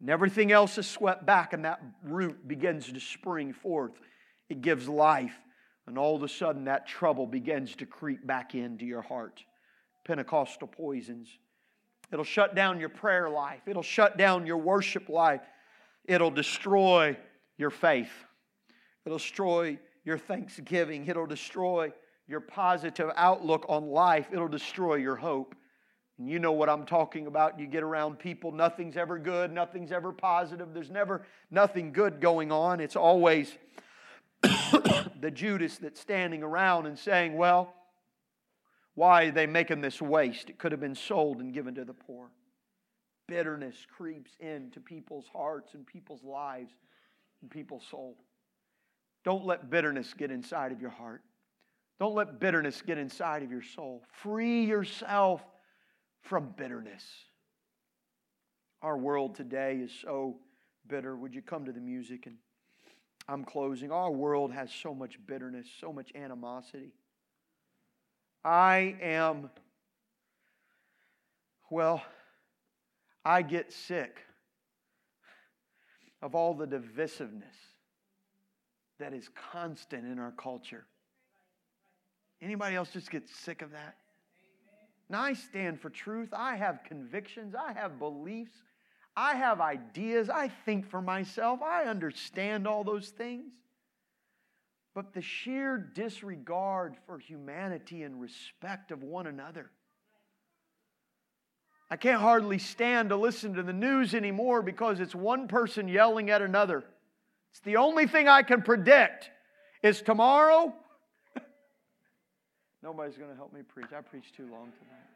and 0.00 0.10
everything 0.10 0.50
else 0.50 0.78
is 0.78 0.86
swept 0.86 1.26
back, 1.26 1.52
and 1.52 1.64
that 1.64 1.80
root 2.04 2.48
begins 2.48 2.90
to 2.90 3.00
spring 3.00 3.52
forth. 3.52 3.92
It 4.48 4.62
gives 4.62 4.88
life, 4.88 5.36
and 5.86 5.98
all 5.98 6.16
of 6.16 6.22
a 6.22 6.28
sudden, 6.28 6.64
that 6.64 6.86
trouble 6.86 7.26
begins 7.26 7.76
to 7.76 7.86
creep 7.86 8.26
back 8.26 8.54
into 8.54 8.84
your 8.84 9.02
heart. 9.02 9.44
Pentecostal 10.04 10.68
poisons. 10.68 11.28
It'll 12.10 12.24
shut 12.24 12.54
down 12.54 12.80
your 12.80 12.88
prayer 12.88 13.30
life, 13.30 13.62
it'll 13.66 13.82
shut 13.82 14.18
down 14.18 14.46
your 14.46 14.58
worship 14.58 15.08
life, 15.08 15.42
it'll 16.04 16.30
destroy 16.30 17.16
your 17.56 17.70
faith, 17.70 18.12
it'll 19.06 19.18
destroy 19.18 19.78
your 20.04 20.18
thanksgiving, 20.18 21.06
it'll 21.06 21.26
destroy 21.26 21.92
your 22.28 22.40
positive 22.40 23.10
outlook 23.16 23.66
on 23.68 23.88
life, 23.88 24.28
it'll 24.32 24.48
destroy 24.48 24.96
your 24.96 25.16
hope. 25.16 25.54
And 26.18 26.28
you 26.28 26.38
know 26.38 26.52
what 26.52 26.68
I'm 26.68 26.84
talking 26.84 27.26
about. 27.26 27.58
You 27.58 27.66
get 27.66 27.82
around 27.82 28.18
people, 28.18 28.52
nothing's 28.52 28.96
ever 28.96 29.18
good, 29.18 29.52
nothing's 29.52 29.92
ever 29.92 30.12
positive, 30.12 30.72
there's 30.72 30.90
never 30.90 31.26
nothing 31.50 31.92
good 31.92 32.20
going 32.20 32.52
on. 32.52 32.80
It's 32.80 32.96
always 32.96 33.56
the 34.42 35.30
Judas 35.32 35.78
that's 35.78 36.00
standing 36.00 36.42
around 36.42 36.86
and 36.86 36.98
saying, 36.98 37.36
Well, 37.36 37.74
why 38.94 39.24
are 39.24 39.30
they 39.30 39.46
making 39.46 39.80
this 39.80 40.02
waste? 40.02 40.50
It 40.50 40.58
could 40.58 40.72
have 40.72 40.80
been 40.80 40.94
sold 40.94 41.40
and 41.40 41.54
given 41.54 41.74
to 41.76 41.84
the 41.84 41.94
poor. 41.94 42.28
Bitterness 43.26 43.86
creeps 43.96 44.32
into 44.40 44.80
people's 44.80 45.26
hearts 45.32 45.74
and 45.74 45.86
people's 45.86 46.22
lives 46.22 46.72
and 47.40 47.50
people's 47.50 47.84
soul. 47.90 48.16
Don't 49.24 49.46
let 49.46 49.70
bitterness 49.70 50.12
get 50.14 50.30
inside 50.30 50.72
of 50.72 50.80
your 50.80 50.90
heart. 50.90 51.22
Don't 52.02 52.16
let 52.16 52.40
bitterness 52.40 52.82
get 52.82 52.98
inside 52.98 53.44
of 53.44 53.52
your 53.52 53.62
soul. 53.62 54.02
Free 54.10 54.64
yourself 54.64 55.40
from 56.22 56.52
bitterness. 56.56 57.04
Our 58.82 58.98
world 58.98 59.36
today 59.36 59.76
is 59.76 59.92
so 60.02 60.38
bitter. 60.88 61.14
Would 61.14 61.32
you 61.32 61.42
come 61.42 61.64
to 61.64 61.70
the 61.70 61.78
music 61.78 62.26
and 62.26 62.38
I'm 63.28 63.44
closing. 63.44 63.92
Our 63.92 64.10
world 64.10 64.52
has 64.52 64.72
so 64.72 64.92
much 64.92 65.16
bitterness, 65.28 65.68
so 65.80 65.92
much 65.92 66.10
animosity. 66.16 66.90
I 68.44 68.96
am 69.00 69.48
Well, 71.70 72.02
I 73.24 73.42
get 73.42 73.72
sick 73.72 74.18
of 76.20 76.34
all 76.34 76.54
the 76.54 76.66
divisiveness 76.66 77.76
that 78.98 79.14
is 79.14 79.28
constant 79.52 80.04
in 80.04 80.18
our 80.18 80.32
culture. 80.32 80.84
Anybody 82.42 82.74
else 82.74 82.90
just 82.90 83.10
get 83.10 83.28
sick 83.28 83.62
of 83.62 83.70
that? 83.70 83.94
Now, 85.08 85.22
I 85.22 85.34
stand 85.34 85.80
for 85.80 85.90
truth. 85.90 86.30
I 86.32 86.56
have 86.56 86.80
convictions. 86.84 87.54
I 87.54 87.72
have 87.72 87.98
beliefs. 87.98 88.56
I 89.16 89.34
have 89.34 89.60
ideas. 89.60 90.28
I 90.28 90.48
think 90.48 90.90
for 90.90 91.00
myself. 91.00 91.62
I 91.62 91.84
understand 91.84 92.66
all 92.66 92.82
those 92.82 93.10
things. 93.10 93.52
But 94.94 95.14
the 95.14 95.22
sheer 95.22 95.78
disregard 95.78 96.96
for 97.06 97.18
humanity 97.18 98.02
and 98.02 98.20
respect 98.20 98.90
of 98.90 99.02
one 99.02 99.26
another. 99.26 99.70
I 101.90 101.96
can't 101.96 102.20
hardly 102.20 102.58
stand 102.58 103.10
to 103.10 103.16
listen 103.16 103.54
to 103.54 103.62
the 103.62 103.72
news 103.72 104.14
anymore 104.14 104.62
because 104.62 104.98
it's 104.98 105.14
one 105.14 105.46
person 105.46 105.88
yelling 105.88 106.30
at 106.30 106.40
another. 106.40 106.84
It's 107.50 107.60
the 107.60 107.76
only 107.76 108.06
thing 108.06 108.28
I 108.28 108.42
can 108.42 108.62
predict 108.62 109.30
is 109.82 110.00
tomorrow. 110.00 110.74
Nobody's 112.82 113.16
going 113.16 113.30
to 113.30 113.36
help 113.36 113.52
me 113.52 113.60
preach. 113.62 113.92
I 113.96 114.00
preached 114.00 114.34
too 114.34 114.48
long 114.50 114.72
tonight. 114.78 115.12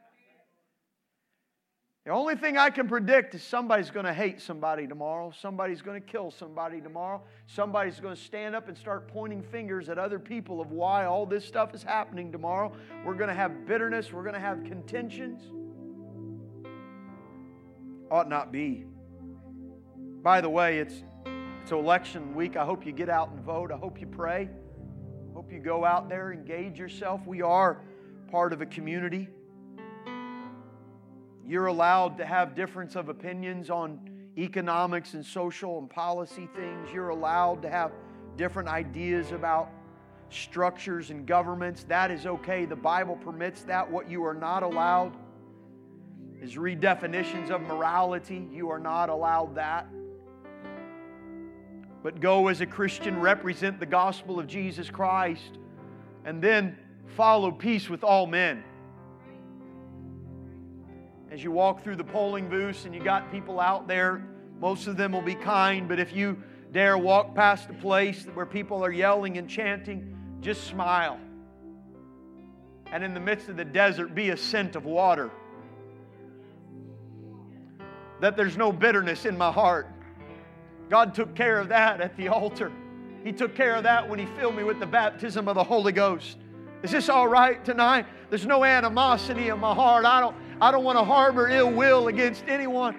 The 2.05 2.12
only 2.12 2.37
thing 2.37 2.57
I 2.57 2.71
can 2.71 2.87
predict 2.87 3.35
is 3.35 3.43
somebody's 3.43 3.91
going 3.91 4.07
to 4.07 4.14
hate 4.14 4.41
somebody 4.41 4.87
tomorrow. 4.87 5.33
Somebody's 5.41 5.83
going 5.83 6.01
to 6.01 6.07
kill 6.07 6.31
somebody 6.31 6.81
tomorrow. 6.81 7.21
Somebody's 7.49 7.99
going 7.99 8.14
to 8.14 8.21
stand 8.21 8.55
up 8.55 8.69
and 8.69 8.79
start 8.79 9.09
pointing 9.09 9.43
fingers 9.43 9.89
at 9.89 9.99
other 9.99 10.21
people 10.21 10.61
of 10.61 10.71
why 10.71 11.07
all 11.07 11.27
this 11.27 11.45
stuff 11.45 11.75
is 11.75 11.83
happening 11.83 12.31
tomorrow. 12.31 12.73
We're 13.05 13.17
going 13.17 13.29
to 13.29 13.35
have 13.35 13.67
bitterness. 13.67 14.12
We're 14.12 14.23
going 14.23 14.37
to 14.37 14.41
have 14.41 14.62
contentions. 14.62 15.43
Ought 18.09 18.29
not 18.29 18.53
be. 18.53 18.85
By 20.23 20.41
the 20.41 20.49
way, 20.49 20.79
it's, 20.79 21.03
it's 21.62 21.73
election 21.73 22.37
week. 22.37 22.57
I 22.57 22.64
hope 22.64 22.87
you 22.87 22.93
get 22.93 23.09
out 23.09 23.31
and 23.31 23.41
vote. 23.41 23.73
I 23.73 23.77
hope 23.77 24.01
you 24.01 24.07
pray. 24.07 24.49
Hope 25.37 25.53
you 25.53 25.59
go 25.59 25.84
out 25.84 26.09
there, 26.09 26.32
engage 26.32 26.78
yourself. 26.78 27.20
We 27.26 27.43
are 27.43 27.82
part 28.30 28.55
of 28.55 28.62
a 28.62 28.66
community. 28.66 29.28
You're 31.47 31.66
allowed 31.66 32.16
to 32.16 32.24
have 32.24 32.55
difference 32.55 32.97
of 32.97 33.11
opinions 33.11 33.68
on 33.68 34.01
economics 34.39 35.12
and 35.12 35.22
social 35.22 35.78
and 35.78 35.91
policy 35.91 36.49
things. 36.57 36.89
You're 36.91 37.11
allowed 37.11 37.61
to 37.61 37.68
have 37.68 37.93
different 38.39 38.70
ideas 38.70 39.32
about 39.32 39.68
structures 40.30 41.11
and 41.11 41.26
governments. 41.26 41.84
That 41.87 42.11
is 42.11 42.24
okay. 42.24 42.64
The 42.64 42.74
Bible 42.74 43.16
permits 43.16 43.61
that. 43.64 43.91
What 43.91 44.09
you 44.09 44.24
are 44.24 44.32
not 44.32 44.62
allowed 44.62 45.18
is 46.41 46.55
redefinitions 46.55 47.51
of 47.51 47.61
morality. 47.61 48.49
You 48.51 48.70
are 48.70 48.80
not 48.80 49.11
allowed 49.11 49.57
that. 49.57 49.87
But 52.07 52.21
go 52.21 52.47
as 52.47 52.61
a 52.61 52.67
Christian, 52.67 53.19
represent 53.19 53.81
the 53.81 53.87
gospel 53.87 54.39
of 54.39 54.47
Jesus 54.47 54.89
Christ, 54.89 55.59
and 56.25 56.41
then 56.41 56.79
follow 57.17 57.51
peace 57.51 57.91
with 57.91 58.05
all 58.05 58.29
men 58.29 58.63
as 61.33 61.43
you 61.43 61.51
walk 61.51 61.83
through 61.83 61.97
the 61.97 62.05
polling 62.05 62.49
booths 62.49 62.85
and 62.85 62.95
you 62.95 63.03
got 63.03 63.33
people 63.33 63.59
out 63.59 63.89
there, 63.89 64.23
most 64.61 64.87
of 64.87 64.97
them 64.97 65.11
will 65.11 65.21
be 65.21 65.35
kind, 65.35 65.89
but 65.89 65.99
if 65.99 66.15
you 66.15 66.41
dare 66.71 66.97
walk 66.97 67.35
past 67.35 67.71
a 67.71 67.73
place 67.73 68.25
where 68.35 68.47
people 68.47 68.85
are 68.85 68.93
yelling 68.93 69.37
and 69.37 69.51
chanting, 69.51 70.17
just 70.41 70.69
smile. 70.69 71.19
And 72.93 73.03
in 73.03 73.15
the 73.15 73.21
midst 73.21 73.49
of 73.49 73.57
the 73.57 73.65
desert, 73.65 74.15
be 74.15 74.31
a 74.31 74.37
scent 74.37 74.77
of 74.77 74.85
water. 74.85 75.33
That 78.21 78.37
there's 78.37 78.57
no 78.57 78.71
bitterness 78.71 79.27
in 79.27 79.37
my 79.37 79.51
heart. 79.51 79.89
God 80.89 81.14
took 81.14 81.34
care 81.34 81.59
of 81.59 81.68
that 81.68 82.01
at 82.01 82.16
the 82.16 82.28
altar. 82.28 82.72
He 83.24 83.32
took 83.32 83.55
care 83.55 83.74
of 83.74 83.82
that 83.82 84.09
when 84.09 84.18
He 84.18 84.26
filled 84.39 84.57
me 84.57 84.62
with 84.62 84.78
the 84.78 84.87
baptism 84.87 85.49
of 85.49 85.55
the 85.57 85.64
Holy 85.64 85.93
Ghost. 85.93 86.39
Is 86.82 86.91
this 86.91 87.09
all 87.09 87.26
right 87.26 87.64
tonight? 87.64 88.07
There's 88.30 88.47
no 88.47 88.64
animosity 88.64 89.49
in 89.49 89.59
my 89.59 89.74
heart. 89.74 90.05
I 90.05 90.20
don't, 90.20 90.37
I 90.61 90.70
don't 90.70 90.84
want 90.84 90.99
to 90.99 91.05
harbor 91.05 91.49
ill 91.49 91.72
will 91.72 92.09
against 92.09 92.45
anyone. 92.47 92.97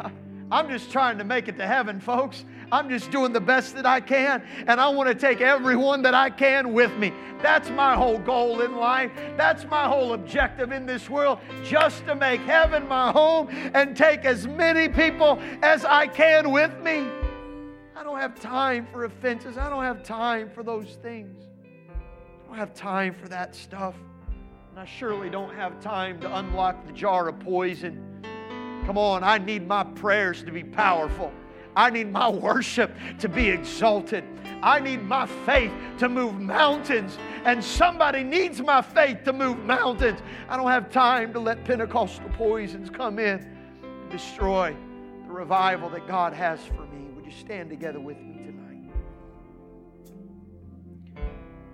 I'm 0.50 0.68
just 0.70 0.90
trying 0.90 1.18
to 1.18 1.24
make 1.24 1.48
it 1.48 1.58
to 1.58 1.66
heaven, 1.66 2.00
folks. 2.00 2.44
I'm 2.70 2.88
just 2.88 3.10
doing 3.10 3.32
the 3.32 3.40
best 3.40 3.74
that 3.76 3.86
I 3.86 4.00
can, 4.00 4.42
and 4.66 4.80
I 4.80 4.88
want 4.88 5.08
to 5.08 5.14
take 5.14 5.40
everyone 5.40 6.02
that 6.02 6.14
I 6.14 6.30
can 6.30 6.72
with 6.72 6.94
me. 6.96 7.12
That's 7.40 7.70
my 7.70 7.94
whole 7.94 8.18
goal 8.18 8.60
in 8.60 8.76
life. 8.76 9.10
That's 9.36 9.64
my 9.64 9.86
whole 9.86 10.12
objective 10.12 10.72
in 10.72 10.84
this 10.84 11.08
world, 11.08 11.38
just 11.64 12.04
to 12.06 12.14
make 12.14 12.40
heaven 12.42 12.86
my 12.86 13.10
home 13.10 13.48
and 13.50 13.96
take 13.96 14.24
as 14.24 14.46
many 14.46 14.88
people 14.88 15.40
as 15.62 15.84
I 15.84 16.06
can 16.08 16.50
with 16.50 16.76
me. 16.80 17.06
I 17.96 18.04
don't 18.04 18.18
have 18.18 18.38
time 18.38 18.86
for 18.92 19.04
offenses, 19.04 19.56
I 19.56 19.70
don't 19.70 19.84
have 19.84 20.02
time 20.02 20.50
for 20.50 20.62
those 20.62 20.98
things. 21.02 21.44
I 21.94 22.48
don't 22.48 22.58
have 22.58 22.74
time 22.74 23.14
for 23.14 23.28
that 23.28 23.54
stuff. 23.54 23.94
And 24.70 24.78
I 24.78 24.84
surely 24.84 25.30
don't 25.30 25.54
have 25.54 25.80
time 25.80 26.20
to 26.20 26.38
unlock 26.38 26.86
the 26.86 26.92
jar 26.92 27.28
of 27.28 27.40
poison. 27.40 28.04
Come 28.84 28.96
on, 28.96 29.24
I 29.24 29.38
need 29.38 29.66
my 29.66 29.84
prayers 29.84 30.42
to 30.44 30.52
be 30.52 30.64
powerful. 30.64 31.32
I 31.78 31.90
need 31.90 32.10
my 32.10 32.28
worship 32.28 32.92
to 33.20 33.28
be 33.28 33.48
exalted. 33.48 34.24
I 34.64 34.80
need 34.80 35.00
my 35.04 35.26
faith 35.26 35.70
to 35.98 36.08
move 36.08 36.34
mountains. 36.34 37.16
And 37.44 37.62
somebody 37.62 38.24
needs 38.24 38.60
my 38.60 38.82
faith 38.82 39.22
to 39.26 39.32
move 39.32 39.60
mountains. 39.60 40.18
I 40.48 40.56
don't 40.56 40.72
have 40.72 40.90
time 40.90 41.32
to 41.34 41.38
let 41.38 41.64
Pentecostal 41.64 42.28
poisons 42.30 42.90
come 42.90 43.20
in 43.20 43.38
and 43.84 44.10
destroy 44.10 44.76
the 45.24 45.30
revival 45.30 45.88
that 45.90 46.08
God 46.08 46.32
has 46.32 46.58
for 46.64 46.84
me. 46.86 47.12
Would 47.14 47.24
you 47.24 47.30
stand 47.30 47.70
together 47.70 48.00
with 48.00 48.18
me 48.18 48.38
tonight? 48.38 48.90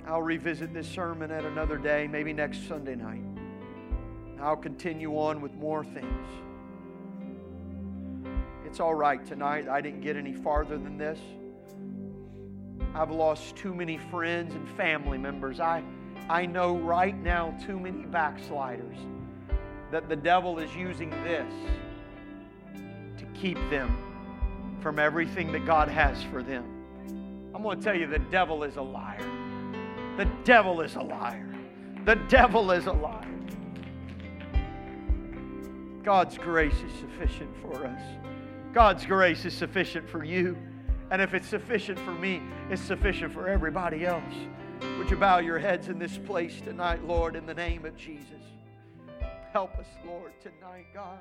I'll 0.06 0.20
revisit 0.20 0.74
this 0.74 0.86
sermon 0.86 1.30
at 1.30 1.46
another 1.46 1.78
day, 1.78 2.06
maybe 2.08 2.34
next 2.34 2.68
Sunday 2.68 2.94
night. 2.94 3.24
I'll 4.38 4.54
continue 4.54 5.16
on 5.16 5.40
with 5.40 5.54
more 5.54 5.82
things. 5.82 6.43
It's 8.74 8.80
all 8.80 8.96
right 8.96 9.24
tonight. 9.24 9.68
I 9.68 9.80
didn't 9.80 10.00
get 10.00 10.16
any 10.16 10.32
farther 10.32 10.76
than 10.76 10.98
this. 10.98 11.20
I've 12.92 13.12
lost 13.12 13.54
too 13.54 13.72
many 13.72 13.98
friends 13.98 14.52
and 14.52 14.68
family 14.70 15.16
members. 15.16 15.60
I, 15.60 15.84
I 16.28 16.46
know 16.46 16.76
right 16.78 17.16
now 17.16 17.56
too 17.64 17.78
many 17.78 18.02
backsliders 18.04 18.96
that 19.92 20.08
the 20.08 20.16
devil 20.16 20.58
is 20.58 20.74
using 20.74 21.10
this 21.22 21.54
to 23.16 23.24
keep 23.26 23.58
them 23.70 23.96
from 24.80 24.98
everything 24.98 25.52
that 25.52 25.64
God 25.64 25.88
has 25.88 26.20
for 26.24 26.42
them. 26.42 26.64
I'm 27.54 27.62
going 27.62 27.78
to 27.78 27.84
tell 27.84 27.96
you 27.96 28.08
the 28.08 28.18
devil 28.18 28.64
is 28.64 28.74
a 28.74 28.82
liar. 28.82 29.24
The 30.16 30.28
devil 30.42 30.80
is 30.80 30.96
a 30.96 31.02
liar. 31.02 31.54
The 32.06 32.16
devil 32.16 32.72
is 32.72 32.86
a 32.86 32.92
liar. 32.92 33.30
God's 36.02 36.36
grace 36.38 36.74
is 36.74 36.92
sufficient 36.98 37.54
for 37.62 37.86
us. 37.86 38.02
God's 38.74 39.06
grace 39.06 39.44
is 39.44 39.54
sufficient 39.54 40.08
for 40.08 40.24
you. 40.24 40.58
And 41.12 41.22
if 41.22 41.32
it's 41.32 41.46
sufficient 41.46 41.96
for 42.00 42.10
me, 42.10 42.42
it's 42.70 42.82
sufficient 42.82 43.32
for 43.32 43.48
everybody 43.48 44.04
else. 44.04 44.34
Would 44.98 45.08
you 45.08 45.16
bow 45.16 45.38
your 45.38 45.60
heads 45.60 45.88
in 45.88 45.96
this 45.96 46.18
place 46.18 46.60
tonight, 46.60 47.04
Lord, 47.04 47.36
in 47.36 47.46
the 47.46 47.54
name 47.54 47.84
of 47.84 47.96
Jesus? 47.96 48.42
Help 49.52 49.78
us, 49.78 49.86
Lord, 50.04 50.32
tonight, 50.42 50.86
God. 50.92 51.20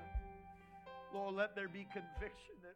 Lord, 1.14 1.36
let 1.36 1.56
there 1.56 1.68
be 1.68 1.86
conviction 1.94 2.56
that 2.64 2.74